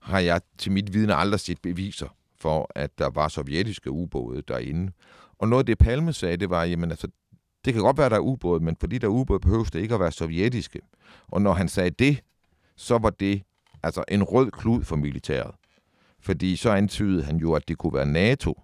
har 0.04 0.18
jeg 0.18 0.40
til 0.58 0.72
mit 0.72 0.94
vidne 0.94 1.14
aldrig 1.14 1.40
set 1.40 1.58
beviser 1.62 2.08
for, 2.36 2.70
at 2.74 2.98
der 2.98 3.10
var 3.10 3.28
sovjetiske 3.28 3.90
ubåde 3.90 4.42
derinde. 4.48 4.92
Og 5.38 5.48
noget 5.48 5.62
af 5.62 5.66
det 5.66 5.78
Palme 5.78 6.12
sagde, 6.12 6.36
det 6.36 6.50
var, 6.50 6.64
jamen 6.64 6.90
altså, 6.90 7.08
det 7.64 7.72
kan 7.72 7.82
godt 7.82 7.98
være, 7.98 8.08
der 8.08 8.16
er 8.16 8.20
ubåde, 8.20 8.64
men 8.64 8.76
fordi 8.80 8.98
der 8.98 9.06
er 9.06 9.12
ubåde, 9.12 9.40
behøves 9.40 9.70
det 9.70 9.80
ikke 9.80 9.94
at 9.94 10.00
være 10.00 10.12
sovjetiske. 10.12 10.80
Og 11.28 11.42
når 11.42 11.52
han 11.52 11.68
sagde 11.68 11.90
det, 11.90 12.22
så 12.76 12.98
var 12.98 13.10
det 13.10 13.42
altså 13.82 14.04
en 14.08 14.22
rød 14.22 14.50
klud 14.50 14.84
for 14.84 14.96
militæret. 14.96 15.54
Fordi 16.20 16.56
så 16.56 16.70
antydede 16.70 17.24
han 17.24 17.36
jo, 17.36 17.52
at 17.52 17.68
det 17.68 17.78
kunne 17.78 17.94
være 17.94 18.06
NATO, 18.06 18.60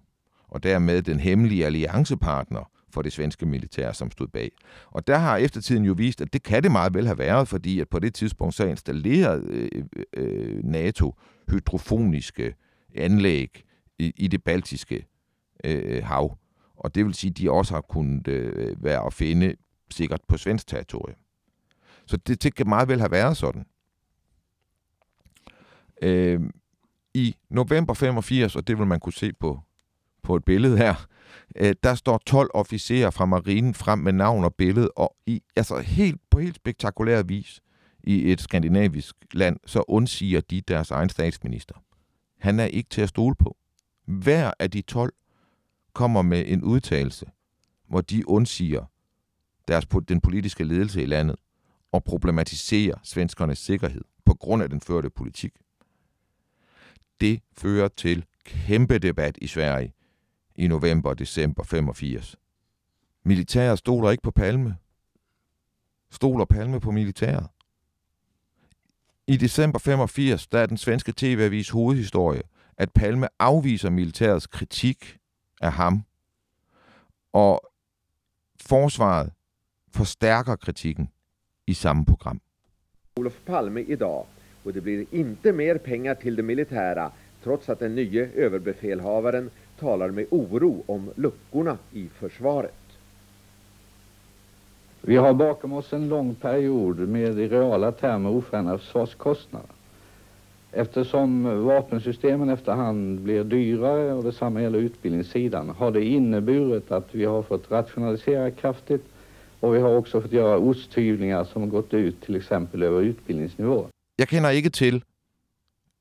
og 0.47 0.63
dermed 0.63 1.01
den 1.01 1.19
hemmelige 1.19 1.65
alliancepartner 1.65 2.71
for 2.93 3.01
det 3.01 3.13
svenske 3.13 3.45
militær, 3.45 3.91
som 3.91 4.11
stod 4.11 4.27
bag. 4.27 4.51
Og 4.87 5.07
der 5.07 5.17
har 5.17 5.37
eftertiden 5.37 5.85
jo 5.85 5.93
vist, 5.93 6.21
at 6.21 6.33
det 6.33 6.43
kan 6.43 6.63
det 6.63 6.71
meget 6.71 6.93
vel 6.93 7.05
have 7.05 7.17
været, 7.17 7.47
fordi 7.47 7.79
at 7.79 7.89
på 7.89 7.99
det 7.99 8.13
tidspunkt 8.13 8.55
så 8.55 8.65
installerede 8.65 9.45
øh, 9.47 9.85
øh, 10.13 10.63
NATO 10.63 11.15
hydrofoniske 11.49 12.55
anlæg 12.95 13.63
i, 13.99 14.13
i 14.17 14.27
det 14.27 14.43
baltiske 14.43 15.05
øh, 15.63 16.03
hav. 16.03 16.37
Og 16.75 16.95
det 16.95 17.05
vil 17.05 17.13
sige, 17.13 17.31
at 17.31 17.37
de 17.37 17.51
også 17.51 17.73
har 17.73 17.81
kunnet 17.81 18.27
øh, 18.27 18.83
være 18.83 19.05
at 19.05 19.13
finde 19.13 19.55
sikkert 19.89 20.21
på 20.27 20.37
svensk 20.37 20.67
territorie. 20.67 21.15
Så 22.05 22.17
det, 22.17 22.43
det 22.43 22.55
kan 22.55 22.69
meget 22.69 22.87
vel 22.87 22.99
have 22.99 23.11
været 23.11 23.37
sådan. 23.37 23.65
Øh, 26.01 26.41
I 27.13 27.35
november 27.49 27.93
85, 27.93 28.55
og 28.55 28.67
det 28.67 28.77
vil 28.77 28.87
man 28.87 28.99
kunne 28.99 29.13
se 29.13 29.33
på, 29.33 29.59
på 30.23 30.35
et 30.35 30.43
billede 30.43 30.77
her, 30.77 31.07
øh, 31.55 31.75
der 31.83 31.95
står 31.95 32.21
12 32.25 32.49
officerer 32.53 33.09
fra 33.09 33.25
marinen 33.25 33.73
frem 33.73 33.99
med 33.99 34.13
navn 34.13 34.43
og 34.43 34.55
billede, 34.55 34.91
og 34.91 35.15
i, 35.25 35.41
altså 35.55 35.79
helt, 35.79 36.21
på 36.29 36.39
helt 36.39 36.55
spektakulær 36.55 37.23
vis 37.23 37.61
i 38.03 38.31
et 38.31 38.41
skandinavisk 38.41 39.15
land, 39.33 39.57
så 39.65 39.83
undsiger 39.87 40.41
de 40.41 40.61
deres 40.61 40.91
egen 40.91 41.09
statsminister. 41.09 41.75
Han 42.39 42.59
er 42.59 42.65
ikke 42.65 42.89
til 42.89 43.01
at 43.01 43.09
stole 43.09 43.35
på. 43.35 43.57
Hver 44.05 44.51
af 44.59 44.71
de 44.71 44.81
12 44.81 45.13
kommer 45.93 46.21
med 46.21 46.43
en 46.47 46.63
udtalelse, 46.63 47.25
hvor 47.87 48.01
de 48.01 48.29
undsiger 48.29 48.85
deres, 49.67 49.85
den 50.07 50.21
politiske 50.21 50.63
ledelse 50.63 51.03
i 51.03 51.05
landet 51.05 51.35
og 51.91 52.03
problematiserer 52.03 52.95
svenskernes 53.03 53.59
sikkerhed 53.59 54.01
på 54.25 54.33
grund 54.33 54.63
af 54.63 54.69
den 54.69 54.81
førte 54.81 55.09
politik. 55.09 55.51
Det 57.21 57.41
fører 57.57 57.87
til 57.87 58.25
kæmpe 58.45 58.99
debat 58.99 59.37
i 59.41 59.47
Sverige 59.47 59.93
i 60.55 60.67
november 60.67 61.09
og 61.09 61.19
december 61.19 61.63
85. 61.63 62.35
Militæret 63.23 63.79
stoler 63.79 64.11
ikke 64.11 64.23
på 64.23 64.31
Palme. 64.31 64.77
Stoler 66.11 66.45
Palme 66.45 66.79
på 66.79 66.91
militæret. 66.91 67.47
I 69.27 69.37
december 69.37 69.79
85, 69.79 70.47
der 70.47 70.59
er 70.59 70.65
den 70.65 70.77
svenske 70.77 71.13
tv-avis 71.17 71.69
hovedhistorie, 71.69 72.41
at 72.77 72.91
Palme 72.91 73.27
afviser 73.39 73.89
militærets 73.89 74.47
kritik 74.47 75.17
af 75.61 75.71
ham, 75.71 76.03
og 77.33 77.61
forsvaret 78.61 79.31
forstærker 79.89 80.55
kritikken 80.55 81.09
i 81.67 81.73
samme 81.73 82.05
program. 82.05 82.41
Olof 83.15 83.33
Palme 83.45 83.81
idag 83.81 84.25
och 84.63 84.73
det 84.73 84.81
blir 84.81 85.05
inte 85.11 85.51
mer 85.51 85.77
pengar 85.77 86.15
till 86.15 86.35
det 86.35 86.43
militära 86.43 87.11
trots 87.43 87.69
att 87.69 87.79
den 87.79 87.95
nye 87.95 88.29
överbefälhavaren 88.35 89.49
talar 89.81 90.11
med 90.11 90.25
oro 90.29 90.83
om 90.85 91.09
luckorna 91.15 91.77
i 91.91 92.07
försvaret. 92.19 92.73
Vi 95.01 95.15
har 95.17 95.33
bakom 95.33 95.73
oss 95.73 95.93
en 95.93 96.09
lång 96.09 96.35
period 96.35 96.99
med 96.99 97.39
i 97.39 97.47
reala 97.47 97.91
termer 97.91 98.29
oförändrade 98.29 98.79
försvarskostnader. 98.79 99.69
Eftersom 100.71 101.43
vapensystemen 101.65 102.49
efterhand 102.49 103.19
blir 103.19 103.43
dyrare 103.43 104.13
och 104.13 104.23
detsamma 104.23 104.61
gäller 104.61 104.79
utbildningssidan 104.79 105.69
har 105.69 105.91
det 105.91 106.05
inneburit 106.05 106.91
att 106.91 107.15
vi 107.15 107.25
har 107.25 107.43
fått 107.43 107.71
rationalisera 107.71 108.51
kraftigt 108.51 109.05
och 109.59 109.75
vi 109.75 109.79
har 109.79 109.97
också 109.97 110.21
fått 110.21 110.31
göra 110.31 110.57
osthyvlingar 110.57 111.43
som 111.43 111.69
gått 111.69 111.93
ut 111.93 112.21
till 112.21 112.35
exempel 112.35 112.83
över 112.83 113.01
utbildningsnivå. 113.01 113.87
Jeg 114.19 114.27
kender 114.27 114.49
ikke 114.49 114.69
til 114.69 115.03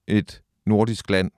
et 0.09 0.43
nordisk 0.67 1.11
land 1.11 1.31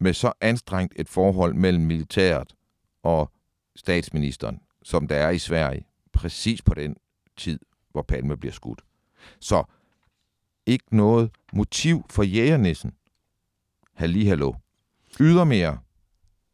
med 0.00 0.14
så 0.14 0.32
anstrengt 0.40 0.92
et 0.96 1.08
forhold 1.08 1.54
mellem 1.54 1.84
militæret 1.84 2.54
og 3.02 3.32
statsministeren, 3.76 4.60
som 4.82 5.08
der 5.08 5.16
er 5.16 5.30
i 5.30 5.38
Sverige, 5.38 5.86
præcis 6.12 6.62
på 6.62 6.74
den 6.74 6.96
tid, 7.36 7.58
hvor 7.90 8.02
Palme 8.02 8.36
bliver 8.36 8.52
skudt. 8.52 8.82
Så 9.40 9.64
ikke 10.66 10.96
noget 10.96 11.30
motiv 11.52 12.04
for 12.10 12.22
jægernissen. 12.22 12.92
Halli 13.94 14.24
hallo. 14.24 14.52
Ydermere, 15.20 15.78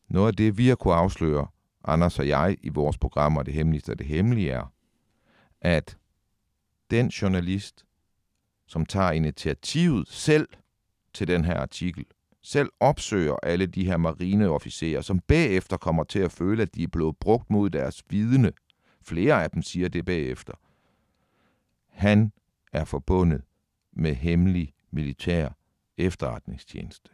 noget 0.08 0.28
af 0.28 0.36
det, 0.36 0.58
vi 0.58 0.68
har 0.68 0.74
kunne 0.74 0.94
afsløre, 0.94 1.46
Anders 1.84 2.18
og 2.18 2.28
jeg, 2.28 2.56
i 2.62 2.68
vores 2.68 2.98
programmer 2.98 3.42
Det 3.42 3.54
Hemmeligste 3.54 3.90
og 3.90 3.98
Det 3.98 4.06
Hemmelige, 4.06 4.50
er, 4.50 4.72
at 5.60 5.98
den 6.90 7.08
journalist, 7.08 7.84
som 8.66 8.86
tager 8.86 9.10
initiativet 9.10 10.08
selv 10.08 10.48
til 11.14 11.28
den 11.28 11.44
her 11.44 11.56
artikel, 11.60 12.04
selv 12.46 12.70
opsøger 12.80 13.36
alle 13.42 13.66
de 13.66 13.84
her 13.84 13.96
marineofficerer, 13.96 15.00
som 15.00 15.20
bagefter 15.20 15.76
kommer 15.76 16.04
til 16.04 16.18
at 16.18 16.32
føle, 16.32 16.62
at 16.62 16.74
de 16.74 16.82
er 16.82 16.88
blevet 16.88 17.16
brugt 17.16 17.50
mod 17.50 17.70
deres 17.70 18.02
vidne. 18.10 18.52
Flere 19.02 19.42
af 19.42 19.50
dem 19.50 19.62
siger 19.62 19.88
det 19.88 20.04
bagefter. 20.04 20.52
Han 21.88 22.32
er 22.72 22.84
forbundet 22.84 23.42
med 23.92 24.14
hemmelig 24.14 24.74
militær 24.90 25.48
efterretningstjeneste. 25.96 27.10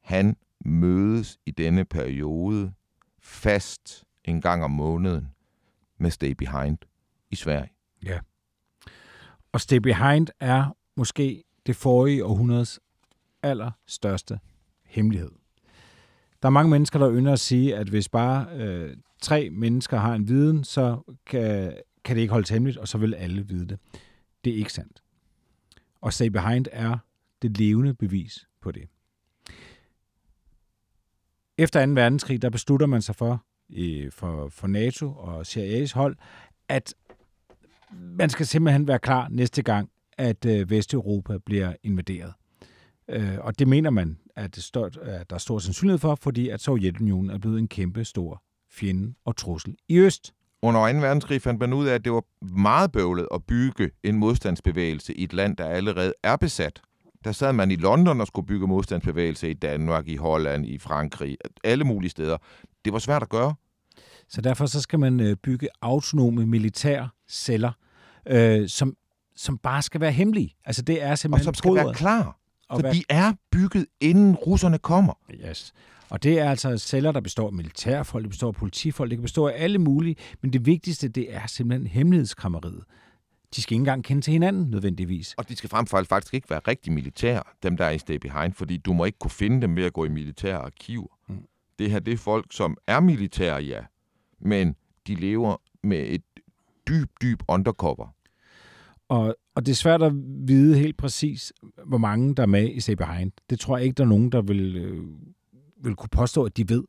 Han 0.00 0.36
mødes 0.64 1.38
i 1.46 1.50
denne 1.50 1.84
periode 1.84 2.72
fast 3.18 4.04
en 4.24 4.40
gang 4.40 4.64
om 4.64 4.70
måneden 4.70 5.28
med 5.98 6.10
Stay 6.10 6.30
Behind 6.30 6.78
i 7.30 7.36
Sverige. 7.36 7.72
Ja. 8.02 8.20
Og 9.52 9.60
Stay 9.60 9.76
Behind 9.76 10.28
er 10.40 10.76
måske 10.96 11.44
det 11.66 11.76
forrige 11.76 12.24
århundredes 12.24 12.80
allerstørste 13.42 14.40
hemmelighed. 14.90 15.30
Der 16.42 16.48
er 16.48 16.50
mange 16.50 16.70
mennesker, 16.70 16.98
der 16.98 17.12
ynder 17.12 17.32
at 17.32 17.40
sige, 17.40 17.76
at 17.76 17.88
hvis 17.88 18.08
bare 18.08 18.46
øh, 18.56 18.96
tre 19.22 19.50
mennesker 19.50 19.98
har 19.98 20.14
en 20.14 20.28
viden, 20.28 20.64
så 20.64 21.14
kan, 21.26 21.74
kan 22.04 22.16
det 22.16 22.22
ikke 22.22 22.32
holdes 22.32 22.50
hemmeligt, 22.50 22.78
og 22.78 22.88
så 22.88 22.98
vil 22.98 23.14
alle 23.14 23.48
vide 23.48 23.68
det. 23.68 23.78
Det 24.44 24.52
er 24.52 24.56
ikke 24.56 24.72
sandt. 24.72 25.02
Og 26.00 26.12
Stay 26.12 26.26
Behind 26.26 26.66
er 26.72 26.98
det 27.42 27.58
levende 27.58 27.94
bevis 27.94 28.46
på 28.60 28.72
det. 28.72 28.88
Efter 31.58 31.86
2. 31.86 31.92
verdenskrig, 31.92 32.42
der 32.42 32.50
beslutter 32.50 32.86
man 32.86 33.02
sig 33.02 33.16
for, 33.16 33.44
øh, 33.76 34.12
for, 34.12 34.48
for 34.48 34.66
NATO 34.66 35.12
og 35.12 35.40
CIA's 35.40 35.94
hold, 35.94 36.16
at 36.68 36.94
man 37.92 38.30
skal 38.30 38.46
simpelthen 38.46 38.88
være 38.88 38.98
klar 38.98 39.28
næste 39.28 39.62
gang, 39.62 39.90
at 40.18 40.44
øh, 40.44 40.70
Vesteuropa 40.70 41.38
bliver 41.38 41.74
invaderet. 41.82 42.32
Øh, 43.10 43.38
og 43.40 43.58
det 43.58 43.68
mener 43.68 43.90
man, 43.90 44.18
at, 44.36 44.54
det 44.54 44.62
står, 44.62 44.86
at 45.02 45.30
der 45.30 45.34
er 45.34 45.38
stor 45.38 45.58
sandsynlighed 45.58 45.98
for, 45.98 46.14
fordi 46.14 46.48
at 46.48 46.60
Sovjetunionen 46.60 47.30
er 47.30 47.38
blevet 47.38 47.58
en 47.58 47.68
kæmpe 47.68 48.04
stor 48.04 48.42
fjende 48.72 49.14
og 49.24 49.36
trussel 49.36 49.76
i 49.88 49.98
øst. 49.98 50.34
Under 50.62 50.92
2. 50.92 50.98
verdenskrig 50.98 51.42
fandt 51.42 51.60
man 51.60 51.72
ud 51.72 51.86
af, 51.86 51.94
at 51.94 52.04
det 52.04 52.12
var 52.12 52.24
meget 52.54 52.92
bøvlet 52.92 53.28
at 53.34 53.44
bygge 53.44 53.90
en 54.02 54.16
modstandsbevægelse 54.16 55.14
i 55.14 55.24
et 55.24 55.32
land, 55.32 55.56
der 55.56 55.64
allerede 55.64 56.12
er 56.22 56.36
besat. 56.36 56.82
Der 57.24 57.32
sad 57.32 57.52
man 57.52 57.70
i 57.70 57.76
London 57.76 58.20
og 58.20 58.26
skulle 58.26 58.46
bygge 58.46 58.66
modstandsbevægelse 58.66 59.50
i 59.50 59.54
Danmark, 59.54 60.08
i 60.08 60.16
Holland, 60.16 60.66
i 60.66 60.78
Frankrig, 60.78 61.36
alle 61.64 61.84
mulige 61.84 62.10
steder. 62.10 62.36
Det 62.84 62.92
var 62.92 62.98
svært 62.98 63.22
at 63.22 63.28
gøre. 63.28 63.54
Så 64.28 64.40
derfor 64.40 64.66
så 64.66 64.80
skal 64.80 64.98
man 64.98 65.20
øh, 65.20 65.36
bygge 65.36 65.68
autonome 65.82 66.46
militære 66.46 67.08
celler, 67.28 67.72
øh, 68.28 68.68
som, 68.68 68.96
som 69.36 69.58
bare 69.58 69.82
skal 69.82 70.00
være 70.00 70.12
hemmelige. 70.12 70.56
Altså 70.64 70.82
det 70.82 71.02
er 71.02 71.14
simpelthen 71.14 71.40
Og 71.40 71.44
som 71.44 71.54
skal 71.54 71.74
være 71.74 71.94
klar. 71.94 72.39
Og 72.70 72.76
Så 72.76 72.82
hvad- 72.82 72.94
de 72.94 73.02
er 73.08 73.32
bygget, 73.52 73.86
inden 74.00 74.34
russerne 74.36 74.78
kommer. 74.78 75.12
Yes. 75.50 75.72
Og 76.10 76.22
det 76.22 76.38
er 76.38 76.50
altså 76.50 76.78
celler, 76.78 77.12
der 77.12 77.20
består 77.20 77.46
af 77.46 77.52
militærfolk, 77.52 78.22
det 78.22 78.30
består 78.30 78.48
af 78.48 78.54
politifolk, 78.54 79.10
det 79.10 79.18
kan 79.18 79.22
bestå 79.22 79.46
af 79.46 79.54
alle 79.56 79.78
mulige, 79.78 80.16
men 80.42 80.52
det 80.52 80.66
vigtigste, 80.66 81.08
det 81.08 81.34
er 81.34 81.46
simpelthen 81.46 81.86
hemmelighedskrammeriet. 81.86 82.84
De 83.56 83.62
skal 83.62 83.74
ikke 83.74 83.80
engang 83.80 84.04
kende 84.04 84.22
til 84.22 84.32
hinanden 84.32 84.70
nødvendigvis. 84.70 85.34
Og 85.36 85.48
de 85.48 85.56
skal 85.56 85.70
frem 85.70 85.86
for 85.86 85.98
alt 85.98 86.08
faktisk 86.08 86.34
ikke 86.34 86.50
være 86.50 86.60
rigtig 86.68 86.92
militær, 86.92 87.54
dem 87.62 87.76
der 87.76 87.84
er 87.84 87.90
i 87.90 87.98
Stay 87.98 88.16
Behind, 88.16 88.52
fordi 88.52 88.76
du 88.76 88.92
må 88.92 89.04
ikke 89.04 89.18
kunne 89.18 89.30
finde 89.30 89.60
dem 89.60 89.76
ved 89.76 89.84
at 89.84 89.92
gå 89.92 90.04
i 90.04 90.08
militære 90.08 90.56
arkiver. 90.58 91.06
Mm. 91.28 91.36
Det 91.78 91.90
her, 91.90 91.98
det 91.98 92.14
er 92.14 92.18
folk, 92.18 92.46
som 92.50 92.76
er 92.86 93.00
militære, 93.00 93.62
ja, 93.62 93.80
men 94.40 94.74
de 95.06 95.14
lever 95.14 95.56
med 95.82 95.98
et 96.08 96.22
dyb, 96.88 97.08
dyb 97.22 97.42
undercover. 97.48 98.08
Og, 99.10 99.36
og 99.54 99.66
det 99.66 99.72
er 99.72 99.76
svært 99.76 100.02
at 100.02 100.12
vide 100.46 100.78
helt 100.78 100.96
præcis, 100.96 101.52
hvor 101.86 101.98
mange 101.98 102.34
der 102.34 102.42
er 102.42 102.46
med 102.46 102.70
i 102.70 102.80
Stay 102.80 102.94
Behind. 102.94 103.32
Det 103.50 103.60
tror 103.60 103.76
jeg 103.76 103.84
ikke, 103.84 103.94
der 103.94 104.04
er 104.04 104.08
nogen, 104.08 104.32
der 104.32 104.42
vil, 104.42 104.76
øh, 104.76 105.04
vil 105.84 105.94
kunne 105.94 106.08
påstå, 106.08 106.44
at 106.44 106.56
de 106.56 106.68
ved. 106.68 106.84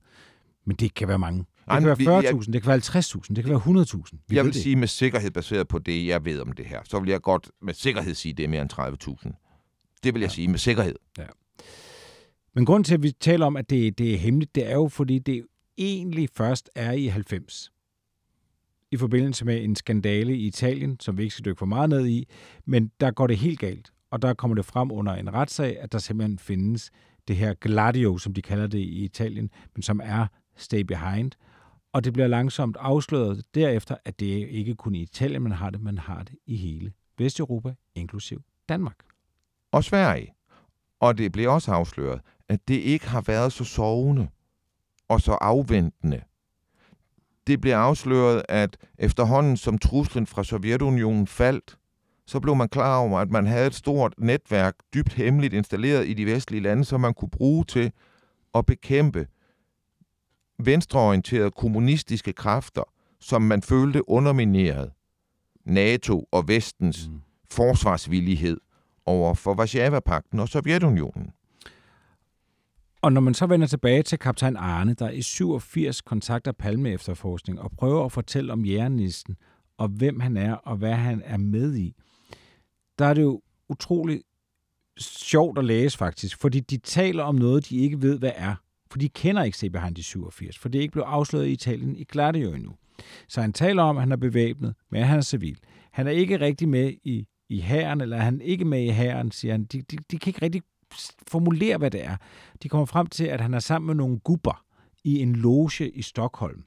Men 0.65 0.75
det 0.75 0.93
kan 0.93 1.07
være 1.07 1.19
mange. 1.19 1.39
Det 1.39 1.47
kan 1.79 1.85
være 1.85 1.95
jeg- 1.99 2.33
40.000, 2.33 2.53
det 2.53 2.61
kan 2.61 2.67
være 2.67 2.75
50.000, 2.75 3.35
det 3.35 3.43
kan 3.43 3.49
være 3.51 3.59
100.000. 3.59 4.19
Vi 4.27 4.35
jeg 4.35 4.45
vil 4.45 4.53
det 4.53 4.61
sige 4.61 4.75
med 4.75 4.87
sikkerhed, 4.87 5.31
baseret 5.31 5.67
på 5.67 5.79
det, 5.79 6.07
jeg 6.07 6.25
ved 6.25 6.39
om 6.39 6.51
det 6.51 6.65
her, 6.65 6.79
så 6.83 6.99
vil 6.99 7.09
jeg 7.09 7.21
godt 7.21 7.51
med 7.61 7.73
sikkerhed 7.73 8.13
sige, 8.13 8.31
at 8.31 8.37
det 8.37 8.43
er 8.43 8.47
mere 8.47 8.61
end 8.61 8.69
30.000. 8.69 9.97
Det 10.03 10.13
vil 10.13 10.19
jeg 10.21 10.29
ja. 10.29 10.33
sige 10.33 10.47
med 10.47 10.59
sikkerhed. 10.59 10.95
Ja. 11.17 11.25
Men 12.55 12.65
grunden 12.65 12.83
til, 12.83 12.93
at 12.93 13.03
vi 13.03 13.11
taler 13.11 13.45
om, 13.45 13.57
at 13.57 13.69
det, 13.69 13.97
det 13.97 14.13
er 14.13 14.17
hemmeligt, 14.17 14.55
det 14.55 14.67
er 14.71 14.73
jo, 14.73 14.87
fordi 14.87 15.19
det 15.19 15.45
egentlig 15.77 16.29
først 16.33 16.69
er 16.75 16.91
i 16.91 17.05
90. 17.07 17.71
I 18.91 18.97
forbindelse 18.97 19.45
med 19.45 19.63
en 19.63 19.75
skandale 19.75 20.37
i 20.37 20.47
Italien, 20.47 20.99
som 20.99 21.17
vi 21.17 21.23
ikke 21.23 21.33
skal 21.33 21.45
dykke 21.45 21.59
for 21.59 21.65
meget 21.65 21.89
ned 21.89 22.07
i, 22.07 22.27
men 22.65 22.91
der 22.99 23.11
går 23.11 23.27
det 23.27 23.37
helt 23.37 23.59
galt. 23.59 23.91
Og 24.11 24.21
der 24.21 24.33
kommer 24.33 24.55
det 24.55 24.65
frem 24.65 24.91
under 24.91 25.13
en 25.13 25.33
retssag, 25.33 25.79
at 25.79 25.91
der 25.91 25.97
simpelthen 25.97 26.39
findes 26.39 26.91
det 27.27 27.35
her 27.35 27.53
Gladio, 27.53 28.17
som 28.17 28.33
de 28.33 28.41
kalder 28.41 28.67
det 28.67 28.79
i 28.79 29.03
Italien, 29.03 29.49
men 29.75 29.83
som 29.83 30.01
er 30.03 30.27
Stay 30.55 30.81
Behind. 30.81 31.31
Og 31.93 32.03
det 32.03 32.13
bliver 32.13 32.27
langsomt 32.27 32.77
afsløret 32.79 33.43
derefter, 33.55 33.95
at 34.05 34.19
det 34.19 34.25
ikke 34.49 34.75
kun 34.75 34.95
i 34.95 35.01
Italien, 35.01 35.41
man 35.41 35.51
har 35.51 35.69
det, 35.69 35.81
man 35.81 35.97
har 35.97 36.23
det 36.23 36.35
i 36.45 36.55
hele 36.55 36.93
Vesteuropa, 37.17 37.73
inklusiv 37.95 38.41
Danmark. 38.69 38.97
Og 39.71 39.83
Sverige. 39.83 40.33
Og 40.99 41.17
det 41.17 41.31
blev 41.31 41.51
også 41.51 41.71
afsløret, 41.71 42.21
at 42.49 42.67
det 42.67 42.75
ikke 42.75 43.07
har 43.07 43.21
været 43.21 43.53
så 43.53 43.63
sovende 43.63 44.27
og 45.07 45.21
så 45.21 45.31
afventende. 45.31 46.21
Det 47.47 47.61
blev 47.61 47.73
afsløret, 47.73 48.43
at 48.49 48.77
efterhånden 48.97 49.57
som 49.57 49.77
truslen 49.77 50.27
fra 50.27 50.43
Sovjetunionen 50.43 51.27
faldt, 51.27 51.77
så 52.27 52.39
blev 52.39 52.55
man 52.55 52.69
klar 52.69 52.97
over, 52.97 53.19
at 53.19 53.31
man 53.31 53.47
havde 53.47 53.67
et 53.67 53.75
stort 53.75 54.13
netværk, 54.17 54.75
dybt 54.93 55.13
hemmeligt 55.13 55.53
installeret 55.53 56.07
i 56.07 56.13
de 56.13 56.25
vestlige 56.25 56.61
lande, 56.61 56.85
som 56.85 57.01
man 57.01 57.13
kunne 57.13 57.29
bruge 57.29 57.65
til 57.65 57.91
at 58.55 58.65
bekæmpe 58.65 59.27
venstreorienterede 60.59 61.51
kommunistiske 61.51 62.33
kræfter, 62.33 62.83
som 63.19 63.41
man 63.41 63.61
følte 63.61 64.09
undermineret 64.09 64.91
NATO 65.65 66.27
og 66.31 66.47
vestens 66.47 67.07
mm. 67.07 67.21
forsvarsvillighed 67.51 68.57
over 69.05 69.33
for 69.33 69.53
Varsava-pakten 69.53 70.39
og 70.39 70.49
Sovjetunionen. 70.49 71.31
Og 73.01 73.13
når 73.13 73.21
man 73.21 73.33
så 73.33 73.45
vender 73.45 73.67
tilbage 73.67 74.03
til 74.03 74.19
kaptajn 74.19 74.55
Arne, 74.55 74.93
der 74.93 75.09
i 75.09 75.21
87 75.21 76.01
kontakter 76.01 76.51
Palme 76.51 76.89
efterforskning 76.89 77.61
og 77.61 77.71
prøver 77.71 78.05
at 78.05 78.11
fortælle 78.11 78.53
om 78.53 78.65
jægernissen 78.65 79.35
og 79.77 79.87
hvem 79.87 80.19
han 80.19 80.37
er 80.37 80.53
og 80.53 80.77
hvad 80.77 80.93
han 80.93 81.21
er 81.25 81.37
med 81.37 81.75
i, 81.75 81.93
der 82.99 83.05
er 83.05 83.13
det 83.13 83.21
jo 83.21 83.41
utroligt 83.69 84.23
sjovt 84.99 85.57
at 85.57 85.65
læse 85.65 85.97
faktisk, 85.97 86.37
fordi 86.41 86.59
de 86.59 86.77
taler 86.77 87.23
om 87.23 87.35
noget, 87.35 87.69
de 87.69 87.77
ikke 87.77 88.01
ved, 88.01 88.19
hvad 88.19 88.31
er. 88.35 88.55
For 88.91 88.97
de 88.97 89.09
kender 89.09 89.43
ikke 89.43 89.57
CB 89.57 89.75
i 89.97 90.01
87, 90.01 90.57
for 90.57 90.69
det 90.69 90.79
er 90.79 90.81
ikke 90.81 90.91
blevet 90.91 91.07
afsløret 91.07 91.47
i 91.47 91.51
Italien 91.51 91.95
i 91.95 92.03
Gladio 92.03 92.53
endnu. 92.53 92.71
Så 93.27 93.41
han 93.41 93.53
taler 93.53 93.83
om, 93.83 93.97
at 93.97 94.01
han 94.01 94.11
er 94.11 94.15
bevæbnet, 94.15 94.75
men 94.91 95.03
han 95.03 95.17
er 95.17 95.21
civil. 95.21 95.57
Han 95.91 96.07
er 96.07 96.11
ikke 96.11 96.39
rigtig 96.39 96.69
med 96.69 96.93
i, 97.03 97.27
i 97.49 97.59
hæren, 97.59 98.01
eller 98.01 98.17
han 98.17 98.41
er 98.41 98.45
ikke 98.45 98.65
med 98.65 98.83
i 98.83 98.89
hæren, 98.89 99.31
siger 99.31 99.51
han. 99.51 99.63
De, 99.63 99.81
de, 99.81 99.97
de 100.11 100.17
kan 100.17 100.29
ikke 100.29 100.41
rigtig 100.41 100.61
formulere, 101.27 101.77
hvad 101.77 101.91
det 101.91 102.05
er. 102.05 102.17
De 102.63 102.69
kommer 102.69 102.85
frem 102.85 103.07
til, 103.07 103.25
at 103.25 103.41
han 103.41 103.53
er 103.53 103.59
sammen 103.59 103.87
med 103.87 103.95
nogle 103.95 104.19
gubber 104.19 104.65
i 105.03 105.19
en 105.19 105.35
loge 105.35 105.89
i 105.89 106.01
Stockholm. 106.01 106.63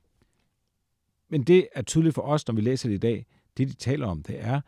Men 1.28 1.42
det 1.42 1.68
er 1.74 1.82
tydeligt 1.82 2.14
for 2.14 2.22
os, 2.22 2.46
når 2.48 2.54
vi 2.54 2.60
læser 2.60 2.88
det 2.88 2.94
i 2.94 2.98
dag. 2.98 3.26
Det, 3.56 3.68
de 3.68 3.74
taler 3.74 4.06
om, 4.06 4.22
det 4.22 4.44
er, 4.44 4.60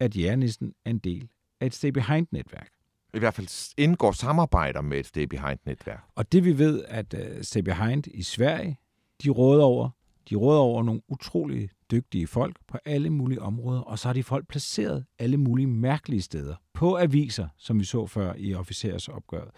at 0.00 0.16
jernisten 0.16 0.74
er 0.84 0.90
en 0.90 0.98
del 0.98 1.28
af 1.60 1.66
et 1.66 1.74
Stay 1.74 1.88
Behind-netværk. 1.88 2.70
I 3.14 3.18
hvert 3.18 3.34
fald 3.34 3.74
indgår 3.76 4.12
samarbejder 4.12 4.80
med 4.80 4.98
et 4.98 5.06
Stay 5.06 5.22
Behind-netværk. 5.22 6.04
Og 6.14 6.32
det 6.32 6.44
vi 6.44 6.58
ved, 6.58 6.84
at 6.88 7.14
uh, 7.14 7.42
Stay 7.42 7.60
Behind 7.60 8.06
i 8.06 8.22
Sverige, 8.22 8.78
de 9.22 9.30
råder 9.30 9.64
over, 9.64 9.90
de 10.30 10.34
råder 10.34 10.60
over 10.60 10.82
nogle 10.82 11.00
utrolig 11.08 11.70
dygtige 11.90 12.26
folk 12.26 12.56
på 12.68 12.78
alle 12.84 13.10
mulige 13.10 13.42
områder, 13.42 13.80
og 13.80 13.98
så 13.98 14.08
har 14.08 14.12
de 14.12 14.22
folk 14.22 14.48
placeret 14.48 15.04
alle 15.18 15.36
mulige 15.36 15.66
mærkelige 15.66 16.22
steder. 16.22 16.54
På 16.74 16.98
aviser, 16.98 17.48
som 17.58 17.80
vi 17.80 17.84
så 17.84 18.06
før 18.06 18.34
i 18.36 18.54
officersopgøret. 18.54 19.50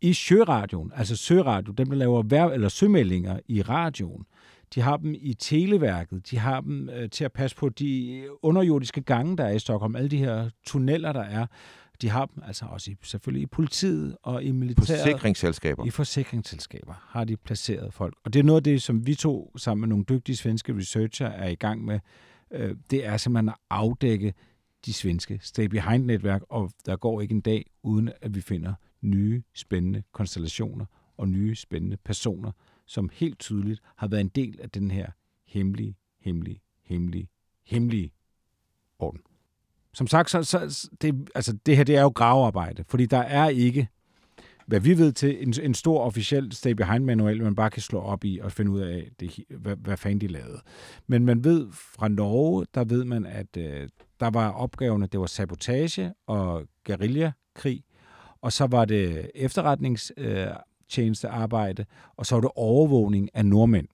I 0.00 0.12
Sjøradion, 0.12 0.92
altså 0.94 1.16
Søradio, 1.16 1.72
dem 1.72 1.86
der 1.88 1.96
laver 1.96 2.22
vær- 2.22 2.50
eller 2.54 2.68
sømeldinger 2.68 3.40
i 3.48 3.62
radioen, 3.62 4.24
de 4.74 4.80
har 4.80 4.96
dem 4.96 5.14
i 5.18 5.34
Televærket, 5.34 6.30
de 6.30 6.38
har 6.38 6.60
dem 6.60 6.88
øh, 6.88 7.10
til 7.10 7.24
at 7.24 7.32
passe 7.32 7.56
på 7.56 7.68
de 7.68 8.22
underjordiske 8.42 9.00
gange, 9.00 9.36
der 9.36 9.44
er 9.44 9.52
i 9.52 9.58
Stockholm, 9.58 9.96
alle 9.96 10.08
de 10.08 10.18
her 10.18 10.50
tunneller, 10.66 11.12
der 11.12 11.22
er. 11.22 11.46
De 12.02 12.08
har 12.08 12.26
dem 12.26 12.42
altså 12.46 12.64
også 12.64 12.90
i, 12.90 12.96
selvfølgelig 13.02 13.42
i 13.42 13.46
politiet 13.46 14.16
og 14.22 14.42
i 14.42 14.52
militæret. 14.52 15.00
Forsikringsselskaber. 15.00 15.86
I 15.86 15.90
forsikringsselskaber 15.90 16.94
har 17.08 17.24
de 17.24 17.36
placeret 17.36 17.94
folk. 17.94 18.14
Og 18.24 18.32
det 18.32 18.38
er 18.38 18.44
noget 18.44 18.60
af 18.60 18.64
det, 18.64 18.82
som 18.82 19.06
vi 19.06 19.14
to 19.14 19.52
sammen 19.56 19.80
med 19.80 19.88
nogle 19.88 20.04
dygtige 20.04 20.36
svenske 20.36 20.76
researcher 20.76 21.26
er 21.26 21.48
i 21.48 21.54
gang 21.54 21.84
med. 21.84 22.00
Øh, 22.50 22.76
det 22.90 23.06
er 23.06 23.16
simpelthen 23.16 23.48
at 23.48 23.54
afdække 23.70 24.34
de 24.86 24.92
svenske 24.92 25.38
Stay 25.42 25.64
Behind-netværk, 25.64 26.42
og 26.48 26.70
der 26.86 26.96
går 26.96 27.20
ikke 27.20 27.34
en 27.34 27.40
dag, 27.40 27.70
uden 27.82 28.10
at 28.20 28.34
vi 28.34 28.40
finder 28.40 28.74
nye 29.00 29.42
spændende 29.54 30.02
konstellationer 30.12 30.86
og 31.16 31.28
nye 31.28 31.54
spændende 31.54 31.96
personer, 31.96 32.52
som 32.86 33.10
helt 33.12 33.38
tydeligt 33.38 33.80
har 33.96 34.08
været 34.08 34.20
en 34.20 34.28
del 34.28 34.60
af 34.60 34.70
den 34.70 34.90
her 34.90 35.10
hemmelige, 35.46 35.96
hemmelige, 36.20 36.60
hemmelige, 36.82 37.28
hemmelige 37.64 38.12
orden. 38.98 39.20
Som 39.96 40.06
sagt, 40.06 40.30
så, 40.30 40.42
så 40.42 40.88
det, 41.02 41.28
altså, 41.34 41.56
det 41.66 41.76
her 41.76 41.84
det 41.84 41.96
er 41.96 42.02
jo 42.02 42.08
gravearbejde, 42.08 42.84
fordi 42.88 43.06
der 43.06 43.18
er 43.18 43.48
ikke, 43.48 43.88
hvad 44.66 44.80
vi 44.80 44.98
ved 44.98 45.12
til, 45.12 45.48
en, 45.48 45.54
en 45.62 45.74
stor 45.74 46.00
officiel 46.00 46.52
stay 46.52 46.70
behind 46.70 47.04
manual, 47.04 47.42
man 47.42 47.54
bare 47.54 47.70
kan 47.70 47.82
slå 47.82 48.00
op 48.00 48.24
i 48.24 48.38
og 48.42 48.52
finde 48.52 48.70
ud 48.70 48.80
af, 48.80 49.08
det, 49.20 49.44
hvad, 49.50 49.76
hvad 49.76 49.96
fanden 49.96 50.20
de 50.20 50.26
lavede. 50.26 50.60
Men 51.06 51.24
man 51.24 51.44
ved 51.44 51.68
fra 51.72 52.08
Norge, 52.08 52.66
der 52.74 52.84
ved 52.84 53.04
man, 53.04 53.26
at 53.26 53.56
øh, 53.58 53.88
der 54.20 54.30
var 54.30 54.50
opgaverne, 54.50 55.06
det 55.06 55.20
var 55.20 55.26
sabotage 55.26 56.12
og 56.26 56.66
guerillakrig, 56.86 57.84
og 58.42 58.52
så 58.52 58.66
var 58.66 58.84
det 58.84 59.30
efterretningstjenestearbejde, 59.34 61.82
øh, 61.82 61.86
og 62.16 62.26
så 62.26 62.34
var 62.34 62.40
det 62.40 62.50
overvågning 62.56 63.30
af 63.34 63.46
nordmænd. 63.46 63.88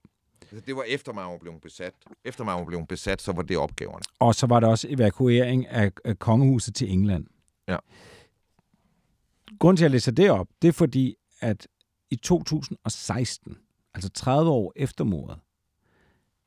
Altså, 0.53 0.67
det 0.67 0.77
var 0.77 0.83
efter 0.83 1.13
man 1.13 1.25
var 1.25 1.39
blevet 1.39 1.61
besat. 1.61 1.95
Efter 2.25 2.45
man 2.45 2.55
var 2.55 2.65
blevet 2.65 2.89
besat, 2.89 3.23
så 3.23 3.33
var 3.33 3.43
det 3.43 3.57
opgaverne. 3.57 4.03
Og 4.19 4.35
så 4.35 4.47
var 4.47 4.61
der 4.61 4.69
også 4.69 4.87
evakuering 4.91 5.67
af, 5.67 5.93
af 6.05 6.19
kongehuset 6.19 6.75
til 6.75 6.93
England. 6.93 7.27
Ja. 7.69 7.77
Grunden 9.59 9.77
til, 9.77 9.85
at 9.85 9.89
jeg 9.89 9.91
læser 9.91 10.13
det 10.13 10.31
op, 10.31 10.49
det 10.63 10.69
er 10.69 10.73
fordi, 10.73 11.17
at 11.41 11.69
i 12.11 12.17
2016, 12.17 13.59
altså 13.95 14.11
30 14.11 14.51
år 14.51 14.73
efter 14.77 15.05
mordet, 15.05 15.39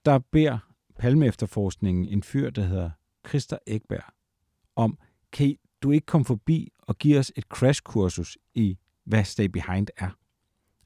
der 0.06 0.20
beder 0.20 0.58
Palme-efterforskningen 1.00 2.06
en 2.06 2.24
fyr, 2.24 2.50
der 2.50 2.62
hedder 2.62 2.90
Christer 3.28 3.58
Ekberg, 3.68 4.14
om, 4.76 4.98
kan 5.32 5.56
du 5.84 5.92
ikke 5.92 6.06
komme 6.06 6.26
forbi 6.26 6.72
og 6.80 6.98
give 6.98 7.20
os 7.20 7.32
et 7.36 7.44
crashkursus 7.44 8.38
i, 8.54 8.78
hvad 9.04 9.24
Stay 9.24 9.46
Behind 9.46 9.88
er? 9.98 10.10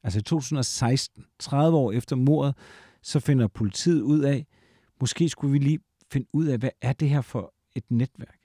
Altså 0.03 0.19
i 0.19 0.21
2016, 0.21 1.25
30 1.39 1.77
år 1.77 1.91
efter 1.91 2.15
mordet, 2.15 2.55
så 3.01 3.19
finder 3.19 3.47
politiet 3.47 4.01
ud 4.01 4.19
af, 4.19 4.47
måske 5.01 5.29
skulle 5.29 5.51
vi 5.51 5.57
lige 5.57 5.79
finde 6.11 6.27
ud 6.33 6.45
af, 6.45 6.57
hvad 6.57 6.69
er 6.81 6.93
det 6.93 7.09
her 7.09 7.21
for 7.21 7.53
et 7.75 7.83
netværk? 7.89 8.39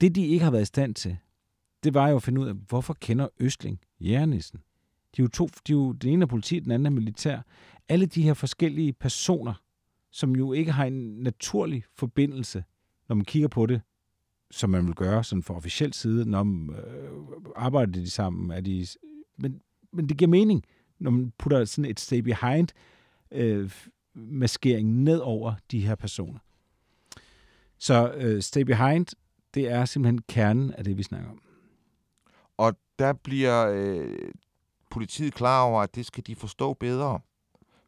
Det, 0.00 0.14
de 0.14 0.26
ikke 0.26 0.44
har 0.44 0.50
været 0.50 0.62
i 0.62 0.66
stand 0.66 0.94
til, 0.94 1.16
det 1.84 1.94
var 1.94 2.08
jo 2.08 2.16
at 2.16 2.22
finde 2.22 2.40
ud 2.40 2.46
af, 2.46 2.54
hvorfor 2.54 2.94
kender 2.94 3.28
Østling 3.40 3.80
Jernissen? 4.00 4.58
De 5.16 5.22
er 5.22 5.24
jo 5.24 5.28
to, 5.28 5.46
de 5.66 5.72
er 5.72 5.76
jo, 5.76 5.92
den 5.92 6.10
ene 6.10 6.22
er 6.22 6.26
politi, 6.26 6.60
den 6.60 6.70
anden 6.70 6.86
er 6.86 6.90
militær. 6.90 7.40
Alle 7.88 8.06
de 8.06 8.22
her 8.22 8.34
forskellige 8.34 8.92
personer, 8.92 9.54
som 10.10 10.36
jo 10.36 10.52
ikke 10.52 10.72
har 10.72 10.84
en 10.84 11.22
naturlig 11.22 11.84
forbindelse, 11.94 12.64
når 13.08 13.16
man 13.16 13.24
kigger 13.24 13.48
på 13.48 13.66
det, 13.66 13.80
som 14.50 14.70
man 14.70 14.86
vil 14.86 14.94
gøre 14.94 15.24
sådan 15.24 15.42
for 15.42 15.54
officiel 15.54 15.92
side, 15.92 16.30
når 16.30 16.42
man 16.42 16.76
øh, 16.76 17.10
arbejder 17.56 17.92
de 17.92 18.10
sammen, 18.10 18.50
er 18.50 18.60
de, 18.60 18.86
men, 19.38 19.60
men 19.92 20.08
det 20.08 20.16
giver 20.16 20.28
mening, 20.28 20.64
når 20.98 21.10
man 21.10 21.32
putter 21.38 21.64
sådan 21.64 21.90
et 21.90 22.00
stay 22.00 22.18
behind 22.18 22.68
øh, 23.32 23.70
maskering 24.14 25.02
ned 25.02 25.18
over 25.18 25.54
de 25.70 25.86
her 25.86 25.94
personer. 25.94 26.38
Så 27.78 28.12
øh, 28.12 28.42
stay 28.42 28.60
behind, 28.60 29.06
det 29.54 29.68
er 29.68 29.84
simpelthen 29.84 30.22
kernen 30.28 30.70
af 30.70 30.84
det, 30.84 30.98
vi 30.98 31.02
snakker 31.02 31.30
om. 31.30 31.40
Og 32.56 32.76
der 32.98 33.12
bliver 33.12 33.66
øh, 33.66 34.32
politiet 34.90 35.34
klar 35.34 35.62
over, 35.62 35.82
at 35.82 35.94
det 35.94 36.06
skal 36.06 36.26
de 36.26 36.36
forstå 36.36 36.74
bedre. 36.74 37.20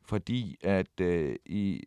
Fordi 0.03 0.57
at 0.63 1.01
øh, 1.01 1.37
i 1.47 1.83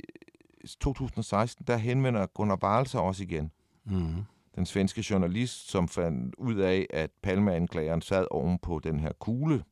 2016, 0.80 1.66
der 1.68 1.78
henvender 1.78 2.26
Gunnar 2.26 2.60
Wahl 2.64 2.88
sig 2.88 3.02
også 3.02 3.24
igen. 3.24 3.52
Mm. 3.86 4.24
Den 4.56 4.66
svenske 4.66 5.06
journalist, 5.10 5.70
som 5.70 5.88
fandt 5.88 6.36
ud 6.36 6.56
af, 6.56 6.88
at 6.90 7.12
Palme-anklageren 7.22 8.02
sad 8.02 8.28
oven 8.32 8.60
på 8.60 8.80
den 8.84 9.00
her 9.00 9.12
kugle, 9.20 9.64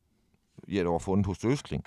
ja, 0.68 0.82
der 0.82 0.90
var 0.90 0.98
fundet 0.98 1.26
hos 1.26 1.44
Østling. 1.44 1.84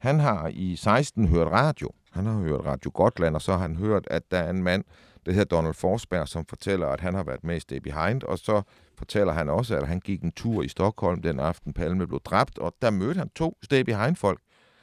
Han 0.00 0.20
har 0.20 0.48
i 0.48 0.76
16 0.76 1.28
hørt 1.28 1.46
radio. 1.46 1.90
Han 2.10 2.26
har 2.26 2.38
hørt 2.38 2.64
Radio 2.64 2.90
Gotland, 2.94 3.34
og 3.34 3.42
så 3.42 3.52
har 3.52 3.58
han 3.58 3.76
hørt, 3.76 4.06
at 4.10 4.30
der 4.30 4.38
er 4.38 4.50
en 4.50 4.62
mand, 4.62 4.84
der 5.26 5.32
hedder 5.32 5.56
Donald 5.56 5.74
Forsberg, 5.74 6.28
som 6.28 6.44
fortæller, 6.44 6.86
at 6.86 7.00
han 7.00 7.14
har 7.14 7.22
været 7.22 7.44
med 7.44 7.56
i 7.56 7.60
Stay 7.60 7.76
Behind, 7.76 8.22
og 8.22 8.38
så 8.38 8.62
fortæller 8.98 9.32
han 9.32 9.48
også, 9.48 9.76
at 9.76 9.88
han 9.88 10.00
gik 10.00 10.22
en 10.22 10.32
tur 10.32 10.62
i 10.62 10.68
Stockholm 10.68 11.22
den 11.22 11.40
aften, 11.40 11.72
Palme 11.72 12.06
blev 12.06 12.20
dræbt, 12.20 12.58
og 12.58 12.74
der 12.82 12.90
mødte 12.90 13.18
han 13.18 13.28
to 13.28 13.58
Stay 13.62 13.80
Behind-folk, 13.80 14.40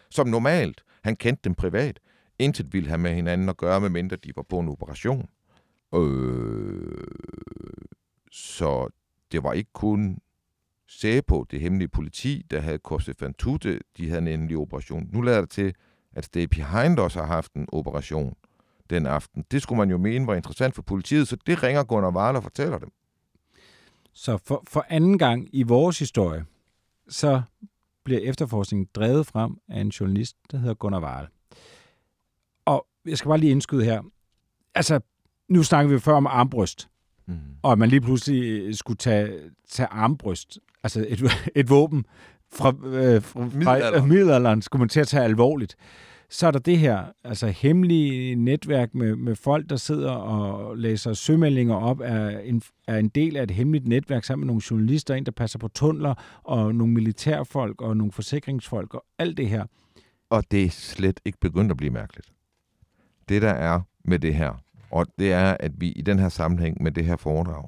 som 0.09 0.28
normalt, 0.28 0.84
han 1.03 1.15
kendte 1.15 1.41
dem 1.43 1.55
privat, 1.55 1.99
intet 2.39 2.74
ville 2.74 2.88
have 2.88 2.97
med 2.97 3.13
hinanden 3.13 3.49
at 3.49 3.57
gøre, 3.57 3.82
medmindre 3.82 4.15
de 4.15 4.32
var 4.36 4.43
på 4.43 4.59
en 4.59 4.70
operation. 4.70 5.30
Øh, 5.95 7.07
så 8.32 8.89
det 9.32 9.43
var 9.43 9.53
ikke 9.53 9.74
kun 9.74 10.20
på 11.27 11.47
det 11.51 11.59
hemmelige 11.59 11.88
politi, 11.88 12.45
der 12.51 12.59
havde 12.59 12.77
Korse 12.77 13.13
Fantute, 13.13 13.79
de 13.97 14.09
havde 14.09 14.21
en 14.21 14.27
endelig 14.27 14.57
operation. 14.57 15.09
Nu 15.11 15.21
lader 15.21 15.41
det 15.41 15.49
til, 15.49 15.73
at 16.13 16.25
Stay 16.25 16.43
Behind 16.43 16.99
også 16.99 17.19
har 17.19 17.27
haft 17.27 17.53
en 17.53 17.67
operation 17.71 18.35
den 18.89 19.05
aften. 19.05 19.45
Det 19.51 19.61
skulle 19.61 19.77
man 19.77 19.89
jo 19.89 19.97
mene 19.97 20.27
var 20.27 20.35
interessant 20.35 20.75
for 20.75 20.81
politiet, 20.81 21.27
så 21.27 21.38
det 21.47 21.63
ringer 21.63 21.83
Gunnar 21.83 22.11
Wahl 22.11 22.35
og 22.35 22.43
fortæller 22.43 22.77
dem. 22.77 22.91
Så 24.13 24.38
for, 24.38 24.63
for 24.67 24.85
anden 24.89 25.17
gang 25.17 25.49
i 25.53 25.63
vores 25.63 25.99
historie, 25.99 26.45
så 27.09 27.41
bliver 28.03 28.21
efterforskningen 28.21 28.89
drevet 28.95 29.27
frem 29.27 29.57
af 29.67 29.81
en 29.81 29.89
journalist, 29.89 30.38
der 30.51 30.57
hedder 30.57 30.73
Gunnar 30.73 31.01
Wahl. 31.01 31.27
Og 32.65 32.88
jeg 33.05 33.17
skal 33.17 33.29
bare 33.29 33.38
lige 33.38 33.51
indskyde 33.51 33.83
her. 33.83 34.01
Altså, 34.75 34.99
nu 35.49 35.63
snakker 35.63 35.93
vi 35.93 35.99
før 35.99 36.13
om 36.13 36.27
armbryst. 36.27 36.89
Mm. 37.25 37.39
Og 37.61 37.71
at 37.71 37.77
man 37.77 37.89
lige 37.89 38.01
pludselig 38.01 38.75
skulle 38.77 38.97
tage, 38.97 39.51
tage 39.69 39.88
armbryst, 39.88 40.59
altså 40.95 41.05
et, 41.09 41.31
et 41.61 41.69
våben 41.69 42.05
fra, 42.53 42.69
øh, 42.69 43.21
fra, 43.21 43.99
fra 43.99 44.05
middelalderen, 44.05 44.61
skulle 44.61 44.79
man 44.79 44.89
til 44.89 44.99
at 44.99 45.07
tage 45.07 45.23
alvorligt 45.23 45.77
så 46.29 46.47
er 46.47 46.51
der 46.51 46.59
det 46.59 46.77
her 46.77 47.05
altså 47.23 47.47
hemmelige 47.47 48.35
netværk 48.35 48.95
med, 48.95 49.15
med 49.15 49.35
folk, 49.35 49.69
der 49.69 49.75
sidder 49.75 50.11
og 50.11 50.77
læser 50.77 51.13
sømeldinger 51.13 51.75
op, 51.75 51.99
er 52.03 52.39
en, 52.39 52.61
er 52.88 52.97
en 52.97 53.09
del 53.09 53.38
af 53.38 53.43
et 53.43 53.51
hemmeligt 53.51 53.88
netværk 53.88 54.23
sammen 54.23 54.45
med 54.45 54.47
nogle 54.47 54.61
journalister, 54.71 55.15
en 55.15 55.25
der 55.25 55.31
passer 55.31 55.59
på 55.59 55.67
tunneler, 55.67 56.41
og 56.43 56.75
nogle 56.75 56.93
militærfolk 56.93 57.81
og 57.81 57.97
nogle 57.97 58.11
forsikringsfolk 58.11 58.93
og 58.93 59.05
alt 59.19 59.38
det 59.38 59.49
her. 59.49 59.65
Og 60.29 60.43
det 60.51 60.63
er 60.63 60.69
slet 60.69 61.19
ikke 61.25 61.39
begyndt 61.39 61.71
at 61.71 61.77
blive 61.77 61.91
mærkeligt. 61.91 62.31
Det 63.29 63.41
der 63.41 63.51
er 63.51 63.81
med 64.05 64.19
det 64.19 64.35
her, 64.35 64.63
og 64.91 65.05
det 65.19 65.33
er, 65.33 65.57
at 65.59 65.71
vi 65.77 65.91
i 65.91 66.01
den 66.01 66.19
her 66.19 66.29
sammenhæng 66.29 66.83
med 66.83 66.91
det 66.91 67.05
her 67.05 67.15
foredrag, 67.15 67.67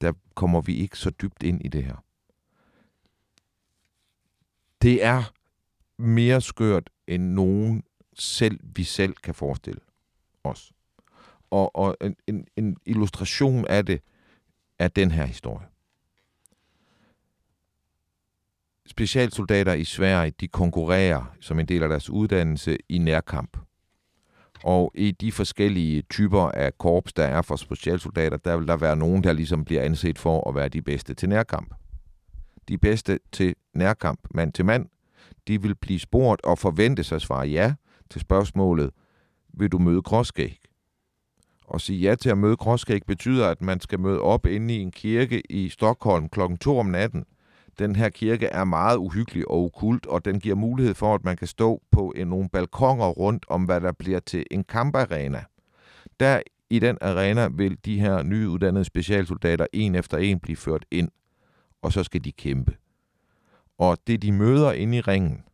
der 0.00 0.12
kommer 0.34 0.60
vi 0.60 0.74
ikke 0.74 0.98
så 0.98 1.10
dybt 1.10 1.42
ind 1.42 1.60
i 1.64 1.68
det 1.68 1.84
her. 1.84 2.04
Det 4.84 5.04
er 5.04 5.32
mere 5.98 6.40
skørt, 6.40 6.90
end 7.06 7.22
nogen 7.22 7.82
selv 8.14 8.60
vi 8.62 8.84
selv 8.84 9.14
kan 9.14 9.34
forestille 9.34 9.80
os. 10.44 10.72
Og, 11.50 11.76
og 11.76 11.96
en, 12.00 12.16
en, 12.26 12.46
en 12.56 12.76
illustration 12.86 13.66
af 13.66 13.86
det 13.86 14.00
er 14.78 14.88
den 14.88 15.10
her 15.10 15.24
historie. 15.24 15.66
Specialsoldater 18.86 19.72
i 19.72 19.84
Sverige, 19.84 20.32
de 20.40 20.48
konkurrerer 20.48 21.34
som 21.40 21.58
en 21.58 21.66
del 21.66 21.82
af 21.82 21.88
deres 21.88 22.10
uddannelse 22.10 22.78
i 22.88 22.98
nærkamp. 22.98 23.56
Og 24.64 24.92
i 24.94 25.10
de 25.10 25.32
forskellige 25.32 26.02
typer 26.02 26.42
af 26.42 26.78
korps, 26.78 27.12
der 27.12 27.24
er 27.24 27.42
for 27.42 27.56
specialsoldater, 27.56 28.36
der 28.36 28.56
vil 28.56 28.68
der 28.68 28.76
være 28.76 28.96
nogen, 28.96 29.24
der 29.24 29.32
ligesom 29.32 29.64
bliver 29.64 29.82
anset 29.82 30.18
for 30.18 30.48
at 30.48 30.54
være 30.54 30.68
de 30.68 30.82
bedste 30.82 31.14
til 31.14 31.28
nærkamp. 31.28 31.74
De 32.68 32.78
bedste 32.78 33.18
til 33.32 33.54
nærkamp, 33.74 34.20
mand 34.30 34.52
til 34.52 34.64
mand, 34.64 34.86
de 35.48 35.62
vil 35.62 35.74
blive 35.74 35.98
spurgt 35.98 36.44
og 36.44 36.58
forvente 36.58 37.04
sig 37.04 37.16
at 37.16 37.22
svare 37.22 37.46
ja 37.46 37.74
til 38.10 38.20
spørgsmålet, 38.20 38.90
vil 39.48 39.72
du 39.72 39.78
møde 39.78 40.02
Gråskæg? 40.02 40.58
Og 41.66 41.80
sige 41.80 41.98
ja 41.98 42.14
til 42.14 42.30
at 42.30 42.38
møde 42.38 42.56
Gråskæg 42.56 43.00
betyder, 43.06 43.48
at 43.48 43.62
man 43.62 43.80
skal 43.80 44.00
møde 44.00 44.20
op 44.20 44.46
inde 44.46 44.74
i 44.74 44.78
en 44.78 44.90
kirke 44.90 45.42
i 45.50 45.68
Stockholm 45.68 46.28
klokken 46.28 46.58
2 46.58 46.78
om 46.78 46.86
natten. 46.86 47.24
Den 47.78 47.96
her 47.96 48.08
kirke 48.08 48.46
er 48.46 48.64
meget 48.64 48.96
uhyggelig 48.96 49.48
og 49.48 49.64
okult, 49.64 50.06
og 50.06 50.24
den 50.24 50.40
giver 50.40 50.54
mulighed 50.54 50.94
for, 50.94 51.14
at 51.14 51.24
man 51.24 51.36
kan 51.36 51.46
stå 51.46 51.82
på 51.90 52.12
en, 52.16 52.26
nogle 52.26 52.48
balkonger 52.48 53.06
rundt 53.06 53.46
om, 53.48 53.64
hvad 53.64 53.80
der 53.80 53.92
bliver 53.92 54.20
til 54.20 54.46
en 54.50 54.64
kamparena. 54.64 55.44
Der 56.20 56.42
i 56.70 56.78
den 56.78 56.98
arena 57.00 57.48
vil 57.48 57.78
de 57.84 58.00
her 58.00 58.22
nyuddannede 58.22 58.84
specialsoldater 58.84 59.66
en 59.72 59.94
efter 59.94 60.18
en 60.18 60.40
blive 60.40 60.56
ført 60.56 60.84
ind, 60.90 61.08
og 61.84 61.92
så 61.92 62.04
skal 62.04 62.24
de 62.24 62.32
kæmpe. 62.32 62.76
Og 63.78 63.98
det, 64.06 64.22
de 64.22 64.32
møder 64.32 64.72
inde 64.72 64.96
i 64.98 65.00
ringen, 65.00 65.44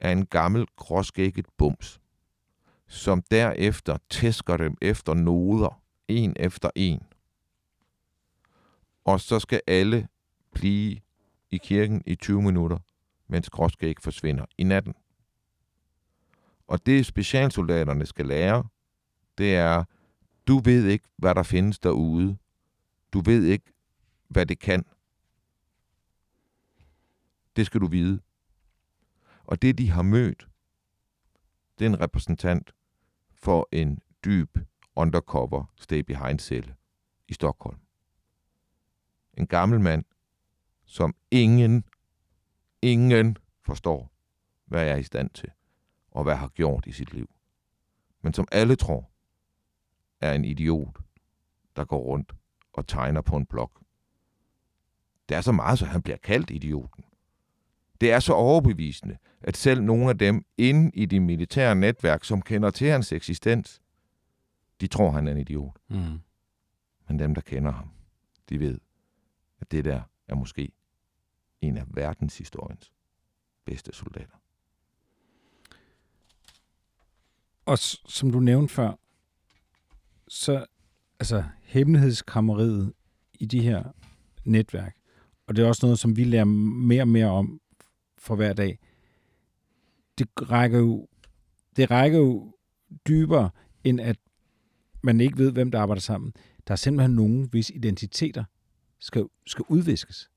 er 0.00 0.12
en 0.12 0.26
gammel 0.26 0.66
gråskægget 0.76 1.46
bums, 1.56 2.00
som 2.86 3.22
derefter 3.30 3.98
tæsker 4.10 4.56
dem 4.56 4.76
efter 4.80 5.14
noder, 5.14 5.82
en 6.08 6.36
efter 6.36 6.70
en. 6.74 7.02
Og 9.04 9.20
så 9.20 9.38
skal 9.38 9.60
alle 9.66 10.08
blive 10.52 11.00
i 11.50 11.56
kirken 11.56 12.02
i 12.06 12.14
20 12.14 12.42
minutter, 12.42 12.78
mens 13.26 13.50
gråskæg 13.50 13.96
forsvinder 14.00 14.44
i 14.58 14.64
natten. 14.64 14.94
Og 16.66 16.86
det 16.86 17.06
specialsoldaterne 17.06 18.06
skal 18.06 18.26
lære, 18.26 18.64
det 19.38 19.56
er, 19.56 19.84
du 20.46 20.58
ved 20.58 20.86
ikke, 20.86 21.08
hvad 21.16 21.34
der 21.34 21.42
findes 21.42 21.78
derude. 21.78 22.36
Du 23.12 23.20
ved 23.20 23.44
ikke, 23.44 23.72
hvad 24.28 24.46
det 24.46 24.58
kan. 24.58 24.84
Det 27.56 27.66
skal 27.66 27.80
du 27.80 27.86
vide. 27.86 28.20
Og 29.44 29.62
det, 29.62 29.78
de 29.78 29.90
har 29.90 30.02
mødt, 30.02 30.48
det 31.78 31.84
er 31.84 31.88
en 31.90 32.00
repræsentant 32.00 32.74
for 33.34 33.68
en 33.72 34.02
dyb 34.24 34.58
undercover 34.96 35.64
stay 35.76 36.00
behind 36.00 36.40
celle 36.40 36.76
i 37.28 37.34
Stockholm. 37.34 37.78
En 39.34 39.46
gammel 39.46 39.80
mand, 39.80 40.04
som 40.84 41.14
ingen, 41.30 41.84
ingen 42.82 43.36
forstår, 43.62 44.12
hvad 44.64 44.84
jeg 44.84 44.92
er 44.92 44.96
i 44.96 45.02
stand 45.02 45.30
til, 45.30 45.50
og 46.10 46.22
hvad 46.22 46.32
jeg 46.32 46.40
har 46.40 46.48
gjort 46.48 46.86
i 46.86 46.92
sit 46.92 47.12
liv. 47.12 47.30
Men 48.22 48.34
som 48.34 48.48
alle 48.52 48.76
tror, 48.76 49.10
er 50.20 50.32
en 50.32 50.44
idiot, 50.44 50.98
der 51.76 51.84
går 51.84 51.98
rundt 51.98 52.34
og 52.72 52.86
tegner 52.86 53.20
på 53.20 53.36
en 53.36 53.46
blok. 53.46 53.82
Det 55.28 55.36
er 55.36 55.40
så 55.40 55.52
meget, 55.52 55.78
så 55.78 55.86
han 55.86 56.02
bliver 56.02 56.16
kaldt 56.16 56.50
idioten. 56.50 57.05
Det 58.00 58.12
er 58.12 58.20
så 58.20 58.32
overbevisende, 58.32 59.16
at 59.40 59.56
selv 59.56 59.82
nogle 59.82 60.08
af 60.08 60.18
dem 60.18 60.44
inde 60.58 60.90
i 60.94 61.06
de 61.06 61.20
militære 61.20 61.74
netværk, 61.74 62.24
som 62.24 62.42
kender 62.42 62.70
til 62.70 62.88
hans 62.88 63.12
eksistens, 63.12 63.82
de 64.80 64.86
tror, 64.86 65.10
han 65.10 65.26
er 65.26 65.32
en 65.32 65.38
idiot. 65.38 65.76
Mm. 65.88 66.18
Men 67.08 67.18
dem, 67.18 67.34
der 67.34 67.40
kender 67.40 67.72
ham, 67.72 67.90
de 68.48 68.60
ved, 68.60 68.78
at 69.60 69.70
det 69.70 69.84
der 69.84 70.02
er 70.28 70.34
måske 70.34 70.72
en 71.60 71.76
af 71.76 71.84
verdenshistoriens 71.88 72.92
bedste 73.64 73.92
soldater. 73.92 74.36
Og 77.66 77.78
som 77.78 78.30
du 78.30 78.40
nævnte 78.40 78.74
før, 78.74 78.92
så 80.28 80.66
altså 81.20 81.44
hemmelighedskrammeriet 81.62 82.92
i 83.34 83.46
de 83.46 83.60
her 83.60 83.84
netværk, 84.44 84.96
og 85.46 85.56
det 85.56 85.64
er 85.64 85.68
også 85.68 85.86
noget, 85.86 85.98
som 85.98 86.16
vi 86.16 86.24
lærer 86.24 86.44
mere 86.44 87.02
og 87.02 87.08
mere 87.08 87.26
om 87.26 87.60
for 88.18 88.36
hver 88.36 88.52
dag, 88.52 88.78
det 90.18 90.28
rækker 90.50 90.78
jo, 90.78 91.08
det 91.76 91.90
rækker 91.90 92.18
jo 92.18 92.52
dybere, 93.08 93.50
end 93.84 94.00
at 94.00 94.16
man 95.02 95.20
ikke 95.20 95.38
ved, 95.38 95.52
hvem 95.52 95.70
der 95.70 95.80
arbejder 95.80 96.00
sammen. 96.00 96.32
Der 96.68 96.72
er 96.72 96.76
simpelthen 96.76 97.16
nogen, 97.16 97.48
hvis 97.50 97.70
identiteter 97.70 98.44
skal, 98.98 99.26
skal 99.46 99.64
udviskes. 99.68 100.30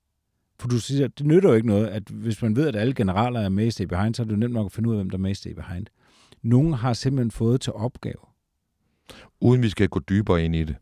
For 0.60 0.68
du 0.68 0.80
siger, 0.80 1.08
det 1.08 1.26
nytter 1.26 1.50
jo 1.50 1.56
ikke 1.56 1.68
noget, 1.68 1.88
at 1.88 2.10
hvis 2.10 2.42
man 2.42 2.56
ved, 2.56 2.68
at 2.68 2.76
alle 2.76 2.94
generaler 2.94 3.40
er 3.40 3.50
med 3.50 3.68
i 3.68 3.72
Stay 3.72 3.86
Behind, 3.86 4.16
så 4.16 4.22
er 4.22 4.24
det 4.24 4.32
jo 4.32 4.38
nemt 4.38 4.54
nok 4.54 4.66
at 4.66 4.72
finde 4.72 4.90
ud 4.90 4.94
af, 4.94 4.98
hvem 4.98 5.10
der 5.10 5.18
er 5.18 5.22
med 5.22 5.32
i 5.32 5.34
Stay 5.34 5.52
Behind. 5.52 5.86
Nogen 6.42 6.74
har 6.74 6.94
simpelthen 6.94 7.32
fået 7.32 7.62
til 7.62 7.74
opgave. 7.74 8.26
Uden 9.40 9.64
vi 9.64 9.70
skal 9.70 9.90
gå 9.90 10.00
dybere 10.00 10.46
ind 10.46 10.56
i 10.56 10.64
det. 10.64 10.76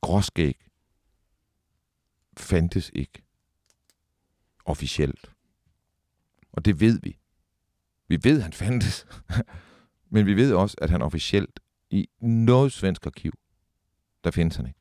Gråskæg 0.00 0.56
fandtes 2.36 2.90
ikke 2.94 3.22
officielt. 4.64 5.31
Og 6.52 6.64
det 6.64 6.80
ved 6.80 7.00
vi. 7.02 7.18
Vi 8.08 8.18
ved, 8.22 8.36
at 8.36 8.42
han 8.42 8.52
fandtes. 8.52 9.06
Men 10.12 10.26
vi 10.26 10.34
ved 10.34 10.54
også, 10.54 10.76
at 10.82 10.90
han 10.90 11.02
officielt 11.02 11.60
i 11.90 12.08
noget 12.20 12.72
svensk 12.72 13.06
arkiv, 13.06 13.32
der 14.24 14.30
findes 14.30 14.56
han 14.56 14.66
ikke. 14.66 14.78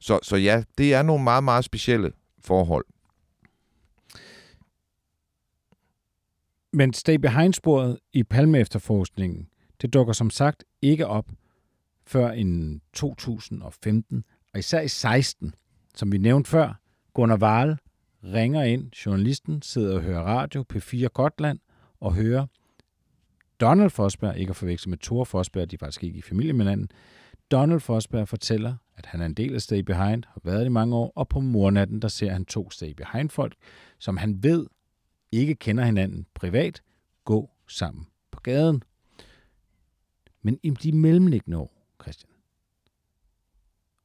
Så, 0.00 0.18
så 0.22 0.36
ja, 0.36 0.64
det 0.78 0.94
er 0.94 1.02
nogle 1.02 1.24
meget, 1.24 1.44
meget 1.44 1.64
specielle 1.64 2.12
forhold. 2.38 2.84
Men 6.72 6.92
Stay 6.92 7.14
Behind-sporet 7.14 7.98
i 8.12 8.22
Palme-efterforskningen, 8.22 9.48
det 9.80 9.92
dukker 9.92 10.12
som 10.12 10.30
sagt 10.30 10.64
ikke 10.82 11.06
op 11.06 11.30
før 12.06 12.32
i 12.32 12.44
2015, 12.92 14.24
og 14.52 14.58
især 14.58 14.80
i 14.80 14.88
16. 14.88 15.54
Som 15.94 16.12
vi 16.12 16.18
nævnte 16.18 16.50
før, 16.50 16.80
Gunnar 17.14 17.36
Wahl 17.36 17.78
ringer 18.24 18.62
ind, 18.62 18.92
journalisten 19.06 19.62
sidder 19.62 19.94
og 19.94 20.02
hører 20.02 20.22
radio, 20.22 20.64
P4 20.72 21.06
Gotland, 21.06 21.58
og 22.00 22.14
hører 22.14 22.46
Donald 23.60 23.90
Forsberg, 23.90 24.36
ikke 24.36 24.50
at 24.50 24.56
forveksle 24.56 24.90
med 24.90 24.98
Thor 24.98 25.24
Forsberg, 25.24 25.70
de 25.70 25.74
er 25.76 25.78
faktisk 25.78 26.04
ikke 26.04 26.18
i 26.18 26.22
familie 26.22 26.52
med 26.52 26.64
hinanden, 26.64 26.90
Donald 27.50 27.80
Forsberg 27.80 28.28
fortæller, 28.28 28.76
at 28.96 29.06
han 29.06 29.20
er 29.20 29.26
en 29.26 29.34
del 29.34 29.54
af 29.54 29.62
Stay 29.62 29.78
Behind, 29.78 30.24
har 30.26 30.40
været 30.44 30.60
det 30.60 30.66
i 30.66 30.68
mange 30.68 30.96
år, 30.96 31.12
og 31.16 31.28
på 31.28 31.40
mornatten, 31.40 32.02
der 32.02 32.08
ser 32.08 32.32
han 32.32 32.44
to 32.44 32.70
Stay 32.70 32.92
Behind-folk, 32.92 33.54
som 33.98 34.16
han 34.16 34.42
ved 34.42 34.66
ikke 35.32 35.54
kender 35.54 35.84
hinanden 35.84 36.26
privat, 36.34 36.82
gå 37.24 37.50
sammen 37.68 38.06
på 38.30 38.40
gaden. 38.40 38.82
Men 40.42 40.58
i 40.62 40.70
de 40.70 40.92
mellemliggende 40.92 41.58
år, 41.58 41.94
Christian, 42.02 42.30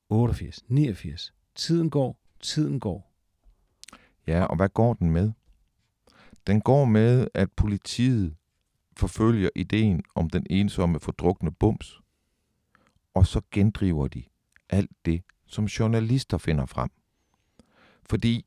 88, 0.10 0.64
89, 0.68 1.34
tiden 1.56 1.90
går, 1.90 2.18
tiden 2.40 2.80
går. 2.80 3.15
Ja, 4.28 4.44
og 4.44 4.56
hvad 4.56 4.70
går 4.70 4.94
den 4.94 5.10
med? 5.10 5.32
Den 6.48 6.62
går 6.62 6.86
med, 6.86 7.28
at 7.34 7.52
politiet 7.52 8.36
forfølger 8.98 9.50
ideen 9.56 10.04
om 10.16 10.30
den 10.30 10.48
ensomme 10.50 11.00
fordrukne 11.00 11.52
bums, 11.52 12.02
og 13.14 13.28
så 13.28 13.42
gendriver 13.52 14.08
de 14.08 14.24
alt 14.70 14.92
det, 15.06 15.24
som 15.48 15.66
journalister 15.66 16.38
finder 16.38 16.66
frem. 16.66 16.90
Fordi 18.10 18.46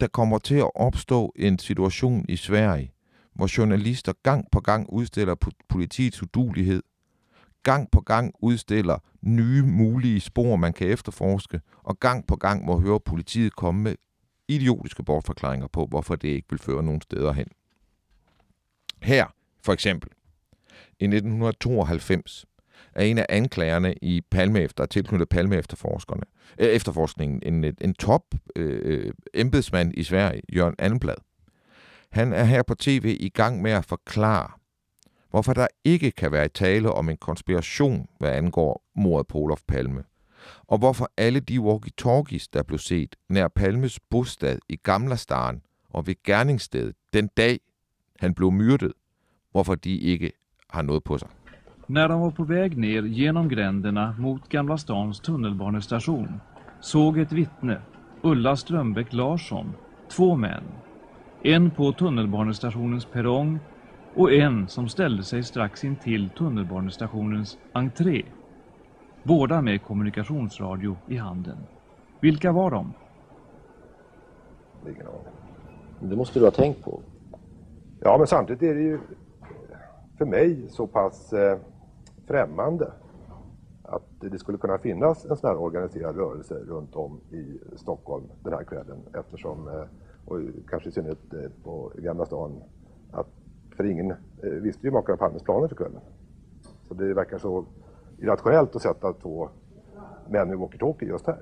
der 0.00 0.06
kommer 0.06 0.38
til 0.38 0.54
at 0.54 0.70
opstå 0.74 1.32
en 1.36 1.58
situation 1.58 2.24
i 2.28 2.36
Sverige, 2.36 2.92
hvor 3.34 3.58
journalister 3.58 4.12
gang 4.22 4.46
på 4.52 4.60
gang 4.60 4.90
udstiller 4.92 5.34
politiets 5.68 6.22
udulighed, 6.22 6.82
gang 7.62 7.90
på 7.90 8.00
gang 8.00 8.34
udstiller 8.42 8.98
nye 9.22 9.62
mulige 9.62 10.20
spor, 10.20 10.56
man 10.56 10.72
kan 10.72 10.88
efterforske, 10.88 11.60
og 11.76 12.00
gang 12.00 12.26
på 12.26 12.36
gang 12.36 12.64
må 12.64 12.80
høre 12.80 13.00
politiet 13.00 13.56
komme 13.56 13.82
med 13.82 13.94
idiotiske 14.50 15.02
bortforklaringer 15.02 15.66
på, 15.66 15.86
hvorfor 15.86 16.16
det 16.16 16.28
ikke 16.28 16.46
vil 16.50 16.58
føre 16.58 16.82
nogen 16.82 17.00
steder 17.00 17.32
hen. 17.32 17.46
Her, 19.02 19.26
for 19.64 19.72
eksempel, 19.72 20.10
i 21.00 21.04
1992, 21.04 22.46
er 22.94 23.02
en 23.04 23.18
af 23.18 23.26
anklagerne 23.28 23.94
i 24.02 24.20
Palme 24.30 24.60
efter, 24.60 24.86
tilknyttet 24.86 25.28
Palme 25.28 25.56
efterforskerne, 25.56 26.22
øh, 26.58 26.68
efterforskningen, 26.68 27.42
en, 27.42 27.76
en 27.80 27.94
top 27.94 28.22
øh, 28.56 28.80
øh 28.84 29.12
embedsmand 29.34 29.92
i 29.94 30.02
Sverige, 30.02 30.42
Jørgen 30.54 30.74
Anblad. 30.78 31.14
Han 32.12 32.32
er 32.32 32.44
her 32.44 32.62
på 32.62 32.74
tv 32.74 33.16
i 33.20 33.28
gang 33.28 33.62
med 33.62 33.70
at 33.70 33.84
forklare, 33.84 34.50
hvorfor 35.30 35.52
der 35.52 35.66
ikke 35.84 36.10
kan 36.10 36.32
være 36.32 36.48
tale 36.48 36.92
om 36.92 37.08
en 37.08 37.16
konspiration, 37.16 38.06
hvad 38.18 38.30
angår 38.30 38.82
mordet 38.96 39.26
på 39.26 39.38
Olof 39.38 39.60
Palme. 39.68 40.04
Og 40.66 40.78
hvorfor 40.78 41.10
alle 41.16 41.40
de 41.40 41.60
walkie-talkies, 41.60 42.48
der 42.52 42.62
blev 42.62 42.78
set 42.78 43.16
nær 43.28 43.48
Palmes 43.48 44.00
bostad 44.00 44.58
i 44.68 44.76
Gamlastan 44.76 45.62
og 45.90 46.06
ved 46.06 46.14
gerningsstedet 46.24 46.94
den 47.12 47.28
dag, 47.36 47.60
han 48.20 48.34
blev 48.34 48.52
myrdet, 48.52 48.92
hvorfor 49.52 49.74
de 49.74 49.96
ikke 49.96 50.32
har 50.70 50.82
noget 50.82 51.04
på 51.04 51.18
sig. 51.18 51.28
När 51.88 52.08
de 52.08 52.20
var 52.20 52.30
på 52.30 52.44
väg 52.44 52.76
ner 52.76 53.02
genom 53.02 53.48
gränderna 53.48 54.14
mot 54.18 54.48
Gamla 54.48 54.76
stans 54.76 55.20
tunnelbanestation 55.20 56.40
såg 56.80 57.18
ett 57.18 57.32
vittne, 57.32 57.82
Ulla 58.22 58.56
Strömbäck 58.56 59.12
Larsson, 59.12 59.74
två 60.08 60.36
män. 60.36 60.64
En 61.42 61.70
på 61.70 61.92
tunnelbanestationens 61.92 63.04
perrong 63.04 63.58
och 64.14 64.32
en 64.32 64.68
som 64.68 64.88
ställde 64.88 65.22
sig 65.22 65.42
strax 65.42 65.84
intill 65.84 66.30
tunnelbanestationens 66.30 67.58
entré. 67.72 68.24
Båda 69.22 69.62
med 69.62 69.82
kommunikationsradio 69.82 70.96
i 71.06 71.16
handen. 71.16 71.56
Vilka 72.20 72.52
var 72.52 72.70
de? 72.70 72.92
Ingen 74.86 75.06
aning. 75.06 76.10
Det 76.10 76.16
måste 76.16 76.38
du 76.38 76.44
ha 76.44 76.50
tänkt 76.50 76.84
på. 76.84 77.00
Ja, 78.00 78.18
men 78.18 78.26
samtidigt 78.26 78.62
är 78.62 78.74
det 78.74 78.80
ju 78.80 78.98
för 80.18 80.24
mig 80.24 80.68
så 80.68 80.86
pass 80.86 81.32
eh, 81.32 81.58
främmande 82.26 82.92
att 83.82 84.02
det 84.20 84.38
skulle 84.38 84.58
kunna 84.58 84.78
finnas 84.78 85.24
en 85.24 85.36
sån 85.36 85.50
här 85.50 85.56
organiserad 85.56 86.16
rörelse 86.16 86.54
runt 86.54 86.96
om 86.96 87.20
i 87.30 87.60
Stockholm 87.76 88.24
den 88.42 88.52
här 88.52 88.64
kvällen 88.64 88.98
eftersom, 89.14 89.68
eh, 89.68 89.84
och 90.24 90.38
kanske 90.70 90.88
i 90.88 90.92
synnerhet 90.92 91.34
eh, 91.34 91.50
på 91.64 91.92
Gamla 91.94 92.26
stan, 92.26 92.62
att 93.12 93.28
för 93.76 93.84
ingen 93.84 94.10
eh, 94.10 94.50
visste 94.50 94.86
ju 94.86 94.92
makarna 94.92 95.16
Palmes 95.16 95.42
planer 95.42 95.68
för 95.68 95.76
kvällen. 95.76 96.00
Så 96.88 96.94
det 96.94 97.14
verkar 97.14 97.38
så 97.38 97.64
irrationellt 98.20 98.76
att 98.76 98.82
sätta 98.82 99.12
två 99.12 99.48
män 100.28 100.48
med 100.48 100.58
walkie-talkie 100.58 101.08
just 101.08 101.26
här. 101.26 101.40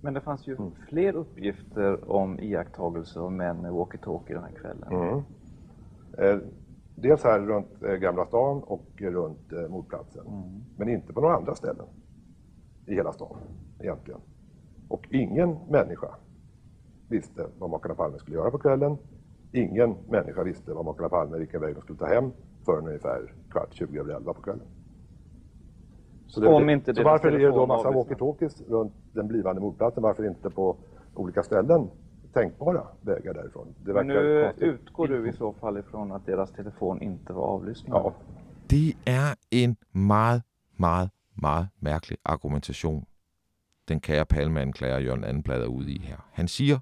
Men 0.00 0.14
det 0.14 0.20
fanns 0.20 0.46
ju 0.46 0.56
fler 0.88 1.16
uppgifter 1.16 2.10
om 2.10 2.40
iakttagelser 2.40 3.20
av 3.20 3.32
män 3.32 3.62
med 3.62 3.72
walkie-talkie 3.72 4.34
den 4.34 4.42
här 4.42 4.52
kvällen. 4.52 4.92
Mm. 4.92 5.22
Eh, 6.18 6.48
dels 6.94 7.24
här 7.24 7.40
runt 7.40 7.82
eh, 7.82 7.94
Gamla 7.94 8.26
stan 8.26 8.62
och 8.62 8.90
runt 8.98 9.52
eh, 9.52 9.68
mordplatsen. 9.68 10.24
Men 10.76 10.88
inte 10.88 11.12
på 11.12 11.20
några 11.20 11.36
andra 11.36 11.54
ställen 11.54 11.86
i 12.86 12.94
hela 12.94 13.12
stan 13.12 13.36
egentligen. 13.80 14.20
Och 14.88 15.06
ingen 15.10 15.58
människa 15.68 16.14
visste 17.08 17.46
vad 17.58 17.70
makarna 17.70 17.94
Palme 17.94 18.18
skulle 18.18 18.36
göra 18.36 18.50
på 18.50 18.58
kvällen. 18.58 18.96
Ingen 19.52 19.94
människa 20.08 20.42
visste 20.42 20.74
vad 20.74 20.84
makarna 20.84 21.08
Palme, 21.08 21.38
vilken 21.38 21.60
väg 21.60 21.74
de 21.74 21.80
skulle 21.80 21.98
ta 21.98 22.06
hem 22.06 22.30
förrän 22.64 22.86
ungefär 22.86 23.34
kvart, 23.50 23.74
20 23.74 23.98
över 23.98 24.14
11 24.14 24.34
på 24.34 24.42
kvällen. 24.42 24.66
Så, 26.32 26.54
Om 26.54 26.70
inte 26.70 26.94
så 26.94 27.02
varför 27.02 27.32
är 27.32 27.38
det 27.38 27.48
då 27.48 27.66
massa 27.66 27.90
walkie-talkies 27.90 28.62
runt 28.68 28.92
den 29.12 29.28
blivande 29.28 29.60
mordplatsen? 29.60 30.02
Varför 30.02 30.26
inte 30.26 30.50
på 30.50 30.76
olika 31.14 31.42
ställen 31.42 31.90
tänkbara 32.32 32.86
vägar 33.00 33.34
därifrån? 33.34 33.74
Det 33.84 33.92
Men 33.92 34.06
verkar 34.08 34.22
nu 34.22 34.44
konstigt. 34.44 34.68
utgår 34.68 35.08
du 35.08 35.28
i 35.28 35.32
så 35.32 35.52
fall 35.52 35.78
ifrån 35.78 36.12
att 36.12 36.26
deras 36.26 36.50
telefon 36.52 37.02
inte 37.02 37.32
var 37.32 37.42
avlyssnad? 37.42 38.02
Ja. 38.04 38.12
Det 38.70 38.94
er 39.06 39.34
en 39.50 39.76
meget, 39.92 40.42
meget, 40.76 41.10
meget 41.34 41.68
mærkelig 41.80 42.18
argumentation, 42.24 43.06
den 43.88 44.00
kære 44.00 44.24
palmeanklager 44.24 44.98
Jørgen 44.98 45.24
Andenblad 45.24 45.62
er 45.62 45.66
ude 45.66 45.92
i 45.92 45.98
her. 45.98 46.28
Han 46.32 46.48
siger, 46.48 46.78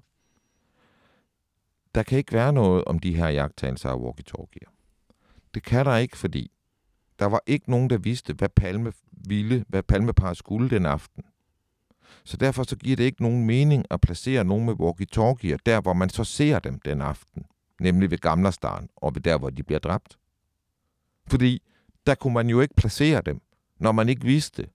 der 1.95 2.03
kan 2.03 2.17
ikke 2.17 2.33
være 2.33 2.53
noget 2.53 2.85
om 2.85 2.99
de 2.99 3.15
her 3.15 3.29
jagttagelser 3.29 3.89
af 3.89 3.95
walkie-talkier. 3.95 4.69
Det 5.53 5.63
kan 5.63 5.85
der 5.85 5.95
ikke, 5.97 6.17
fordi 6.17 6.51
der 7.21 7.27
var 7.27 7.41
ikke 7.45 7.71
nogen, 7.71 7.89
der 7.89 7.97
vidste, 7.97 8.33
hvad 8.33 8.49
Palme 8.49 8.93
ville, 9.11 9.65
hvad 9.67 9.83
Palmeparet 9.83 10.37
skulle 10.37 10.69
den 10.69 10.85
aften. 10.85 11.23
Så 12.23 12.37
derfor 12.37 12.63
så 12.63 12.75
giver 12.75 12.95
det 12.95 13.03
ikke 13.03 13.21
nogen 13.21 13.45
mening 13.45 13.85
at 13.89 14.01
placere 14.01 14.43
nogen 14.43 14.65
med 14.65 14.73
walkie-talkier 14.73 15.57
der, 15.65 15.81
hvor 15.81 15.93
man 15.93 16.09
så 16.09 16.23
ser 16.23 16.59
dem 16.59 16.79
den 16.79 17.01
aften. 17.01 17.45
Nemlig 17.79 18.11
ved 18.11 18.17
Gamlerstan 18.17 18.89
og 18.95 19.15
ved 19.15 19.21
der, 19.21 19.37
hvor 19.37 19.49
de 19.49 19.63
bliver 19.63 19.79
dræbt. 19.79 20.17
Fordi 21.27 21.61
der 22.05 22.15
kunne 22.15 22.33
man 22.33 22.49
jo 22.49 22.61
ikke 22.61 22.75
placere 22.75 23.21
dem, 23.21 23.41
når 23.79 23.91
man 23.91 24.09
ikke 24.09 24.23
vidste, 24.23 24.67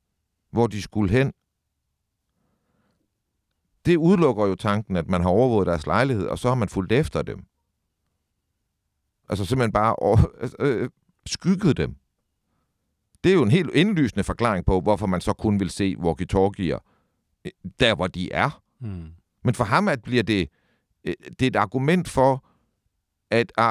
hvor 0.50 0.66
de 0.66 0.82
skulle 0.82 1.10
hen. 1.10 1.32
Det 3.86 3.96
udelukker 3.96 4.46
jo 4.46 4.54
tanken, 4.54 4.96
at 4.96 5.08
man 5.08 5.22
har 5.22 5.28
overvåget 5.28 5.66
deres 5.66 5.86
lejlighed, 5.86 6.26
og 6.26 6.38
så 6.38 6.48
har 6.48 6.54
man 6.54 6.68
fulgt 6.68 6.92
efter 6.92 7.22
dem. 7.22 7.44
Altså 9.28 9.44
simpelthen 9.44 9.72
bare 9.72 9.96
øh, 10.60 10.82
øh 10.82 10.90
skygget 11.26 11.76
dem. 11.76 11.96
Det 13.26 13.32
er 13.32 13.36
jo 13.36 13.42
en 13.42 13.50
helt 13.50 13.70
indlysende 13.74 14.24
forklaring 14.24 14.66
på, 14.66 14.80
hvorfor 14.80 15.06
man 15.06 15.20
så 15.20 15.32
kun 15.32 15.60
vil 15.60 15.70
se 15.70 15.96
walkie-talkier 15.98 16.78
øh, 17.44 17.52
der, 17.80 17.94
hvor 17.94 18.06
de 18.06 18.32
er. 18.32 18.62
Mm. 18.80 19.06
Men 19.44 19.54
for 19.54 19.64
ham 19.64 19.88
at 19.88 20.02
bliver 20.02 20.22
det, 20.22 20.48
øh, 21.04 21.14
det 21.28 21.42
er 21.42 21.46
et 21.46 21.56
argument 21.56 22.08
for, 22.08 22.44
at 23.30 23.52
uh, 23.60 23.64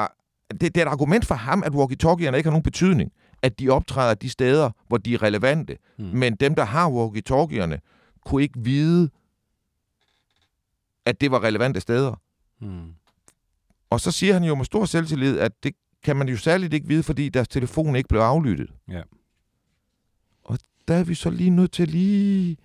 det, 0.51 0.61
det 0.61 0.77
er 0.77 0.85
et 0.85 0.89
argument 0.89 1.25
for 1.25 1.35
ham, 1.35 1.63
at 1.63 1.73
walkie-talkierne 1.73 2.37
ikke 2.37 2.47
har 2.47 2.51
nogen 2.51 2.63
betydning. 2.63 3.11
At 3.41 3.59
de 3.59 3.69
optræder 3.69 4.13
de 4.13 4.29
steder, 4.29 4.69
hvor 4.87 4.97
de 4.97 5.13
er 5.13 5.23
relevante. 5.23 5.77
Mm. 5.97 6.05
Men 6.05 6.35
dem, 6.35 6.55
der 6.55 6.63
har 6.63 6.89
walkie-talkierne, 6.89 7.79
kunne 8.25 8.41
ikke 8.41 8.59
vide, 8.59 9.09
at 11.05 11.21
det 11.21 11.31
var 11.31 11.43
relevante 11.43 11.79
steder. 11.79 12.21
Mm. 12.61 12.93
Og 13.89 13.99
så 13.99 14.11
siger 14.11 14.33
han 14.33 14.43
jo 14.43 14.55
med 14.55 14.65
stor 14.65 14.85
selvtillid, 14.85 15.39
at 15.39 15.63
det 15.63 15.75
kan 16.03 16.15
man 16.15 16.29
jo 16.29 16.37
særligt 16.37 16.73
ikke 16.73 16.87
vide, 16.87 17.03
fordi 17.03 17.29
deres 17.29 17.47
telefon 17.47 17.95
ikke 17.95 18.09
blev 18.09 18.21
aflyttet. 18.21 18.69
Ja. 18.89 19.01
Der 20.87 20.95
er 20.95 21.03
vi 21.03 21.13
så 21.13 21.29
lige 21.29 21.49
nødt 21.49 21.71
til 21.71 21.87
lige 21.87 22.57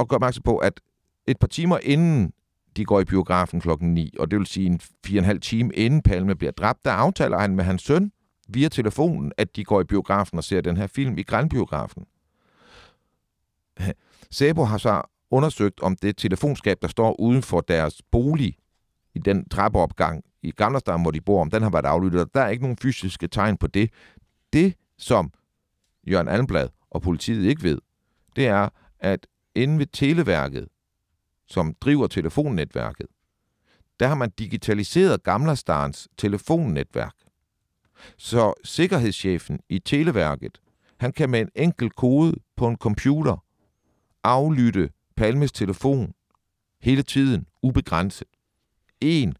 at 0.00 0.08
gøre 0.08 0.16
opmærksom 0.16 0.42
på, 0.42 0.58
at 0.58 0.80
et 1.26 1.38
par 1.38 1.46
timer 1.46 1.78
inden 1.82 2.32
de 2.76 2.84
går 2.84 3.00
i 3.00 3.04
biografen 3.04 3.60
klokken 3.60 3.94
9, 3.94 4.14
og 4.18 4.30
det 4.30 4.38
vil 4.38 4.46
sige 4.46 4.66
en 4.66 4.80
fire 5.06 5.18
og 5.18 5.22
en 5.22 5.24
halv 5.24 5.40
time 5.40 5.74
inden 5.74 6.02
Palme 6.02 6.34
bliver 6.34 6.52
dræbt, 6.52 6.84
der 6.84 6.92
aftaler 6.92 7.38
han 7.38 7.56
med 7.56 7.64
hans 7.64 7.82
søn 7.82 8.12
via 8.48 8.68
telefonen, 8.68 9.32
at 9.36 9.56
de 9.56 9.64
går 9.64 9.80
i 9.80 9.84
biografen 9.84 10.38
og 10.38 10.44
ser 10.44 10.60
den 10.60 10.76
her 10.76 10.86
film 10.86 11.18
i 11.18 11.22
Grænbiografen. 11.22 12.06
Sebo 14.30 14.64
har 14.64 14.78
så 14.78 15.02
undersøgt, 15.30 15.80
om 15.80 15.96
det 15.96 16.16
telefonskab, 16.16 16.78
der 16.82 16.88
står 16.88 17.20
uden 17.20 17.42
for 17.42 17.60
deres 17.60 18.02
bolig 18.10 18.56
i 19.14 19.18
den 19.18 19.48
trappeopgang 19.48 20.24
i 20.42 20.50
Gamlerstam, 20.50 21.02
hvor 21.02 21.10
de 21.10 21.20
bor, 21.20 21.40
om 21.40 21.50
den 21.50 21.62
har 21.62 21.70
været 21.70 21.84
aflyttet. 21.84 22.34
Der 22.34 22.40
er 22.40 22.48
ikke 22.48 22.62
nogen 22.62 22.76
fysiske 22.76 23.28
tegn 23.28 23.56
på 23.56 23.66
det. 23.66 23.90
Det, 24.52 24.74
som 24.98 25.32
Jørgen 26.06 26.28
Almblad 26.28 26.68
og 26.90 27.02
politiet 27.02 27.44
ikke 27.44 27.62
ved, 27.62 27.78
det 28.36 28.46
er, 28.46 28.68
at 28.98 29.26
inde 29.54 29.78
ved 29.78 29.86
Televærket, 29.86 30.68
som 31.46 31.74
driver 31.80 32.06
telefonnetværket, 32.06 33.06
der 34.00 34.08
har 34.08 34.14
man 34.14 34.30
digitaliseret 34.30 35.22
Gamlerstarens 35.22 36.08
telefonnetværk. 36.18 37.14
Så 38.16 38.54
sikkerhedschefen 38.64 39.60
i 39.68 39.78
Televærket, 39.78 40.60
han 41.00 41.12
kan 41.12 41.30
med 41.30 41.40
en 41.40 41.50
enkelt 41.56 41.96
kode 41.96 42.34
på 42.56 42.68
en 42.68 42.76
computer 42.76 43.44
aflytte 44.24 44.90
Palmes 45.16 45.52
telefon 45.52 46.12
hele 46.80 47.02
tiden, 47.02 47.46
ubegrænset. 47.62 48.28
En 49.00 49.36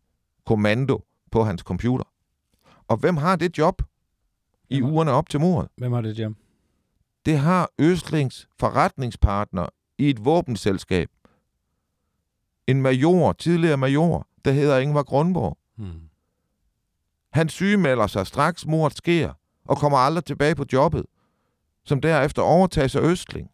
kommando 0.46 1.04
på 1.30 1.42
hans 1.44 1.60
computer. 1.60 2.04
Og 2.88 2.96
hvem 2.96 3.16
har 3.16 3.36
det 3.36 3.58
job 3.58 3.82
i 4.70 4.82
ugerne 4.82 5.10
op 5.10 5.28
til 5.28 5.40
mordet? 5.40 5.70
Hvem 5.76 5.92
har 5.92 6.00
det 6.00 6.18
job? 6.18 6.32
Det 7.26 7.38
har 7.38 7.70
Østlings 7.78 8.48
forretningspartner 8.60 9.68
i 9.98 10.10
et 10.10 10.24
våbenselskab. 10.24 11.08
En 12.66 12.82
major, 12.82 13.32
tidligere 13.32 13.76
major, 13.76 14.28
der 14.44 14.52
hedder 14.52 14.78
Ingvar 14.78 15.02
Grundborg. 15.02 15.58
Hmm. 15.76 16.08
Han 17.32 17.48
sygemelder 17.48 18.06
sig 18.06 18.26
straks 18.26 18.66
mordet 18.66 18.96
sker, 18.96 19.32
og 19.64 19.78
kommer 19.78 19.98
aldrig 19.98 20.24
tilbage 20.24 20.54
på 20.54 20.64
jobbet, 20.72 21.06
som 21.84 22.00
derefter 22.00 22.42
overtages 22.42 22.96
af 22.96 23.00
Østling. 23.02 23.50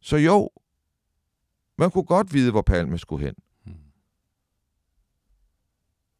Så 0.00 0.16
jo, 0.16 0.50
man 1.78 1.90
kunne 1.90 2.04
godt 2.04 2.32
vide, 2.32 2.50
hvor 2.50 2.62
Palme 2.62 2.98
skulle 2.98 3.26
hen. 3.26 3.34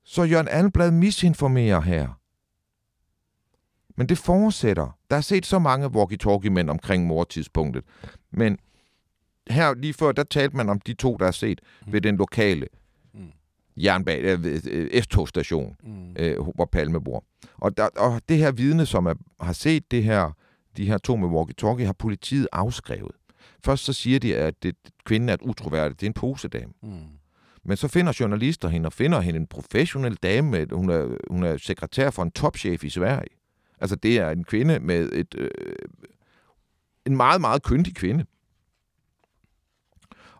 Så 0.04 0.22
Jørgen 0.22 0.48
Alblad 0.48 0.90
misinformerer 0.90 1.80
her. 1.80 2.20
Men 3.96 4.08
det 4.08 4.18
fortsætter. 4.18 4.98
Der 5.10 5.16
er 5.16 5.20
set 5.20 5.46
så 5.46 5.58
mange 5.58 5.88
walkie-talkie-mænd 5.88 6.70
omkring 6.70 7.06
mordtidspunktet. 7.06 7.84
Men 8.30 8.58
her 9.50 9.74
lige 9.74 9.94
før, 9.94 10.12
der 10.12 10.22
talte 10.22 10.56
man 10.56 10.68
om 10.68 10.80
de 10.80 10.94
to, 10.94 11.16
der 11.16 11.26
er 11.26 11.30
set 11.30 11.60
mm. 11.86 11.92
ved 11.92 12.00
den 12.00 12.16
lokale 12.16 12.66
mm. 13.14 13.28
jernbane, 13.76 14.28
øh, 14.66 15.02
S-togstation, 15.02 15.76
mm. 15.82 16.16
øh, 16.18 16.48
hvor 16.54 16.64
Palme 16.64 17.04
bor. 17.04 17.24
Og, 17.54 17.76
der, 17.76 17.88
og 17.96 18.20
det 18.28 18.38
her 18.38 18.52
vidne, 18.52 18.86
som 18.86 19.06
er, 19.06 19.14
har 19.40 19.52
set 19.52 19.90
det 19.90 20.04
her, 20.04 20.30
de 20.76 20.86
her 20.86 20.98
to 20.98 21.16
med 21.16 21.28
walkie-talkie, 21.28 21.84
har 21.84 21.92
politiet 21.98 22.48
afskrevet. 22.52 23.12
Først 23.64 23.84
så 23.84 23.92
siger 23.92 24.18
de, 24.18 24.36
at 24.36 24.62
det, 24.62 24.76
kvinden 25.04 25.28
er 25.28 25.34
et 25.34 25.42
utroværdigt. 25.42 26.00
Det 26.00 26.06
er 26.06 26.10
en 26.10 26.14
posedame. 26.14 26.72
Mm. 26.82 26.98
Men 27.64 27.76
så 27.76 27.88
finder 27.88 28.16
journalister 28.20 28.68
hende, 28.68 28.86
og 28.86 28.92
finder 28.92 29.20
hende 29.20 29.40
en 29.40 29.46
professionel 29.46 30.14
dame. 30.14 30.66
Hun, 30.72 30.90
er, 30.90 31.16
hun 31.30 31.42
er 31.42 31.56
sekretær 31.56 32.10
for 32.10 32.22
en 32.22 32.30
topchef 32.30 32.84
i 32.84 32.88
Sverige. 32.88 33.28
Altså, 33.80 33.96
det 33.96 34.18
er 34.18 34.30
en 34.30 34.44
kvinde 34.44 34.80
med 34.80 35.12
et... 35.12 35.34
Øh, 35.38 35.50
en 37.06 37.16
meget, 37.16 37.40
meget 37.40 37.62
kyndig 37.62 37.94
kvinde. 37.94 38.24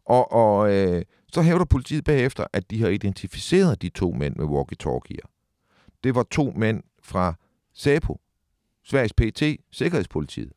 Og, 0.05 0.33
og 0.33 0.73
øh, 0.73 1.03
så 1.33 1.43
hævder 1.43 1.65
politiet 1.65 2.05
bagefter, 2.05 2.47
at 2.53 2.71
de 2.71 2.81
har 2.81 2.89
identificeret 2.89 3.83
de 3.83 3.89
to 3.89 4.13
mænd 4.13 4.37
med 4.37 4.45
walkie-talkier. 4.45 5.29
Det 6.05 6.15
var 6.15 6.23
to 6.23 6.53
mænd 6.57 6.83
fra 7.03 7.35
SAPO, 7.75 8.21
Sveriges 8.85 9.13
PT, 9.13 9.43
Sikkerhedspolitiet. 9.73 10.53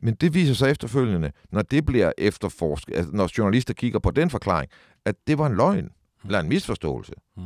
Men 0.00 0.14
det 0.14 0.34
viser 0.34 0.54
sig 0.54 0.70
efterfølgende, 0.70 1.32
når 1.50 1.62
det 1.62 1.86
bliver 1.86 2.12
efterforsket, 2.18 2.94
altså 2.96 3.12
når 3.12 3.38
journalister 3.38 3.74
kigger 3.74 3.98
på 3.98 4.10
den 4.10 4.30
forklaring, 4.30 4.70
at 5.04 5.16
det 5.26 5.38
var 5.38 5.46
en 5.46 5.56
løgn, 5.56 5.90
eller 6.24 6.40
en 6.40 6.48
misforståelse. 6.48 7.12
Mm. 7.36 7.42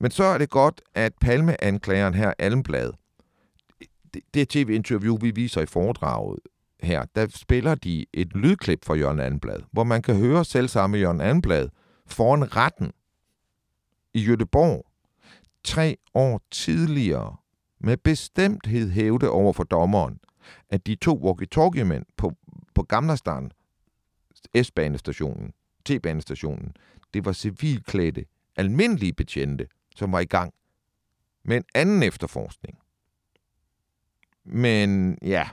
Men 0.00 0.10
så 0.10 0.24
er 0.24 0.38
det 0.38 0.50
godt, 0.50 0.82
at 0.94 1.12
Palme-anklageren 1.20 2.14
her, 2.14 2.32
Almblad, 2.38 2.92
det, 4.14 4.22
det 4.34 4.48
tv-interview, 4.48 5.16
vi 5.16 5.30
viser 5.30 5.60
i 5.60 5.66
foredraget 5.66 6.38
her, 6.82 7.04
der 7.14 7.26
spiller 7.34 7.74
de 7.74 8.06
et 8.12 8.36
lydklip 8.36 8.84
fra 8.84 8.94
Jørgen 8.94 9.20
Almblad, 9.20 9.60
hvor 9.72 9.84
man 9.84 10.02
kan 10.02 10.16
høre 10.16 10.44
selv 10.44 10.68
samme 10.68 10.96
Jørgen 10.96 11.20
Almblad 11.20 11.68
foran 12.06 12.56
retten 12.56 12.92
i 14.14 14.20
Jødeborg 14.20 14.86
tre 15.64 15.96
år 16.14 16.40
tidligere 16.50 17.36
med 17.80 17.96
bestemthed 17.96 18.90
hævde 18.90 19.30
over 19.30 19.52
for 19.52 19.64
dommeren, 19.64 20.20
at 20.70 20.86
de 20.86 20.94
to 20.94 21.20
walkie-talkie-mænd 21.22 22.04
på, 22.16 22.32
på 22.74 22.82
Gamlerstaden, 22.82 23.52
S-banestationen, 24.62 25.52
T-banestationen, 25.84 26.72
det 27.14 27.24
var 27.24 27.32
civilklædte, 27.32 28.24
almindelige 28.56 29.12
betjente, 29.12 29.66
som 29.96 30.12
var 30.12 30.20
i 30.20 30.24
gang 30.24 30.54
med 31.44 31.56
en 31.56 31.64
anden 31.74 32.02
efterforskning. 32.02 32.78
Men 34.44 35.18
ja, 35.22 35.48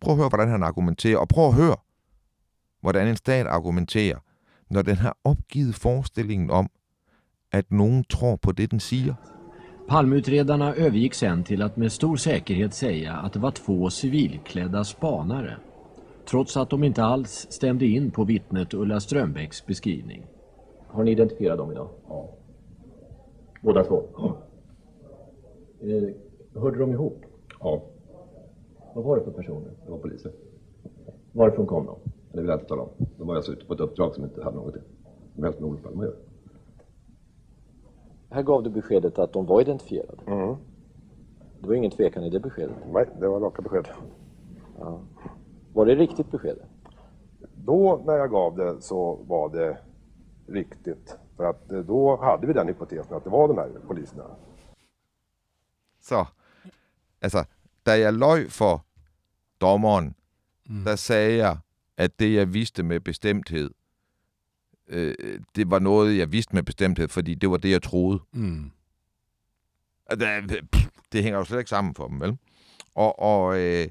prøv 0.00 0.12
at 0.12 0.18
høre, 0.18 0.28
hvordan 0.28 0.48
han 0.48 0.62
argumenterer, 0.62 1.18
og 1.18 1.28
prøv 1.28 1.48
at 1.48 1.54
høre, 1.54 1.76
hvordan 2.80 3.08
en 3.08 3.16
stat 3.16 3.46
argumenterer, 3.46 4.18
når 4.70 4.82
den 4.82 4.96
har 4.96 5.16
opgivet 5.24 5.74
forestillingen 5.74 6.50
om, 6.50 6.70
at 7.52 7.70
nogen 7.70 8.04
tror 8.04 8.36
på 8.36 8.52
det, 8.52 8.70
den 8.70 8.80
siger. 8.80 9.14
Palmeutredarna 9.88 10.74
övergick 10.74 11.14
sen 11.14 11.44
till 11.44 11.62
att 11.62 11.76
med 11.76 11.92
stor 11.92 12.16
säkerhet 12.16 12.74
säga 12.74 13.12
att 13.12 13.32
det 13.32 13.38
var 13.38 13.50
två 13.50 13.90
civilklädda 13.90 14.84
spanare. 14.84 15.56
Trots 16.30 16.56
att 16.56 16.70
de 16.70 16.84
inte 16.84 17.04
alls 17.04 17.46
stämde 17.50 17.86
in 17.86 18.10
på 18.10 18.24
vittnet 18.24 18.74
Ulla 18.74 19.00
Strömbäcks 19.00 19.66
beskrivning. 19.66 20.26
Har 20.88 21.04
ni 21.04 21.10
identifierat 21.10 21.58
dem 21.58 21.72
idag? 21.72 21.88
Ja. 22.08 22.30
Båda 23.62 23.84
två? 23.84 24.02
Ja. 24.16 24.36
Eh, 25.80 26.14
hörde 26.62 26.78
de 26.78 26.92
ihop? 26.92 27.16
Ja. 27.60 27.82
Vad 28.94 29.04
var 29.04 29.16
det 29.16 29.24
för 29.24 29.30
personer? 29.30 29.70
Det 29.84 29.90
var 29.90 29.98
poliser. 29.98 30.32
Varifrån 31.32 31.66
kom 31.66 31.86
de? 31.86 31.96
Det 32.32 32.40
vill 32.40 32.48
jag 32.48 32.56
inte 32.56 32.68
tala 32.68 32.82
om. 32.82 32.88
De 33.18 33.26
var 33.26 33.36
alltså 33.36 33.52
ute 33.52 33.66
på 33.66 33.74
ett 33.74 33.80
uppdrag 33.80 34.14
som 34.14 34.24
inte 34.24 34.44
hade 34.44 34.56
något 34.56 34.74
som 35.34 35.44
helst 35.44 35.60
med 35.60 35.68
Olof 35.68 35.82
Palme 35.82 35.98
att 35.98 36.04
göra. 36.04 36.16
Här 38.30 38.42
gav 38.42 38.62
du 38.62 38.70
beskedet 38.70 39.18
att 39.18 39.32
de 39.32 39.46
var 39.46 39.60
identifierade. 39.60 40.22
Mm. 40.26 40.56
Det 41.60 41.68
var 41.68 41.74
ingen 41.74 41.90
tvekan 41.90 42.24
i 42.24 42.30
det 42.30 42.40
beskedet. 42.40 42.76
Nej, 42.92 43.06
det 43.20 43.28
var 43.28 43.40
raka 43.40 43.62
besked. 43.62 43.88
Ja. 44.78 45.00
Var 45.72 45.86
det 45.86 45.94
riktigt 45.94 46.30
besked? 46.30 46.58
Då 47.54 48.00
när 48.06 48.14
jag 48.14 48.30
gav 48.30 48.56
det 48.56 48.80
så 48.80 49.18
var 49.26 49.48
det 49.48 49.78
riktigt. 50.46 51.18
För 51.38 51.50
att 51.50 51.72
eh, 51.72 51.78
då 51.78 52.16
hade 52.16 52.46
vi 52.46 52.52
den 52.52 52.68
hypotesen 52.68 53.14
att 53.14 53.24
det 53.24 53.30
var 53.30 53.48
de 53.48 53.58
här 53.58 53.80
poliserna. 53.86 54.24
Så, 56.00 56.26
altså, 57.20 57.44
da 57.86 57.98
jeg 57.98 58.12
løj 58.12 58.48
for 58.48 58.84
dommeren, 59.60 60.14
mm. 60.68 60.84
der 60.84 60.96
sagde 60.96 61.36
jeg, 61.36 61.58
at 61.96 62.18
det, 62.18 62.34
jeg 62.34 62.54
vidste 62.54 62.82
med 62.82 63.00
bestemthed, 63.00 63.70
øh, 64.86 65.40
det 65.56 65.70
var 65.70 65.78
noget, 65.78 66.18
jeg 66.18 66.32
vidste 66.32 66.54
med 66.54 66.62
bestemthed, 66.62 67.08
fordi 67.08 67.34
det 67.34 67.50
var 67.50 67.56
det, 67.56 67.70
jeg 67.70 67.82
troede. 67.82 68.20
Mm. 68.32 68.70
Det, 70.10 70.90
det 71.12 71.22
hænger 71.22 71.38
jo 71.38 71.44
slet 71.44 71.58
ikke 71.58 71.70
sammen 71.70 71.94
for 71.94 72.08
dem, 72.08 72.20
vel? 72.20 72.38
Og, 72.94 73.18
og 73.18 73.60
øh, 73.60 73.88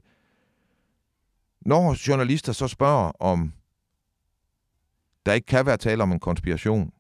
når 1.62 2.08
journalister 2.08 2.54
så 2.54 2.68
spørger, 2.68 3.12
om 3.20 3.54
der 5.26 5.34
ikke 5.34 5.46
kan 5.46 5.66
være 5.66 5.78
tale 5.78 6.04
om 6.04 6.12
en 6.12 6.20
konspiration, 6.20 6.94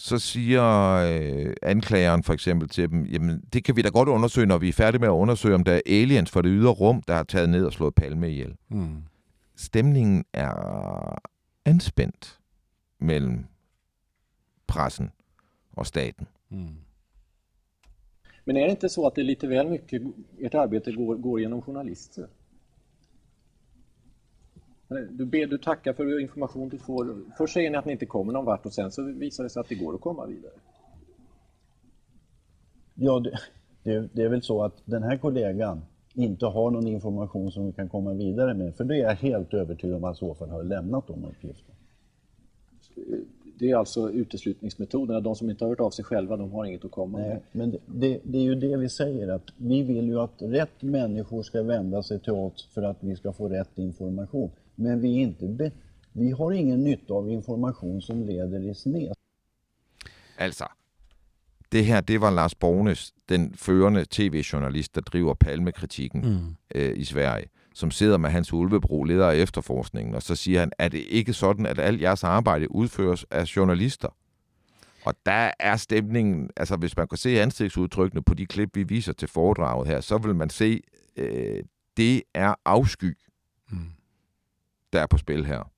så 0.00 0.18
siger 0.18 0.64
øh, 0.94 1.54
anklageren 1.62 2.22
for 2.22 2.32
eksempel 2.32 2.68
til 2.68 2.90
dem, 2.90 3.04
jamen 3.06 3.44
det 3.52 3.64
kan 3.64 3.76
vi 3.76 3.82
da 3.82 3.88
godt 3.88 4.08
undersøge, 4.08 4.46
når 4.46 4.58
vi 4.58 4.68
er 4.68 4.72
færdige 4.72 5.00
med 5.00 5.08
at 5.08 5.12
undersøge, 5.12 5.54
om 5.54 5.64
der 5.64 5.72
er 5.72 5.80
aliens 5.86 6.30
for 6.30 6.42
det 6.42 6.50
ydre 6.54 6.70
rum, 6.70 7.02
der 7.02 7.14
har 7.14 7.22
taget 7.22 7.48
ned 7.48 7.64
og 7.64 7.72
slået 7.72 7.94
Palme 7.94 8.30
ihjel. 8.30 8.56
Mm. 8.68 9.02
Stemningen 9.56 10.24
er 10.32 11.18
anspændt 11.64 12.38
mellem 13.00 13.46
pressen 14.66 15.10
og 15.72 15.86
staten. 15.86 16.26
Mm. 16.50 16.76
Men 18.44 18.56
är 18.56 18.64
det 18.64 18.70
inte 18.70 18.88
så 18.88 19.06
att 19.06 19.14
det 19.14 19.20
är 19.20 19.24
lite 19.24 19.46
väl 19.46 19.68
mycket, 19.68 20.02
ert 20.40 20.54
arbete 20.54 20.92
går, 20.92 21.14
går 21.14 21.40
genom 21.40 21.62
journalister? 21.62 22.26
Du, 24.88 25.24
ber, 25.24 25.46
du 25.46 25.58
tackar 25.58 25.92
för 25.92 26.20
information 26.20 26.68
du 26.68 26.78
får. 26.78 27.16
Först 27.38 27.54
säger 27.54 27.70
ni 27.70 27.76
att 27.76 27.84
ni 27.84 27.92
inte 27.92 28.06
kommer 28.06 28.32
någon 28.32 28.44
vart 28.44 28.66
och 28.66 28.72
sen 28.72 28.90
så 28.90 29.02
visar 29.02 29.44
det 29.44 29.50
sig 29.50 29.60
att 29.60 29.68
det 29.68 29.74
går 29.74 29.94
att 29.94 30.00
komma 30.00 30.26
vidare. 30.26 30.52
Ja, 32.94 33.20
det, 33.20 33.38
det, 33.82 34.08
det 34.12 34.22
är 34.22 34.28
väl 34.28 34.42
så 34.42 34.64
att 34.64 34.82
den 34.84 35.02
här 35.02 35.16
kollegan 35.18 35.80
inte 36.14 36.46
har 36.46 36.70
någon 36.70 36.86
information 36.86 37.52
som 37.52 37.66
vi 37.66 37.72
kan 37.72 37.88
komma 37.88 38.12
vidare 38.12 38.54
med. 38.54 38.74
För 38.74 38.84
det 38.84 38.94
är 38.94 38.98
jag 38.98 39.14
helt 39.14 39.54
övertygad 39.54 39.96
om 39.96 40.04
att 40.04 40.16
så 40.16 40.34
fall 40.34 40.50
har 40.50 40.62
lämnat 40.62 41.06
de 41.06 41.24
uppgifterna. 41.24 41.74
Det 43.58 43.70
är 43.70 43.76
alltså 43.76 44.10
uteslutningsmetoderna. 44.10 45.20
De 45.20 45.34
som 45.34 45.50
inte 45.50 45.64
har 45.64 45.68
hört 45.68 45.80
av 45.80 45.90
sig 45.90 46.04
själva, 46.04 46.36
de 46.36 46.52
har 46.52 46.64
inget 46.64 46.84
att 46.84 46.90
komma 46.90 47.18
Nej, 47.18 47.28
med. 47.28 47.40
men 47.52 47.70
det, 47.70 47.78
det, 47.86 48.20
det 48.24 48.38
är 48.38 48.42
ju 48.42 48.54
det 48.54 48.76
vi 48.76 48.88
säger 48.88 49.28
att 49.28 49.50
vi 49.56 49.82
vill 49.82 50.08
ju 50.08 50.20
att 50.20 50.42
rätt 50.42 50.82
människor 50.82 51.42
ska 51.42 51.62
vända 51.62 52.02
sig 52.02 52.20
till 52.20 52.32
oss 52.32 52.68
för 52.74 52.82
att 52.82 52.96
vi 53.00 53.16
ska 53.16 53.32
få 53.32 53.48
rätt 53.48 53.78
information. 53.78 54.50
Men 54.78 55.02
vi, 55.02 55.08
är 55.08 55.20
inte 55.22 55.46
be, 55.48 55.70
vi 56.12 56.30
har 56.30 56.52
ingen 56.52 56.84
nytta 56.84 57.14
av 57.14 57.30
information 57.30 58.02
som 58.02 58.26
leder 58.26 58.70
i 58.70 58.74
sned. 58.74 59.12
Altså, 60.38 60.64
det 61.72 61.84
her, 61.84 62.00
det 62.00 62.20
var 62.20 62.30
Lars 62.30 62.54
Bornes, 62.54 63.14
den 63.28 63.54
førende 63.54 64.04
tv-journalist, 64.10 64.94
der 64.94 65.00
driver 65.00 65.34
palmekritikken 65.34 66.20
Mm. 66.20 66.54
øh, 66.74 66.98
i 66.98 67.04
Sverige, 67.04 67.48
som 67.74 67.90
sidder 67.90 68.18
med 68.18 68.30
Hans 68.30 68.52
Ulvebro, 68.52 69.04
leder 69.04 69.26
af 69.30 69.36
efterforskningen, 69.36 70.14
og 70.14 70.22
så 70.22 70.34
siger 70.36 70.60
han, 70.60 70.72
er 70.78 70.88
det 70.88 70.98
ikke 71.08 71.32
sådan, 71.32 71.66
at 71.66 71.78
alt 71.78 72.00
jeres 72.02 72.24
arbejde 72.24 72.70
udføres 72.74 73.26
af 73.30 73.56
journalister? 73.56 74.08
Og 75.04 75.14
der 75.26 75.50
er 75.60 75.76
stemningen, 75.76 76.50
altså 76.56 76.76
hvis 76.76 76.96
man 76.96 77.08
kan 77.08 77.18
se 77.18 77.40
ansigtsudtrykkene 77.40 78.22
på 78.22 78.34
de 78.34 78.46
klip, 78.46 78.76
vi 78.76 78.82
viser 78.82 79.12
til 79.12 79.28
foredraget 79.28 79.88
her, 79.88 80.00
så 80.00 80.18
vil 80.18 80.34
man 80.34 80.50
se, 80.50 80.80
øh, 81.16 81.62
det 81.96 82.22
er 82.34 82.54
afsky, 82.64 83.18
mm. 83.70 83.78
Der 84.92 85.00
er 85.00 85.06
på 85.06 85.18
spil 85.18 85.46
her. 85.46 85.70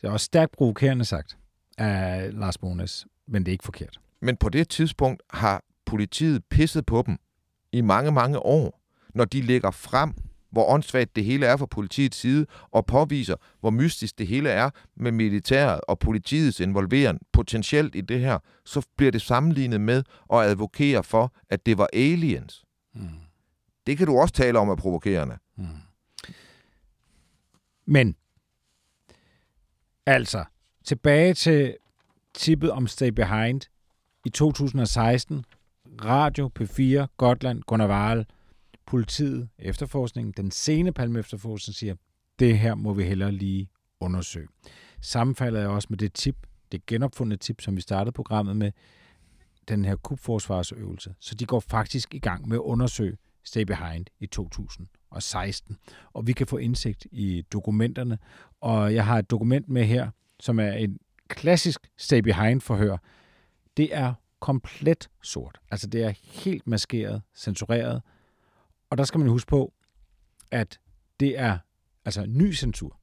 Det 0.00 0.08
er 0.08 0.10
også 0.10 0.24
stærkt 0.24 0.52
provokerende 0.52 1.04
sagt 1.04 1.38
af 1.78 2.30
Lars 2.32 2.58
Bones, 2.58 3.06
men 3.26 3.42
det 3.42 3.50
er 3.50 3.52
ikke 3.52 3.64
forkert. 3.64 4.00
Men 4.20 4.36
på 4.36 4.48
det 4.48 4.68
tidspunkt 4.68 5.22
har 5.30 5.62
politiet 5.86 6.44
pisset 6.50 6.86
på 6.86 7.02
dem 7.06 7.18
i 7.72 7.80
mange, 7.80 8.12
mange 8.12 8.38
år, 8.38 8.80
når 9.14 9.24
de 9.24 9.42
lægger 9.42 9.70
frem, 9.70 10.14
hvor 10.50 10.70
åndssvagt 10.70 11.16
det 11.16 11.24
hele 11.24 11.46
er 11.46 11.56
fra 11.56 11.66
politiets 11.66 12.18
side, 12.18 12.46
og 12.70 12.86
påviser, 12.86 13.36
hvor 13.60 13.70
mystisk 13.70 14.18
det 14.18 14.26
hele 14.26 14.48
er 14.48 14.70
med 14.96 15.12
militæret 15.12 15.80
og 15.88 15.98
politiets 15.98 16.60
involvering 16.60 17.20
potentielt 17.32 17.94
i 17.94 18.00
det 18.00 18.20
her, 18.20 18.38
så 18.64 18.86
bliver 18.96 19.12
det 19.12 19.22
sammenlignet 19.22 19.80
med 19.80 20.02
at 20.32 20.38
advokere 20.38 21.04
for, 21.04 21.34
at 21.50 21.66
det 21.66 21.78
var 21.78 21.88
aliens. 21.92 22.64
Mm. 22.94 23.08
Det 23.86 23.98
kan 23.98 24.06
du 24.06 24.18
også 24.18 24.34
tale 24.34 24.58
om 24.58 24.68
er 24.68 24.74
provokerende. 24.74 25.38
Mm. 25.56 25.64
Men, 27.86 28.16
altså, 30.06 30.44
tilbage 30.84 31.34
til 31.34 31.76
tippet 32.34 32.70
om 32.70 32.86
Stay 32.86 33.08
Behind 33.08 33.60
i 34.24 34.30
2016. 34.30 35.44
Radio, 36.04 36.50
P4, 36.60 37.06
Gotland, 37.16 37.62
Gunnar 37.62 37.88
Wahl, 37.88 38.26
politiet, 38.86 39.48
efterforskningen, 39.58 40.34
den 40.36 40.50
sene 40.50 40.92
palme 40.92 41.18
efterforskning 41.18 41.74
siger, 41.74 41.94
det 42.38 42.58
her 42.58 42.74
må 42.74 42.92
vi 42.92 43.04
hellere 43.04 43.32
lige 43.32 43.68
undersøge. 44.00 44.48
Sammenfalder 45.00 45.60
jeg 45.60 45.68
også 45.68 45.86
med 45.90 45.98
det 45.98 46.12
tip, 46.12 46.36
det 46.72 46.86
genopfundne 46.86 47.36
tip, 47.36 47.60
som 47.60 47.76
vi 47.76 47.80
startede 47.80 48.12
programmet 48.12 48.56
med, 48.56 48.72
den 49.68 49.84
her 49.84 49.96
kubforsvarsøvelse. 49.96 51.14
Så 51.20 51.34
de 51.34 51.46
går 51.46 51.60
faktisk 51.60 52.14
i 52.14 52.18
gang 52.18 52.48
med 52.48 52.56
at 52.56 52.60
undersøge 52.60 53.16
Stay 53.44 53.62
Behind 53.62 54.06
i 54.20 54.26
2000. 54.26 54.86
Og 55.12 55.22
16. 55.22 55.76
Og 56.12 56.26
vi 56.26 56.32
kan 56.32 56.46
få 56.46 56.56
indsigt 56.56 57.06
i 57.10 57.44
dokumenterne. 57.52 58.18
Og 58.60 58.94
jeg 58.94 59.06
har 59.06 59.18
et 59.18 59.30
dokument 59.30 59.68
med 59.68 59.84
her, 59.84 60.10
som 60.40 60.58
er 60.58 60.72
en 60.72 60.98
klassisk 61.28 61.80
Stay 61.96 62.18
Behind-forhør. 62.18 62.96
Det 63.76 63.96
er 63.96 64.14
komplet 64.40 65.08
sort. 65.22 65.60
Altså 65.70 65.86
det 65.86 66.02
er 66.02 66.12
helt 66.42 66.66
maskeret, 66.66 67.22
censureret. 67.36 68.02
Og 68.90 68.98
der 68.98 69.04
skal 69.04 69.20
man 69.20 69.28
huske 69.28 69.48
på, 69.48 69.72
at 70.50 70.78
det 71.20 71.38
er 71.38 71.58
altså 72.04 72.26
ny 72.26 72.54
censur. 72.54 72.98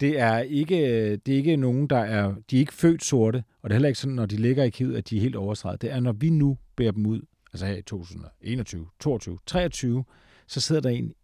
Det 0.00 0.20
er 0.20 0.38
ikke, 0.38 0.76
det 1.16 1.32
er 1.32 1.36
ikke 1.36 1.56
nogen, 1.56 1.86
der 1.86 1.98
er, 1.98 2.34
de 2.50 2.56
er 2.56 2.60
ikke 2.60 2.74
født 2.74 3.04
sorte, 3.04 3.44
og 3.62 3.70
det 3.70 3.74
er 3.74 3.76
heller 3.76 3.88
ikke 3.88 4.00
sådan, 4.00 4.14
når 4.14 4.26
de 4.26 4.36
ligger 4.36 4.62
i 4.62 4.66
arkivet, 4.66 4.96
at 4.96 5.10
de 5.10 5.16
er 5.16 5.20
helt 5.20 5.36
overstreget. 5.36 5.82
Det 5.82 5.92
er, 5.92 6.00
når 6.00 6.12
vi 6.12 6.30
nu 6.30 6.58
bærer 6.76 6.92
dem 6.92 7.06
ud, 7.06 7.20
altså 7.52 7.66
her 7.66 7.76
i 7.76 7.82
2021, 7.82 8.86
22, 9.00 9.38
23, 9.46 10.04
så 10.46 10.60
sidder 10.60 10.80
der 10.80 10.90
en 10.90 11.14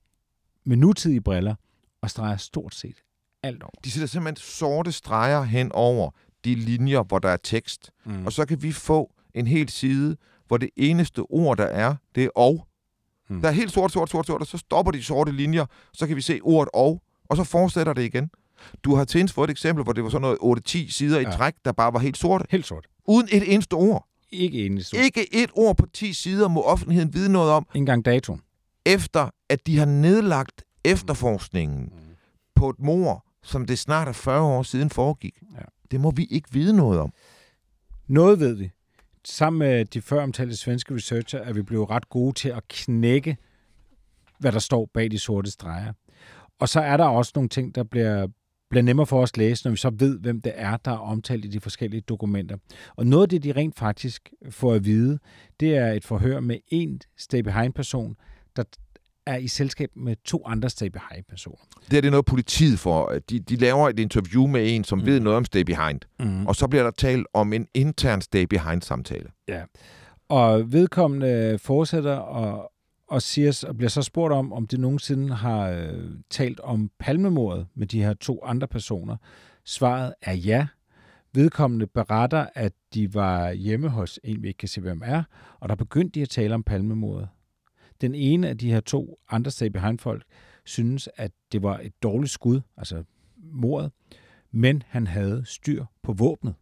med 0.67 0.77
nutidige 0.77 1.21
briller 1.21 1.55
og 2.03 2.11
streger 2.11 2.37
stort 2.37 2.75
set 2.75 2.97
alt 3.43 3.62
over. 3.62 3.71
De 3.85 3.91
sætter 3.91 4.07
simpelthen 4.07 4.37
sorte 4.37 4.93
streger 4.93 5.43
hen 5.43 5.73
over 5.73 6.11
de 6.45 6.55
linjer, 6.55 7.03
hvor 7.03 7.19
der 7.19 7.29
er 7.29 7.37
tekst. 7.37 7.91
Mm. 8.05 8.27
Og 8.27 8.33
så 8.33 8.47
kan 8.47 8.62
vi 8.62 8.73
få 8.73 9.15
en 9.35 9.47
hel 9.47 9.69
side, 9.69 10.17
hvor 10.49 10.57
det 10.57 10.71
eneste 10.77 11.19
ord, 11.19 11.57
der 11.57 11.65
er, 11.65 11.95
det 12.15 12.25
er 12.25 12.29
og. 12.35 12.67
Mm. 13.29 13.41
Der 13.41 13.49
er 13.49 13.53
helt 13.53 13.73
sort, 13.73 13.93
sort, 13.93 14.11
sort, 14.11 14.27
sort, 14.27 14.41
og 14.41 14.47
så 14.47 14.59
stopper 14.59 14.93
de 14.93 15.03
sorte 15.03 15.33
linjer, 15.33 15.67
så 15.93 16.07
kan 16.07 16.17
vi 16.17 16.21
se 16.21 16.41
ordet 16.43 16.71
og, 16.75 17.03
og 17.29 17.37
så 17.37 17.45
fortsætter 17.45 17.93
det 17.93 18.03
igen. 18.03 18.31
Du 18.85 18.95
har 18.95 19.05
til 19.05 19.29
fået 19.29 19.49
et 19.49 19.51
eksempel, 19.51 19.85
hvor 19.85 19.93
det 19.93 20.05
var 20.05 20.11
sådan 20.11 20.37
noget 20.41 20.59
8-10 20.69 20.91
sider 20.93 21.19
i 21.21 21.23
Ja. 21.23 21.31
træk, 21.31 21.55
der 21.65 21.73
bare 21.73 21.93
var 21.93 21.99
helt 21.99 22.17
sorte. 22.17 22.45
Helt 22.51 22.67
sort. 22.67 22.87
Uden 23.09 23.29
et 23.33 23.53
eneste 23.55 23.75
ord. 23.75 24.07
Ikke 24.31 24.67
eneste 24.67 24.97
Ikke 24.99 25.35
et 25.35 25.51
ord 25.55 25.77
på 25.77 25.87
10 25.87 26.12
sider 26.12 26.49
må 26.49 26.62
offentligheden 26.62 27.15
vide 27.15 27.33
noget 27.33 27.51
om. 27.51 27.67
Ikke 27.71 27.79
engang 27.79 28.05
datoen. 28.05 28.41
Efter 28.87 29.31
at 29.55 29.67
de 29.67 29.79
har 29.79 29.87
nedlagt 29.87 30.65
efterforskningen 30.85 31.83
mm. 31.83 32.15
på 32.55 32.71
et 32.71 32.79
mor, 32.79 33.25
som 33.43 33.67
det 33.67 33.79
snart 33.79 34.09
er 34.09 34.13
40 34.13 34.43
år 34.43 34.63
siden 34.63 34.91
foregik. 34.91 35.43
Ja. 35.53 35.65
Det 35.91 36.01
må 36.01 36.11
vi 36.11 36.25
ikke 36.25 36.53
vide 36.53 36.77
noget 36.77 37.01
om. 37.01 37.13
Noget 38.07 38.41
ved 38.41 38.55
vi. 38.55 38.71
Sammen 39.25 39.59
med 39.59 39.85
de 39.85 40.03
før 40.03 40.23
omtalte 40.23 40.57
svenske 40.57 40.95
researcher 40.95 41.39
er 41.39 41.53
vi 41.53 41.63
blevet 41.63 41.91
ret 41.91 42.09
gode 42.09 42.33
til 42.33 42.49
at 42.49 42.69
knække, 42.69 43.37
hvad 44.39 44.53
der 44.53 44.59
står 44.59 44.91
bag 44.95 45.11
de 45.11 45.19
sorte 45.19 45.51
streger. 45.51 45.93
Og 46.59 46.69
så 46.69 46.81
er 46.81 46.97
der 46.97 47.05
også 47.05 47.33
nogle 47.35 47.49
ting, 47.49 47.75
der 47.75 47.83
bliver, 47.83 48.27
bliver 48.71 48.83
nemmere 48.83 49.07
for 49.07 49.23
os 49.23 49.31
at 49.31 49.37
læse, 49.37 49.67
når 49.67 49.71
vi 49.71 49.77
så 49.77 49.91
ved, 49.99 50.19
hvem 50.19 50.41
det 50.41 50.53
er, 50.57 50.77
der 50.77 50.91
er 50.91 50.99
omtalt 50.99 51.45
i 51.45 51.49
de 51.49 51.61
forskellige 51.61 52.01
dokumenter. 52.01 52.57
Og 52.97 53.07
noget 53.07 53.23
af 53.23 53.29
det, 53.29 53.43
de 53.43 53.53
rent 53.53 53.79
faktisk 53.79 54.33
får 54.51 54.75
at 54.75 54.85
vide, 54.85 55.19
det 55.61 55.77
er 55.77 55.93
et 55.93 56.05
forhør 56.05 56.41
med 56.41 56.59
en 56.69 57.01
stay 57.17 57.41
behind-person, 57.41 58.17
der 58.57 58.63
er 59.27 59.37
i 59.37 59.49
selskab 59.49 59.91
med 59.97 60.16
to 60.25 60.43
andre 60.47 60.70
stay 60.70 60.87
behind-personer. 60.87 61.64
Det 61.91 61.97
er 61.97 62.01
det 62.01 62.11
noget, 62.11 62.27
politiet 62.27 62.79
får. 62.79 63.12
De, 63.31 63.39
de 63.39 63.57
laver 63.57 63.89
et 63.89 63.99
interview 63.99 64.47
med 64.47 64.75
en, 64.75 64.85
som 64.85 64.99
mm. 64.99 65.07
ved 65.07 65.20
noget 65.20 65.37
om 65.37 65.45
Stay 65.45 65.61
Behind. 65.61 66.01
Mhm. 66.20 66.47
Og 66.47 66.57
så 66.57 66.68
bliver 66.68 66.83
der 66.83 66.91
talt 66.91 67.27
om 67.33 67.53
en 67.53 67.66
intern 67.75 68.20
Stay 68.20 68.43
Behind-samtale. 68.43 69.31
Ja. 69.49 69.62
Og 70.29 70.72
vedkommende 70.72 71.59
fortsætter 71.59 72.16
og, 72.16 72.72
og, 73.09 73.22
siger, 73.22 73.64
og 73.68 73.77
bliver 73.77 73.91
så 73.91 74.03
spurgt 74.03 74.35
om, 74.35 74.53
om 74.53 74.66
de 74.66 74.81
nogensinde 74.81 75.35
har 75.35 75.70
øh, 75.70 76.11
talt 76.31 76.61
om 76.61 76.91
palmemordet 76.99 77.66
med 77.75 77.87
de 77.87 78.03
her 78.03 78.14
to 78.14 78.41
andre 78.45 78.68
personer. 78.68 79.16
Svaret 79.64 80.14
er 80.22 80.33
ja. 80.33 80.66
Vedkommende 81.35 81.87
beretter, 81.87 82.47
at 82.55 82.72
de 82.95 83.14
var 83.14 83.53
hjemme 83.53 83.89
hos 83.89 84.20
en, 84.25 84.43
vi 84.43 84.49
ikke 84.49 84.59
kan 84.59 84.68
se, 84.68 84.81
hvem 84.81 85.03
er, 85.05 85.22
og 85.61 85.68
der 85.68 85.75
begyndte 85.75 86.14
de 86.14 86.22
at 86.22 86.29
tale 86.29 86.55
om 86.55 86.62
palmemordet. 86.62 87.29
Den 88.01 88.15
ene 88.15 88.49
af 88.49 88.59
de 88.59 88.71
her 88.71 88.81
to 88.81 89.21
andre 89.29 89.51
stay 89.51 89.67
behind 89.67 89.99
folk 89.99 90.25
synes, 90.65 91.09
at 91.17 91.33
det 91.53 91.63
var 91.63 91.79
et 91.79 92.03
dårligt 92.03 92.33
skud, 92.33 92.61
altså 92.77 93.05
mordet, 93.37 93.93
men 94.51 94.83
han 94.87 95.07
havde 95.07 95.45
styr 95.45 95.85
på 96.03 96.13
våbnet. 96.13 96.55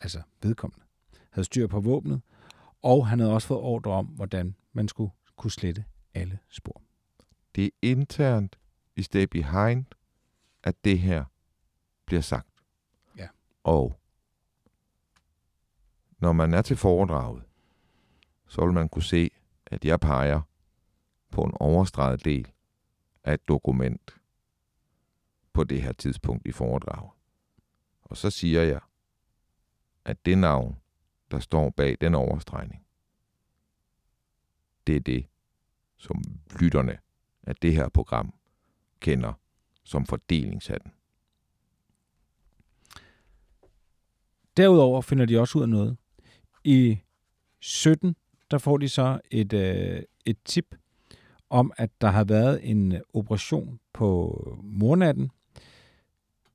Altså 0.00 0.22
vedkommende 0.42 0.84
havde 1.30 1.44
styr 1.44 1.66
på 1.66 1.80
våbnet, 1.80 2.22
og 2.82 3.06
han 3.06 3.20
havde 3.20 3.32
også 3.32 3.48
fået 3.48 3.60
ordre 3.60 3.92
om, 3.92 4.06
hvordan 4.06 4.54
man 4.72 4.88
skulle 4.88 5.10
kunne 5.36 5.50
slette 5.50 5.84
alle 6.14 6.38
spor. 6.48 6.82
Det 7.54 7.64
er 7.64 7.70
internt 7.82 8.58
i 8.96 9.02
Stay 9.02 9.26
Behind, 9.30 9.84
at 10.62 10.84
det 10.84 10.98
her 10.98 11.24
bliver 12.06 12.20
sagt. 12.20 12.48
Ja. 13.16 13.28
Og 13.64 14.00
når 16.18 16.32
man 16.32 16.54
er 16.54 16.62
til 16.62 16.76
foredraget, 16.76 17.42
så 18.48 18.64
vil 18.64 18.74
man 18.74 18.88
kunne 18.88 19.02
se, 19.02 19.30
at 19.66 19.84
jeg 19.84 20.00
peger 20.00 20.40
på 21.30 21.42
en 21.42 21.52
overstreget 21.54 22.24
del 22.24 22.52
af 23.24 23.34
et 23.34 23.48
dokument 23.48 24.16
på 25.52 25.64
det 25.64 25.82
her 25.82 25.92
tidspunkt 25.92 26.46
i 26.46 26.52
foredraget. 26.52 27.10
Og 28.02 28.16
så 28.16 28.30
siger 28.30 28.62
jeg, 28.62 28.80
at 30.04 30.26
det 30.26 30.38
navn, 30.38 30.76
der 31.30 31.38
står 31.38 31.70
bag 31.70 31.96
den 32.00 32.14
overstregning, 32.14 32.86
det 34.86 34.96
er 34.96 35.00
det, 35.00 35.26
som 35.96 36.22
lytterne 36.60 36.98
af 37.42 37.56
det 37.56 37.74
her 37.74 37.88
program 37.88 38.34
kender 39.00 39.32
som 39.84 40.06
fordelingshatten. 40.06 40.92
Derudover 44.56 45.00
finder 45.00 45.26
de 45.26 45.40
også 45.40 45.58
ud 45.58 45.62
af 45.62 45.68
noget. 45.68 45.96
I 46.64 46.98
17, 47.60 48.16
der 48.50 48.58
får 48.58 48.76
de 48.76 48.88
så 48.88 49.20
et, 49.30 49.52
øh, 49.52 50.02
et 50.24 50.36
tip 50.44 50.74
om, 51.50 51.72
at 51.76 51.90
der 52.00 52.08
har 52.08 52.24
været 52.24 52.70
en 52.70 53.02
operation 53.14 53.80
på 53.92 54.40
mornatten, 54.62 55.30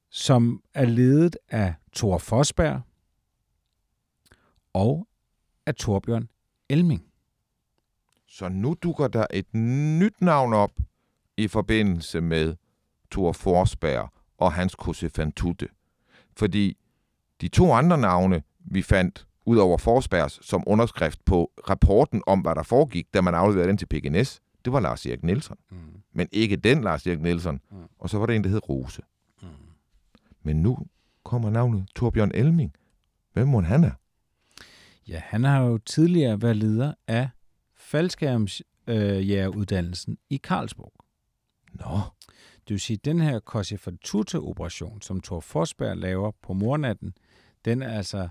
som 0.09 0.63
er 0.73 0.85
ledet 0.85 1.37
af 1.49 1.73
Thor 1.93 2.17
Fosberg 2.17 2.81
og 4.73 5.07
af 5.65 5.75
Torbjørn 5.75 6.29
Elming. 6.69 7.05
Så 8.27 8.49
nu 8.49 8.75
dukker 8.83 9.07
der 9.07 9.25
et 9.33 9.53
nyt 9.53 10.21
navn 10.21 10.53
op 10.53 10.71
i 11.37 11.47
forbindelse 11.47 12.21
med 12.21 12.55
Thor 13.11 13.31
Forsberg 13.31 14.09
og 14.37 14.53
hans 14.53 14.75
Kosefantute. 14.75 15.67
Fordi 16.37 16.77
de 17.41 17.47
to 17.47 17.73
andre 17.73 17.97
navne, 17.97 18.43
vi 18.59 18.81
fandt 18.81 19.27
ud 19.45 19.57
over 19.57 19.77
Forsbergs 19.77 20.47
som 20.47 20.63
underskrift 20.67 21.25
på 21.25 21.51
rapporten 21.69 22.23
om, 22.27 22.39
hvad 22.39 22.55
der 22.55 22.63
foregik, 22.63 23.13
da 23.13 23.21
man 23.21 23.35
afleverede 23.35 23.69
den 23.69 23.77
til 23.77 23.85
PGNS, 23.85 24.41
det 24.65 24.73
var 24.73 24.79
Lars 24.79 25.05
Erik 25.05 25.23
Nielsen. 25.23 25.55
Mm. 25.71 25.77
Men 26.13 26.27
ikke 26.31 26.55
den 26.55 26.81
Lars 26.81 27.07
Erik 27.07 27.21
Nielsen. 27.21 27.61
Mm. 27.71 27.77
Og 27.99 28.09
så 28.09 28.17
var 28.17 28.25
der 28.25 28.33
en, 28.33 28.43
der 28.43 28.49
hed 28.49 28.69
Rose. 28.69 29.01
Mm. 29.41 29.47
Men 30.43 30.61
nu 30.61 30.77
kommer 31.23 31.49
navnet 31.49 31.85
Torbjørn 31.95 32.31
Elming. 32.33 32.73
Hvem 33.33 33.47
må 33.47 33.61
han 33.61 33.83
er? 33.83 33.91
Ja, 35.07 35.21
han 35.25 35.43
har 35.43 35.61
jo 35.61 35.77
tidligere 35.77 36.41
været 36.41 36.57
leder 36.57 36.93
af 37.07 37.29
faldskærmsjægeruddannelsen 37.75 40.13
øh, 40.13 40.17
i 40.29 40.37
Karlsborg. 40.37 40.93
Nå. 41.73 41.99
Det 42.67 42.73
vil 42.73 42.79
sige, 42.79 42.97
at 42.97 43.05
den 43.05 43.19
her 43.19 43.39
Kosefantute-operation, 43.39 45.01
som 45.01 45.21
Thor 45.21 45.39
Forsberg 45.39 45.97
laver 45.97 46.31
på 46.43 46.53
mornatten, 46.53 47.13
den 47.65 47.81
er 47.81 47.97
altså 47.97 48.29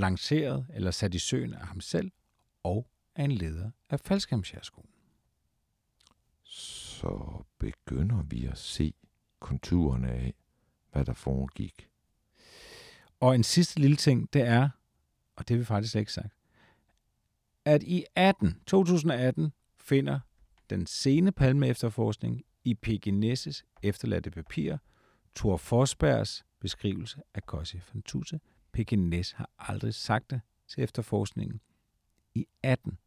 lanceret 0.00 0.66
eller 0.74 0.90
sat 0.90 1.14
i 1.14 1.18
søen 1.18 1.54
af 1.54 1.66
ham 1.66 1.80
selv 1.80 2.10
og 2.62 2.90
af 3.16 3.24
en 3.24 3.32
leder 3.32 3.70
af 3.90 4.00
faldskærmsjægerskolen. 4.00 4.90
Så 6.42 7.42
begynder 7.58 8.22
vi 8.22 8.46
at 8.46 8.58
se 8.58 8.94
konturerne 9.40 10.10
af, 10.10 10.34
hvad 10.92 11.04
der 11.04 11.12
foregik. 11.12 11.88
Og 13.20 13.34
en 13.34 13.44
sidste 13.44 13.80
lille 13.80 13.96
ting, 13.96 14.32
det 14.32 14.42
er, 14.42 14.68
og 15.36 15.48
det 15.48 15.54
har 15.54 15.58
vi 15.58 15.64
faktisk 15.64 15.96
ikke 15.96 16.12
sagt, 16.12 16.34
at 17.64 17.82
i 17.82 18.04
18, 18.14 18.60
2018 18.66 19.52
finder 19.76 20.20
den 20.70 20.86
sene 20.86 21.32
palme 21.32 21.68
efterforskning 21.68 22.42
i 22.64 22.74
P.G. 22.74 23.06
Nesses 23.12 23.64
efterladte 23.82 24.30
papirer 24.30 24.78
Thor 25.36 25.56
Forsbergs 25.56 26.44
beskrivelse 26.60 27.20
af 27.34 27.46
Kossi 27.46 27.80
Fantuse. 27.80 28.38
P.G. 28.38 28.59
Ness 28.92 29.32
har 29.32 29.50
aldrig 29.58 29.94
sagt 29.94 30.30
det 30.30 30.40
til 30.68 30.84
efterforskningen. 30.84 31.60
I 32.34 32.46
18, 32.62 32.98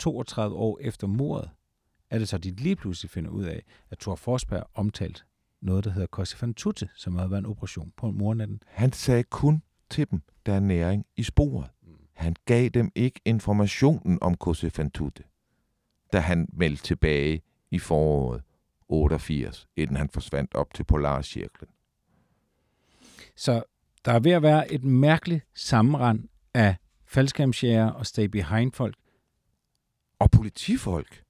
32 0.00 0.56
år 0.56 0.78
efter 0.80 1.06
mordet, 1.06 1.50
er 2.10 2.18
det 2.18 2.28
så, 2.28 2.38
de 2.38 2.50
lige 2.50 2.76
pludselig 2.76 3.10
finder 3.10 3.30
ud 3.30 3.44
af, 3.44 3.62
at 3.90 3.98
Thor 3.98 4.14
Forsberg 4.14 4.70
omtalt 4.74 5.26
noget, 5.60 5.84
der 5.84 5.90
hedder 5.90 6.06
Kossi 6.06 6.36
Fantute, 6.36 6.88
som 6.94 7.16
havde 7.16 7.30
været 7.30 7.38
en 7.38 7.46
operation 7.46 7.92
på 7.96 8.10
mornatten. 8.10 8.62
Han 8.66 8.92
sagde 8.92 9.24
kun 9.24 9.62
til 9.90 10.10
dem, 10.10 10.22
der 10.46 10.54
er 10.54 10.60
næring 10.60 11.06
i 11.16 11.22
sporet. 11.22 11.70
Han 12.12 12.36
gav 12.44 12.68
dem 12.68 12.92
ikke 12.94 13.20
informationen 13.24 14.18
om 14.20 14.34
Kosefantute, 14.34 15.24
da 16.12 16.20
han 16.20 16.48
meldte 16.52 16.82
tilbage 16.82 17.42
i 17.70 17.78
foråret 17.78 18.42
88, 18.88 19.68
inden 19.76 19.96
han 19.96 20.08
forsvandt 20.08 20.54
op 20.54 20.74
til 20.74 20.84
Polarcirklen. 20.84 21.70
Så 23.36 23.62
der 24.04 24.12
er 24.12 24.20
ved 24.20 24.32
at 24.32 24.42
være 24.42 24.72
et 24.72 24.84
mærkeligt 24.84 25.44
sammenrend 25.54 26.28
af 26.54 26.76
faldskærmsjæger 27.06 27.90
og 27.90 28.06
stay 28.06 28.24
behind 28.24 28.72
folk. 28.72 28.96
Og 30.18 30.30
politifolk. 30.30 31.22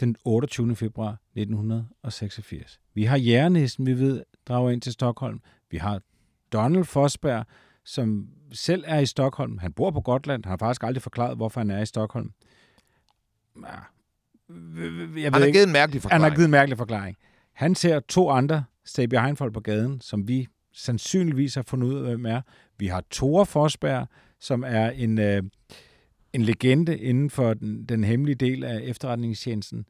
Den 0.00 0.16
28. 0.24 0.76
februar 0.76 1.18
1986. 1.36 2.80
Vi 2.94 3.04
har 3.04 3.16
Jernæsten, 3.16 3.86
vi 3.86 3.98
ved, 3.98 4.24
drager 4.48 4.70
ind 4.70 4.80
til 4.80 4.92
Stockholm. 4.92 5.40
Vi 5.70 5.76
har 5.76 6.00
Donald 6.52 6.84
Fosberg, 6.84 7.46
som 7.84 8.28
selv 8.52 8.84
er 8.86 8.98
i 8.98 9.06
Stockholm. 9.06 9.58
Han 9.58 9.72
bor 9.72 9.90
på 9.90 10.00
Gotland. 10.00 10.44
Han 10.44 10.50
har 10.50 10.56
faktisk 10.56 10.82
aldrig 10.82 11.02
forklaret, 11.02 11.36
hvorfor 11.36 11.60
han 11.60 11.70
er 11.70 11.82
i 11.82 11.86
Stockholm. 11.86 12.32
Ja. 13.56 13.68
Jeg 15.16 15.32
han 15.32 15.42
har 15.42 15.52
givet 15.52 15.66
en 15.66 15.72
mærkelig 15.72 16.02
forklaring. 16.02 16.22
Han 16.22 16.30
har 16.30 16.36
givet 16.36 16.44
en 16.44 16.50
mærkelig 16.50 16.78
forklaring. 16.78 17.16
Han 17.52 17.74
ser 17.74 18.00
to 18.00 18.30
andre 18.30 18.64
stay 18.84 19.04
behind 19.04 19.36
folk 19.36 19.52
på 19.52 19.60
gaden, 19.60 20.00
som 20.00 20.28
vi 20.28 20.46
sandsynligvis 20.74 21.54
har 21.54 21.62
fundet 21.62 21.86
ud 21.86 21.94
af, 21.94 22.02
hvem 22.02 22.26
er. 22.26 22.40
Vi 22.78 22.86
har 22.86 23.04
Tore 23.10 23.46
Forsberg, 23.46 24.08
som 24.40 24.64
er 24.66 24.90
en, 24.90 25.18
øh, 25.18 25.42
en 26.32 26.42
legende 26.42 26.98
inden 26.98 27.30
for 27.30 27.54
den, 27.54 27.84
den 27.84 28.04
hemmelige 28.04 28.34
del 28.34 28.64
af 28.64 28.80
efterretningstjenesten, 28.82 29.86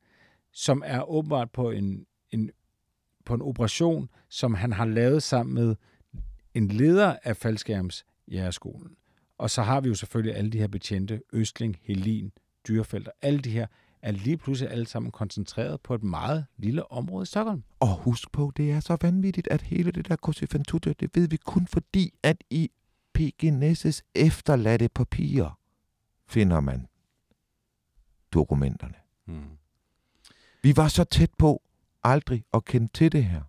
som 0.53 0.83
er 0.87 1.11
åbenbart 1.11 1.51
på 1.51 1.71
en, 1.71 2.07
en, 2.31 2.51
på 3.25 3.35
en 3.35 3.43
operation, 3.43 4.09
som 4.29 4.55
han 4.55 4.73
har 4.73 4.85
lavet 4.85 5.23
sammen 5.23 5.55
med 5.55 5.75
en 6.55 6.69
leder 6.69 7.17
af 7.25 7.37
faldskærms 7.37 8.05
jægerskolen. 8.29 8.97
Og 9.39 9.51
så 9.51 9.63
har 9.63 9.81
vi 9.81 9.89
jo 9.89 9.95
selvfølgelig 9.95 10.37
alle 10.37 10.51
de 10.51 10.59
her 10.59 10.69
betjente, 10.69 11.21
Østling, 11.33 11.79
Helin, 11.83 12.33
Dyrfeldt, 12.69 13.09
alle 13.23 13.39
de 13.39 13.51
her 13.51 13.67
er 14.05 14.11
lige 14.11 14.37
pludselig 14.37 14.71
alle 14.71 14.87
sammen 14.87 15.13
koncentreret 15.13 15.81
på 15.81 15.95
et 15.95 16.03
meget 16.03 16.47
lille 16.57 16.93
område 16.93 17.23
i 17.23 17.27
Stockholm. 17.27 17.65
Og 17.81 17.97
husk 17.97 18.33
på, 18.33 18.53
det 18.57 18.71
er 18.71 18.81
så 18.81 18.97
vanvittigt, 19.03 19.49
at 19.51 19.63
hele 19.63 19.91
det 19.91 20.09
der 20.09 20.17
Kosefantute, 20.17 20.95
det 21.01 21.11
ved 21.15 21.29
vi 21.29 21.37
kun 21.37 21.67
fordi, 21.67 22.15
at 22.23 22.45
i 22.51 22.71
PGNS' 23.19 24.01
efterladte 24.15 24.89
papirer 24.89 25.59
finder 26.27 26.61
man 26.61 26.87
dokumenterne. 28.33 28.95
Hmm. 29.25 29.59
Vi 30.63 30.77
var 30.77 30.89
så 30.89 31.05
tæt 31.05 31.31
på 31.39 31.63
aldrig 32.03 32.45
at 32.55 32.65
kende 32.65 32.89
til 32.95 33.13
det 33.13 33.25
her. 33.25 33.43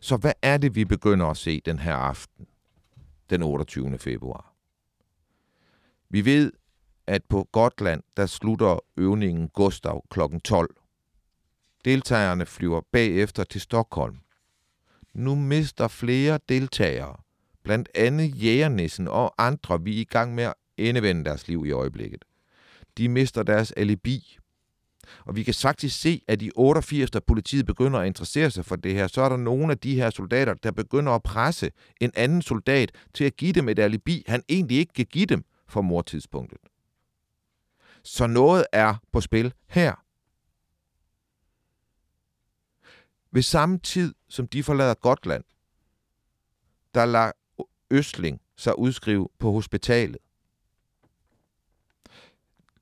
Så 0.00 0.16
hvad 0.16 0.32
er 0.42 0.58
det, 0.58 0.74
vi 0.74 0.84
begynder 0.84 1.26
at 1.26 1.36
se 1.36 1.60
den 1.60 1.78
her 1.78 1.94
aften, 1.94 2.46
den 3.30 3.42
28. 3.42 3.98
februar? 3.98 4.54
Vi 6.08 6.24
ved, 6.24 6.52
at 7.06 7.22
på 7.28 7.48
Gotland, 7.52 8.02
der 8.16 8.26
slutter 8.26 8.78
øvningen 8.96 9.48
Gustav 9.48 10.04
kl. 10.10 10.20
12. 10.44 10.76
Deltagerne 11.84 12.46
flyver 12.46 12.80
bagefter 12.92 13.44
til 13.44 13.60
Stockholm. 13.60 14.16
Nu 15.14 15.34
mister 15.34 15.88
flere 15.88 16.38
deltagere, 16.48 17.16
blandt 17.64 17.88
andet 17.94 18.42
jægernissen 18.42 19.08
og 19.08 19.34
andre, 19.38 19.82
vi 19.82 19.96
er 19.96 20.00
i 20.00 20.04
gang 20.04 20.34
med 20.34 20.44
at 20.44 20.54
endevende 20.76 21.24
deres 21.24 21.48
liv 21.48 21.66
i 21.66 21.70
øjeblikket. 21.70 22.24
De 22.98 23.08
mister 23.08 23.42
deres 23.42 23.72
alibi. 23.72 24.38
Og 25.24 25.36
vi 25.36 25.42
kan 25.42 25.54
faktisk 25.54 26.00
se, 26.00 26.22
at 26.28 26.42
i 26.42 26.50
88, 26.56 27.10
da 27.10 27.20
politiet 27.20 27.66
begynder 27.66 28.00
at 28.00 28.06
interessere 28.06 28.50
sig 28.50 28.64
for 28.64 28.76
det 28.76 28.94
her, 28.94 29.06
så 29.06 29.22
er 29.22 29.28
der 29.28 29.36
nogle 29.36 29.70
af 29.70 29.78
de 29.78 29.94
her 29.94 30.10
soldater, 30.10 30.54
der 30.54 30.70
begynder 30.70 31.12
at 31.12 31.22
presse 31.22 31.70
en 32.00 32.10
anden 32.14 32.42
soldat 32.42 32.92
til 33.14 33.24
at 33.24 33.36
give 33.36 33.52
dem 33.52 33.68
et 33.68 33.78
alibi, 33.78 34.24
han 34.26 34.42
egentlig 34.48 34.78
ikke 34.78 34.92
kan 34.92 35.06
give 35.06 35.26
dem 35.26 35.44
for 35.68 35.82
mordtidspunktet. 35.82 36.58
Så 38.06 38.26
noget 38.26 38.66
er 38.72 38.94
på 39.12 39.20
spil 39.20 39.54
her. 39.66 39.94
Ved 43.30 43.42
samme 43.42 43.78
tid, 43.78 44.14
som 44.28 44.48
de 44.48 44.62
forlader 44.62 44.94
Gotland, 44.94 45.44
der 46.94 47.04
lader 47.04 47.32
Østling 47.90 48.40
sig 48.56 48.78
udskrive 48.78 49.28
på 49.38 49.52
hospitalet. 49.52 50.18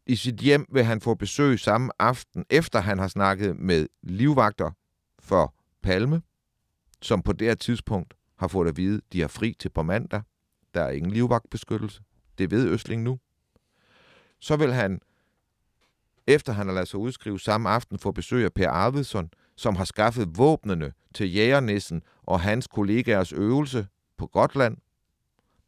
I 0.06 0.16
sit 0.16 0.36
hjem 0.36 0.66
vil 0.72 0.84
han 0.84 1.01
få 1.01 1.14
besøg 1.14 1.60
samme 1.60 1.92
aften, 1.98 2.44
efter 2.51 2.80
han 2.80 2.98
har 2.98 3.09
snakket 3.09 3.56
med 3.56 3.86
livvagter 4.02 4.70
for 5.18 5.55
Palme, 5.82 6.22
som 7.02 7.22
på 7.22 7.32
det 7.32 7.46
her 7.46 7.55
tidspunkt 7.55 8.14
har 8.36 8.48
fået 8.48 8.68
at 8.68 8.76
vide, 8.76 8.96
at 8.96 9.12
de 9.12 9.22
er 9.22 9.28
fri 9.28 9.56
til 9.59 9.68
på 9.68 9.82
mandag. 9.82 10.22
Der 10.74 10.82
er 10.82 10.90
ingen 10.90 11.12
livvagtbeskyttelse. 11.12 12.02
Det 12.38 12.51
ved 12.51 12.68
Østling 12.68 13.02
nu. 13.02 13.18
Så 14.40 14.56
vil 14.56 14.72
han 14.72 15.01
efter 16.26 16.52
han 16.52 16.66
har 16.66 16.74
lavet 16.74 16.88
sig 16.88 16.98
udskrive 16.98 17.40
samme 17.40 17.68
aften 17.68 17.98
for 17.98 18.12
besøg 18.12 18.44
af 18.44 18.52
Per 18.52 18.68
Arvidsson, 18.68 19.30
som 19.56 19.76
har 19.76 19.84
skaffet 19.84 20.38
våbnene 20.38 20.92
til 21.14 21.34
jægernissen 21.34 22.02
og 22.22 22.40
hans 22.40 22.66
kollegaers 22.66 23.32
øvelse 23.32 23.86
på 24.18 24.26
Gotland. 24.26 24.76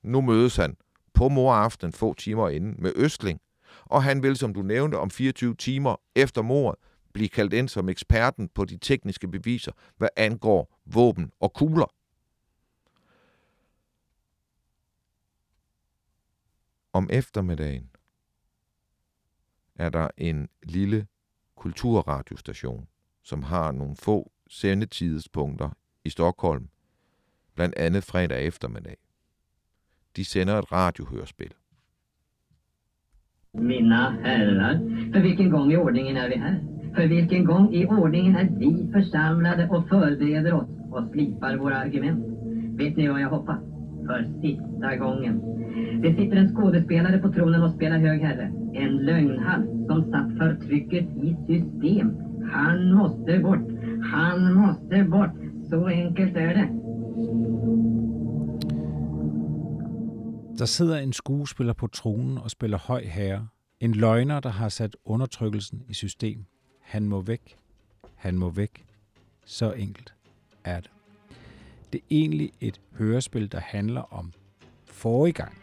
Nu 0.02 0.20
mødes 0.20 0.56
han 0.56 0.76
på 1.14 1.28
moraften 1.28 1.92
få 1.92 2.14
timer 2.14 2.48
inden 2.48 2.74
med 2.78 2.92
Østling, 2.96 3.40
og 3.84 4.02
han 4.02 4.22
vil, 4.22 4.36
som 4.36 4.54
du 4.54 4.62
nævnte, 4.62 4.96
om 4.96 5.10
24 5.10 5.54
timer 5.54 5.96
efter 6.14 6.42
mordet 6.42 6.80
blive 7.12 7.28
kaldt 7.28 7.52
ind 7.52 7.68
som 7.68 7.88
eksperten 7.88 8.48
på 8.48 8.64
de 8.64 8.78
tekniske 8.78 9.28
beviser, 9.28 9.72
hvad 9.96 10.08
angår 10.16 10.80
våben 10.86 11.32
og 11.40 11.52
kugler. 11.52 11.92
Om 16.92 17.08
eftermiddagen 17.12 17.90
er 19.78 19.88
der 19.88 20.08
en 20.16 20.48
lille 20.62 21.06
kulturradiostation, 21.56 22.86
som 23.22 23.42
har 23.42 23.72
nogle 23.72 23.96
få 23.96 24.32
sendetidspunkter 24.50 25.70
i 26.04 26.10
Stockholm, 26.10 26.68
blandt 27.54 27.74
andet 27.74 28.04
fredag 28.04 28.46
eftermiddag. 28.46 28.96
De 30.16 30.24
sender 30.24 30.58
et 30.58 30.72
radiohørspil. 30.72 31.52
Mina 33.54 34.10
herrar, 34.10 34.78
för 35.12 35.20
vilken 35.20 35.50
gång 35.50 35.72
i 35.72 35.76
ordningen 35.76 36.16
är 36.16 36.28
vi 36.28 36.34
här? 36.34 36.60
För 36.94 37.06
vilken 37.06 37.44
gång 37.44 37.74
i 37.74 37.86
ordningen 37.86 38.36
är 38.36 38.48
vi 38.58 38.92
församlade 38.92 39.68
och 39.68 39.88
förbereder 39.88 40.52
oss 40.52 40.68
och 40.92 41.10
slipar 41.12 41.56
våra 41.56 41.76
argument? 41.76 42.24
Vet 42.78 42.96
ni 42.96 43.08
vad 43.08 43.20
jag 43.20 43.28
hoppas? 43.28 43.75
För 44.06 44.40
sista 44.42 44.96
gången. 44.96 45.40
Det 46.02 46.16
sitter 46.16 46.36
en 46.36 46.54
skådespelare 46.54 47.18
på 47.18 47.32
tronen 47.32 47.62
och 47.62 47.70
spelar 47.70 47.98
hög 47.98 48.20
herre. 48.20 48.52
En 48.74 48.96
lögnhals 48.96 49.66
som 49.86 50.10
satt 50.12 50.38
förtrycket 50.38 51.04
i 51.04 51.36
system. 51.46 52.16
Han 52.52 52.92
måste 52.92 53.38
bort. 53.38 53.68
Han 54.12 54.54
måste 54.54 55.04
bort. 55.04 55.30
Så 55.70 55.86
enkelt 55.86 56.36
är 56.36 56.54
det. 56.54 56.68
Der 60.58 60.66
sidder 60.66 60.96
en 60.96 61.12
skuespiller 61.12 61.72
på 61.72 61.86
tronen 61.86 62.38
og 62.38 62.50
spiller 62.50 62.78
høj 62.78 63.04
herre. 63.04 63.48
En 63.80 63.92
løgner, 63.92 64.40
der 64.40 64.50
har 64.50 64.68
sat 64.68 64.96
undertrykkelsen 65.04 65.82
i 65.88 65.94
system. 65.94 66.44
Han 66.80 67.08
må 67.08 67.20
væk. 67.20 67.56
Han 68.14 68.38
må 68.38 68.50
væk. 68.50 68.84
Så 69.44 69.72
enkelt 69.72 70.14
er 70.64 70.80
det. 70.80 70.95
Det 71.92 71.98
er 71.98 72.04
egentlig 72.10 72.52
et 72.60 72.80
hørespil, 72.98 73.52
der 73.52 73.60
handler 73.60 74.14
om 74.14 74.32
forrige 74.84 75.32
gang. 75.32 75.58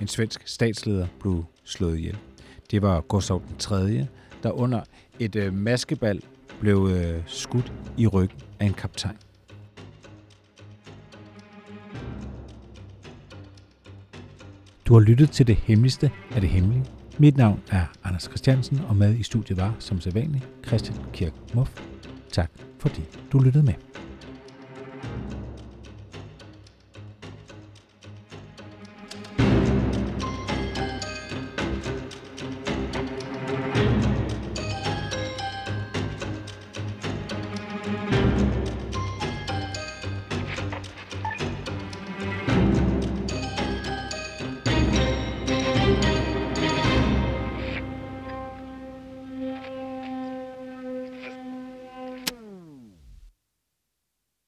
En 0.00 0.08
svensk 0.08 0.48
statsleder 0.48 1.06
blev 1.20 1.44
slået 1.64 1.98
ihjel. 1.98 2.18
Det 2.70 2.82
var 2.82 3.00
Gustav 3.00 3.42
den 3.48 3.56
3., 3.58 4.06
der 4.42 4.50
under 4.50 4.80
et 5.18 5.36
øh, 5.36 5.54
maskebal 5.54 6.22
blev 6.60 6.88
øh, 6.92 7.22
skudt 7.26 7.72
i 7.96 8.06
ryggen 8.06 8.38
af 8.60 8.66
en 8.66 8.74
kaptajn. 8.74 9.16
Du 14.86 14.94
har 14.94 15.00
lyttet 15.00 15.30
til 15.30 15.46
det 15.46 15.56
hemmeligste 15.56 16.10
af 16.34 16.40
det 16.40 16.50
hemmelige. 16.50 16.84
Mit 17.18 17.36
navn 17.36 17.62
er 17.70 17.84
Anders 18.04 18.22
Christiansen, 18.22 18.80
og 18.88 18.96
med 18.96 19.14
i 19.18 19.22
studiet 19.22 19.58
var, 19.58 19.76
som 19.78 20.00
sædvanligt, 20.00 20.48
Christian 20.66 20.98
Kirk 21.12 21.32
Muff. 21.54 21.82
Tak 22.32 22.50
fordi 22.78 23.02
du 23.32 23.38
lyttede 23.38 23.64
med. 23.64 23.74